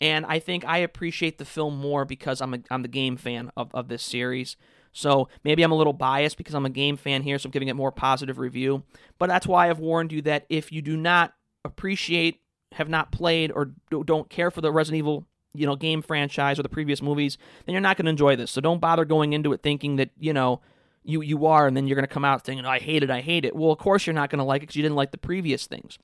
And 0.01 0.25
I 0.27 0.39
think 0.39 0.65
I 0.65 0.79
appreciate 0.79 1.39
the 1.39 1.45
film 1.45 1.77
more 1.77 2.05
because 2.05 2.41
I'm 2.41 2.55
a, 2.55 2.59
I'm 2.71 2.83
the 2.83 2.89
game 2.89 3.17
fan 3.17 3.51
of, 3.57 3.75
of 3.75 3.89
this 3.89 4.03
series. 4.03 4.57
So 4.99 5.29
maybe 5.45 5.63
I'm 5.63 5.73
a 5.73 5.77
little 5.77 5.93
biased 5.93 6.37
because 6.37 6.55
I'm 6.55 6.67
a 6.67 6.71
game 6.71 6.97
fan 6.97 7.23
here, 7.23 7.39
so 7.39 7.47
I'm 7.47 7.53
giving 7.53 7.69
it 7.69 7.77
more 7.77 7.93
positive 7.93 8.39
review. 8.39 8.83
But 9.19 9.29
that's 9.29 9.47
why 9.47 9.71
I've 9.71 9.79
warned 9.79 10.13
you 10.13 10.23
that 10.23 10.45
if 10.49 10.73
you 10.73 10.83
do 10.83 10.97
not 10.97 11.35
appreciate, 11.65 12.41
have 12.73 12.89
not 12.89 13.13
played, 13.13 13.53
or 13.53 13.73
don't 13.91 14.29
care 14.29 14.51
for 14.51 14.61
the 14.61 14.73
Resident 14.73 14.99
Evil 14.99 15.25
you 15.55 15.67
know 15.67 15.77
game 15.77 16.03
franchise 16.03 16.59
or 16.59 16.63
the 16.63 16.69
previous 16.69 17.01
movies, 17.01 17.39
then 17.65 17.73
you're 17.73 17.81
not 17.81 17.97
going 17.97 18.07
to 18.07 18.11
enjoy 18.11 18.35
this. 18.35 18.51
So 18.51 18.61
don't 18.61 18.81
bother 18.81 19.05
going 19.05 19.33
into 19.33 19.53
it 19.53 19.63
thinking 19.63 19.97
that 19.97 20.11
you 20.19 20.33
know 20.33 20.61
you 21.05 21.23
you 21.23 21.47
are, 21.47 21.69
and 21.69 21.77
then 21.77 21.87
you're 21.87 21.95
going 21.97 22.07
to 22.07 22.13
come 22.13 22.25
out 22.25 22.45
thinking, 22.45 22.67
oh, 22.67 22.69
"I 22.69 22.81
hate 22.81 23.05
it, 23.05 23.11
I 23.11 23.21
hate 23.21 23.45
it." 23.45 23.55
Well, 23.55 23.71
of 23.71 23.79
course 23.79 24.05
you're 24.07 24.15
not 24.15 24.31
going 24.31 24.41
to 24.41 24.45
like 24.45 24.63
it 24.63 24.67
because 24.67 24.77
you 24.77 24.83
didn't 24.83 24.97
like 24.97 25.13
the 25.13 25.19
previous 25.19 25.67
things. 25.67 25.99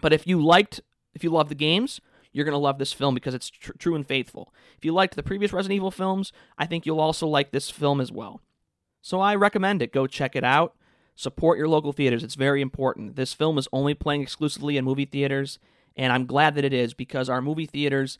But 0.00 0.12
if 0.12 0.26
you 0.26 0.44
liked, 0.44 0.80
if 1.14 1.22
you 1.22 1.30
love 1.30 1.48
the 1.48 1.54
games, 1.54 2.00
you're 2.36 2.44
going 2.44 2.52
to 2.52 2.58
love 2.58 2.78
this 2.78 2.92
film 2.92 3.14
because 3.14 3.34
it's 3.34 3.48
tr- 3.48 3.72
true 3.78 3.94
and 3.94 4.06
faithful. 4.06 4.52
If 4.76 4.84
you 4.84 4.92
liked 4.92 5.16
the 5.16 5.22
previous 5.22 5.54
Resident 5.54 5.76
Evil 5.76 5.90
films, 5.90 6.32
I 6.58 6.66
think 6.66 6.84
you'll 6.84 7.00
also 7.00 7.26
like 7.26 7.50
this 7.50 7.70
film 7.70 7.98
as 7.98 8.12
well. 8.12 8.42
So 9.00 9.20
I 9.20 9.34
recommend 9.34 9.80
it. 9.80 9.92
Go 9.92 10.06
check 10.06 10.36
it 10.36 10.44
out. 10.44 10.74
Support 11.14 11.56
your 11.56 11.68
local 11.68 11.94
theaters. 11.94 12.22
It's 12.22 12.34
very 12.34 12.60
important. 12.60 13.16
This 13.16 13.32
film 13.32 13.56
is 13.56 13.68
only 13.72 13.94
playing 13.94 14.20
exclusively 14.20 14.76
in 14.76 14.84
movie 14.84 15.06
theaters, 15.06 15.58
and 15.96 16.12
I'm 16.12 16.26
glad 16.26 16.56
that 16.56 16.64
it 16.64 16.74
is 16.74 16.92
because 16.92 17.30
our 17.30 17.40
movie 17.40 17.64
theaters 17.64 18.18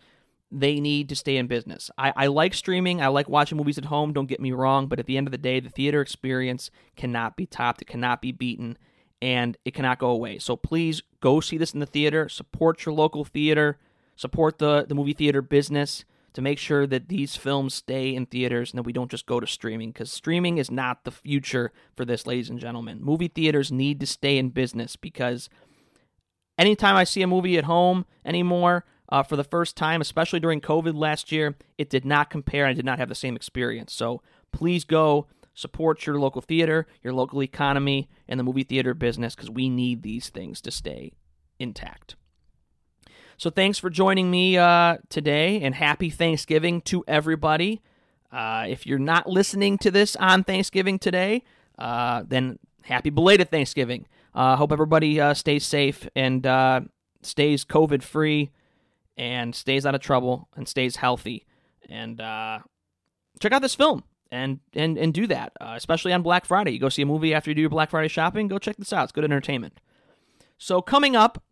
they 0.51 0.79
need 0.81 1.09
to 1.09 1.17
stay 1.17 1.37
in 1.37 1.49
business. 1.49 1.91
I, 1.99 2.13
I 2.17 2.27
like 2.29 2.55
streaming. 2.55 3.03
I 3.03 3.09
like 3.09 3.29
watching 3.29 3.59
movies 3.59 3.79
at 3.79 3.87
home. 3.87 4.13
Don't 4.13 4.29
get 4.29 4.41
me 4.41 4.53
wrong, 4.53 4.87
but 4.87 5.01
at 5.01 5.07
the 5.07 5.17
end 5.17 5.27
of 5.27 5.33
the 5.33 5.39
day, 5.39 5.59
the 5.61 5.69
theater 5.69 6.01
experience 6.01 6.71
cannot 6.95 7.37
be 7.37 7.47
topped. 7.47 7.83
It 7.83 7.89
cannot 7.89 8.23
be 8.23 8.33
beaten, 8.33 8.79
and 9.21 9.57
it 9.65 9.75
cannot 9.75 9.99
go 9.99 10.09
away. 10.09 10.39
So 10.39 10.57
please 10.57 11.03
go 11.21 11.41
see 11.41 11.59
this 11.59 11.75
in 11.75 11.81
the 11.81 11.87
theater. 11.87 12.29
Support 12.29 12.87
your 12.87 12.95
local 12.95 13.25
theater 13.25 13.79
support 14.17 14.59
the, 14.59 14.85
the 14.89 14.95
movie 14.95 15.13
theater 15.13 15.43
business 15.43 16.05
to 16.33 16.43
make 16.43 16.59
sure 16.59 16.87
that 16.87 17.09
these 17.09 17.35
films 17.35 17.73
stay 17.75 18.15
in 18.15 18.27
theaters 18.27 18.71
and 18.71 18.79
that 18.79 18.83
we 18.83 18.93
don't 18.93 19.11
just 19.11 19.25
go 19.25 19.41
to 19.41 19.47
streaming 19.47 19.91
because 19.91 20.11
streaming 20.11 20.59
is 20.59 20.71
not 20.71 21.05
the 21.05 21.11
future 21.11 21.73
for 21.97 22.05
this, 22.05 22.27
ladies 22.27 22.51
and 22.51 22.61
gentlemen. 22.61 23.03
Movie 23.03 23.29
theaters 23.29 23.73
need 23.73 24.01
to 24.01 24.07
stay 24.07 24.37
in 24.37 24.51
business 24.51 24.97
because 24.97 25.49
anytime 26.59 26.95
I 26.95 27.05
see 27.05 27.23
a 27.23 27.27
movie 27.27 27.57
at 27.57 27.65
home 27.65 28.05
anymore, 28.25 28.85
uh, 29.09 29.23
for 29.23 29.37
the 29.37 29.45
first 29.45 29.77
time, 29.77 30.01
especially 30.01 30.41
during 30.41 30.61
COVID 30.61 30.95
last 30.95 31.31
year, 31.31 31.57
it 31.79 31.89
did 31.89 32.05
not 32.05 32.29
compare. 32.29 32.67
I 32.67 32.73
did 32.73 32.85
not 32.85 32.99
have 32.99 33.09
the 33.09 33.15
same 33.15 33.37
experience. 33.37 33.95
So 33.95 34.21
please 34.53 34.85
go 34.85 35.29
support 35.55 36.07
your 36.07 36.19
local 36.19 36.43
theater, 36.43 36.87
your 37.03 37.13
local 37.15 37.43
economy, 37.43 38.09
and 38.29 38.39
the 38.39 38.45
movie 38.45 38.65
theater 38.65 38.95
business 38.95 39.35
because 39.35 39.51
we 39.51 39.69
need 39.69 40.03
these 40.03 40.29
things 40.29 40.61
to 40.63 40.71
stay 40.71 41.13
intact. 41.59 42.17
So 43.39 43.51
thanks 43.51 43.79
for 43.79 43.91
joining 43.91 44.31
me 44.31 44.57
uh, 44.57 44.97
today, 45.11 45.61
and 45.61 45.75
happy 45.75 46.09
Thanksgiving 46.09 46.81
to 46.83 47.05
everybody. 47.07 47.83
Uh, 48.33 48.65
if 48.67 48.87
you're 48.87 48.99
not 48.99 49.27
listening 49.27 49.77
to 49.79 49.91
this 49.91 50.17
on 50.17 50.43
Thanksgiving 50.43 50.99
today, 50.99 51.45
uh, 51.79 52.23
then 52.27 52.59
happy 52.85 53.11
belated 53.11 53.51
Thanksgiving. 53.51 54.07
Uh, 54.35 54.57
hope 54.57 54.73
everybody 54.73 55.21
uh, 55.21 55.35
stays 55.35 55.67
safe 55.67 56.09
and 56.17 56.47
uh, 56.47 56.81
stays 57.21 57.63
COVID 57.67 58.03
free 58.03 58.53
and 59.19 59.55
stays 59.55 59.85
out 59.85 59.95
of 59.95 60.01
trouble 60.01 60.49
and 60.57 60.67
stays 60.67 60.97
healthy. 60.97 61.45
And 61.91 62.19
check 63.39 63.53
out 63.53 63.61
this 63.61 63.75
film 63.75 64.03
and 64.31 64.61
and 64.73 64.97
and 64.97 65.13
do 65.13 65.27
that, 65.27 65.53
especially 65.61 66.15
on 66.15 66.23
Black 66.23 66.47
Friday. 66.47 66.71
You 66.71 66.79
go 66.79 66.89
see 66.89 67.03
a 67.03 67.07
movie 67.07 67.35
after 67.35 67.51
you 67.51 67.55
do 67.55 67.61
your 67.61 67.71
Black 67.71 67.91
Friday 67.91 68.09
shopping. 68.09 68.49
Go 68.49 68.59
check 68.59 68.79
this 68.79 68.95
out. 68.95 69.05
It's 69.05 69.13
good 69.13 69.25
entertainment. 69.25 69.79
So 70.59 70.81
coming 70.81 71.15
up 71.15 71.43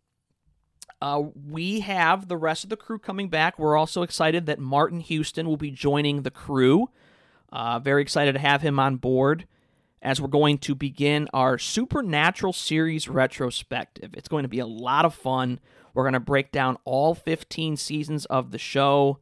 uh, 1.01 1.23
we 1.49 1.81
have 1.81 2.27
the 2.27 2.37
rest 2.37 2.63
of 2.63 2.69
the 2.69 2.77
crew 2.77 2.97
coming 2.97 3.29
back. 3.29 3.59
We're 3.59 3.77
also 3.77 4.01
excited 4.01 4.45
that 4.45 4.59
Martin 4.59 4.99
Houston 5.01 5.47
will 5.47 5.57
be 5.57 5.71
joining 5.71 6.21
the 6.21 6.31
crew. 6.31 6.89
Uh, 7.51 7.79
very 7.79 8.01
excited 8.01 8.33
to 8.33 8.39
have 8.39 8.61
him 8.61 8.79
on 8.79 8.97
board 8.97 9.45
as 10.01 10.21
we're 10.21 10.27
going 10.27 10.57
to 10.59 10.75
begin 10.75 11.27
our 11.33 11.57
Supernatural 11.57 12.53
series 12.53 13.09
retrospective. 13.09 14.13
It's 14.13 14.27
going 14.27 14.43
to 14.43 14.49
be 14.49 14.59
a 14.59 14.65
lot 14.65 15.03
of 15.03 15.13
fun. 15.13 15.59
We're 15.93 16.03
going 16.03 16.13
to 16.13 16.19
break 16.19 16.51
down 16.51 16.77
all 16.85 17.15
15 17.15 17.77
seasons 17.77 18.25
of 18.25 18.51
the 18.51 18.57
show. 18.57 19.19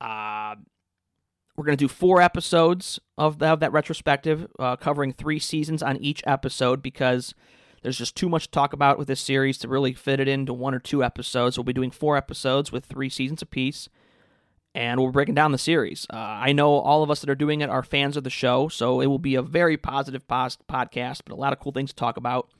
Uh, 0.00 0.54
we're 1.56 1.64
going 1.64 1.76
to 1.76 1.84
do 1.84 1.88
four 1.88 2.22
episodes 2.22 3.00
of, 3.18 3.38
the, 3.38 3.46
of 3.46 3.60
that 3.60 3.72
retrospective, 3.72 4.46
uh, 4.58 4.76
covering 4.76 5.12
three 5.12 5.38
seasons 5.38 5.82
on 5.82 5.96
each 5.98 6.22
episode 6.26 6.82
because 6.82 7.34
there's 7.82 7.98
just 7.98 8.16
too 8.16 8.28
much 8.28 8.44
to 8.44 8.50
talk 8.50 8.72
about 8.72 8.98
with 8.98 9.08
this 9.08 9.20
series 9.20 9.58
to 9.58 9.68
really 9.68 9.94
fit 9.94 10.20
it 10.20 10.28
into 10.28 10.52
one 10.52 10.74
or 10.74 10.78
two 10.78 11.02
episodes. 11.02 11.56
We'll 11.56 11.64
be 11.64 11.72
doing 11.72 11.90
four 11.90 12.16
episodes 12.16 12.70
with 12.70 12.84
three 12.84 13.08
seasons 13.08 13.42
apiece, 13.42 13.88
and 14.74 15.00
we'll 15.00 15.08
be 15.10 15.14
breaking 15.14 15.34
down 15.34 15.52
the 15.52 15.58
series. 15.58 16.06
Uh, 16.12 16.16
I 16.16 16.52
know 16.52 16.74
all 16.74 17.02
of 17.02 17.10
us 17.10 17.20
that 17.20 17.30
are 17.30 17.34
doing 17.34 17.60
it 17.60 17.70
are 17.70 17.82
fans 17.82 18.16
of 18.16 18.24
the 18.24 18.30
show, 18.30 18.68
so 18.68 19.00
it 19.00 19.06
will 19.06 19.18
be 19.18 19.34
a 19.34 19.42
very 19.42 19.76
positive 19.76 20.26
pos- 20.28 20.58
podcast, 20.68 21.22
but 21.24 21.34
a 21.34 21.36
lot 21.40 21.52
of 21.52 21.58
cool 21.58 21.72
things 21.72 21.90
to 21.90 21.96
talk 21.96 22.16
about. 22.16 22.50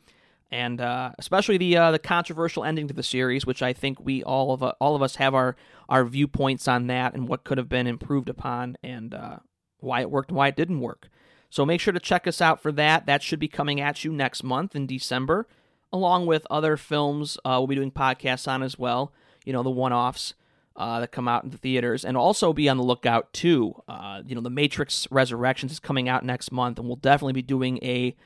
And 0.53 0.81
uh, 0.81 1.13
especially 1.19 1.59
the 1.59 1.77
uh, 1.77 1.91
the 1.93 2.01
controversial 2.01 2.65
ending 2.65 2.89
to 2.89 2.95
the 2.95 3.05
series, 3.05 3.47
which 3.47 3.63
I 3.63 3.73
think 3.73 4.01
we 4.01 4.25
all 4.25 4.53
of 4.53 4.65
uh, 4.65 4.73
all 4.81 4.97
of 4.97 5.03
us 5.03 5.15
have 5.17 5.33
our 5.33 5.55
our 5.89 6.05
viewpoints 6.05 6.67
on 6.67 6.89
that 6.89 7.15
and 7.15 7.29
what 7.29 7.45
could 7.45 7.59
have 7.59 7.69
been 7.69 7.87
improved 7.87 8.29
upon 8.29 8.77
and 8.83 9.15
uh, 9.15 9.37
why 9.79 10.01
it 10.01 10.11
worked 10.11 10.31
and 10.31 10.37
why 10.37 10.49
it 10.49 10.57
didn't 10.57 10.81
work. 10.81 11.09
So 11.51 11.67
make 11.67 11.81
sure 11.81 11.93
to 11.93 12.01
check 12.01 12.27
us 12.27 12.41
out 12.41 12.63
for 12.63 12.73
that. 12.73 13.07
That 13.07 13.23
should 13.23 13.41
be 13.41 13.49
coming 13.49 13.81
at 13.81 14.05
you 14.05 14.13
next 14.13 14.43
month 14.43 14.75
in 14.75 14.87
December, 14.87 15.47
along 15.93 16.27
with 16.27 16.47
other 16.49 16.77
films 16.77 17.37
uh, 17.45 17.57
we'll 17.59 17.67
be 17.67 17.75
doing 17.75 17.91
podcasts 17.91 18.49
on 18.49 18.63
as 18.63 18.79
well. 18.79 19.13
You 19.45 19.53
know, 19.53 19.63
the 19.63 19.71
one 19.71 19.93
offs 19.93 20.35
uh, 20.77 21.01
that 21.01 21.13
come 21.13 21.29
out 21.29 21.45
in 21.45 21.51
the 21.51 21.59
theaters. 21.59 22.05
And 22.05 22.17
also 22.17 22.53
be 22.53 22.69
on 22.69 22.77
the 22.77 22.83
lookout, 22.83 23.33
too. 23.33 23.75
Uh, 23.87 24.23
you 24.25 24.35
know, 24.35 24.41
The 24.41 24.51
Matrix 24.51 25.07
Resurrections 25.11 25.73
is 25.73 25.81
coming 25.81 26.09
out 26.09 26.25
next 26.25 26.53
month, 26.53 26.79
and 26.79 26.87
we'll 26.87 26.97
definitely 26.97 27.35
be 27.35 27.43
doing 27.43 27.79
a 27.83 28.17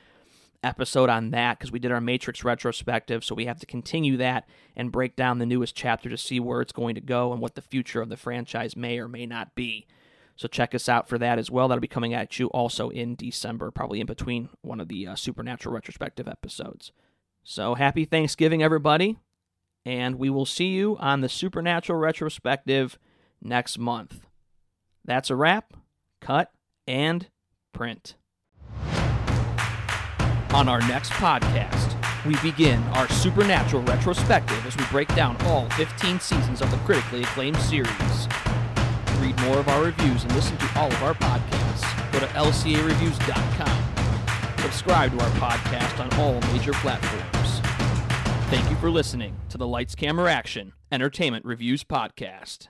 episode 0.63 1.09
on 1.09 1.31
that 1.31 1.59
because 1.59 1.71
we 1.71 1.79
did 1.79 1.91
our 1.91 2.01
Matrix 2.01 2.43
retrospective, 2.43 3.23
so 3.23 3.35
we 3.35 3.45
have 3.45 3.59
to 3.59 3.65
continue 3.65 4.17
that 4.17 4.47
and 4.75 4.91
break 4.91 5.15
down 5.15 5.37
the 5.37 5.45
newest 5.45 5.75
chapter 5.75 6.09
to 6.09 6.17
see 6.17 6.39
where 6.39 6.61
it's 6.61 6.71
going 6.71 6.95
to 6.95 7.01
go 7.01 7.31
and 7.31 7.41
what 7.41 7.55
the 7.55 7.61
future 7.61 8.01
of 8.01 8.09
the 8.09 8.17
franchise 8.17 8.75
may 8.75 8.97
or 8.97 9.07
may 9.07 9.25
not 9.25 9.53
be. 9.53 9.85
So 10.35 10.47
check 10.47 10.75
us 10.75 10.89
out 10.89 11.07
for 11.07 11.17
that 11.17 11.39
as 11.39 11.49
well. 11.49 11.67
That'll 11.67 11.81
be 11.81 11.87
coming 11.87 12.13
at 12.13 12.39
you 12.39 12.47
also 12.47 12.89
in 12.89 13.15
December, 13.15 13.71
probably 13.71 14.01
in 14.01 14.05
between 14.05 14.49
one 14.61 14.81
of 14.81 14.89
the 14.89 15.07
uh, 15.07 15.15
Supernatural 15.15 15.73
retrospective 15.73 16.27
episodes. 16.27 16.91
So 17.43 17.75
happy 17.75 18.05
Thanksgiving, 18.05 18.61
everybody. 18.61 19.17
And 19.85 20.15
we 20.15 20.29
will 20.29 20.45
see 20.45 20.69
you 20.69 20.97
on 20.99 21.21
the 21.21 21.29
Supernatural 21.29 21.99
retrospective 21.99 22.97
next 23.41 23.77
month. 23.77 24.25
That's 25.05 25.29
a 25.29 25.35
wrap. 25.35 25.73
Cut 26.19 26.51
and 26.87 27.27
print. 27.73 28.15
On 30.51 30.67
our 30.67 30.79
next 30.79 31.11
podcast, 31.11 31.95
we 32.25 32.35
begin 32.37 32.81
our 32.93 33.07
Supernatural 33.09 33.83
retrospective 33.83 34.65
as 34.65 34.75
we 34.75 34.85
break 34.85 35.13
down 35.15 35.37
all 35.45 35.69
15 35.71 36.19
seasons 36.19 36.61
of 36.61 36.71
the 36.71 36.77
critically 36.77 37.23
acclaimed 37.23 37.57
series 37.57 38.27
read 39.25 39.41
more 39.41 39.57
of 39.57 39.67
our 39.69 39.83
reviews 39.83 40.23
and 40.23 40.33
listen 40.35 40.57
to 40.57 40.69
all 40.75 40.87
of 40.87 41.03
our 41.03 41.13
podcasts, 41.15 42.11
go 42.11 42.19
to 42.19 42.27
lcareviews.com. 42.27 43.83
Subscribe 44.59 45.11
to 45.17 45.23
our 45.23 45.31
podcast 45.31 45.99
on 45.99 46.13
all 46.19 46.39
major 46.53 46.73
platforms. 46.73 47.59
Thank 48.49 48.69
you 48.69 48.75
for 48.77 48.91
listening 48.91 49.35
to 49.49 49.57
the 49.57 49.67
Lights 49.67 49.95
Camera 49.95 50.31
Action 50.31 50.73
Entertainment 50.91 51.45
Reviews 51.45 51.83
Podcast. 51.83 52.67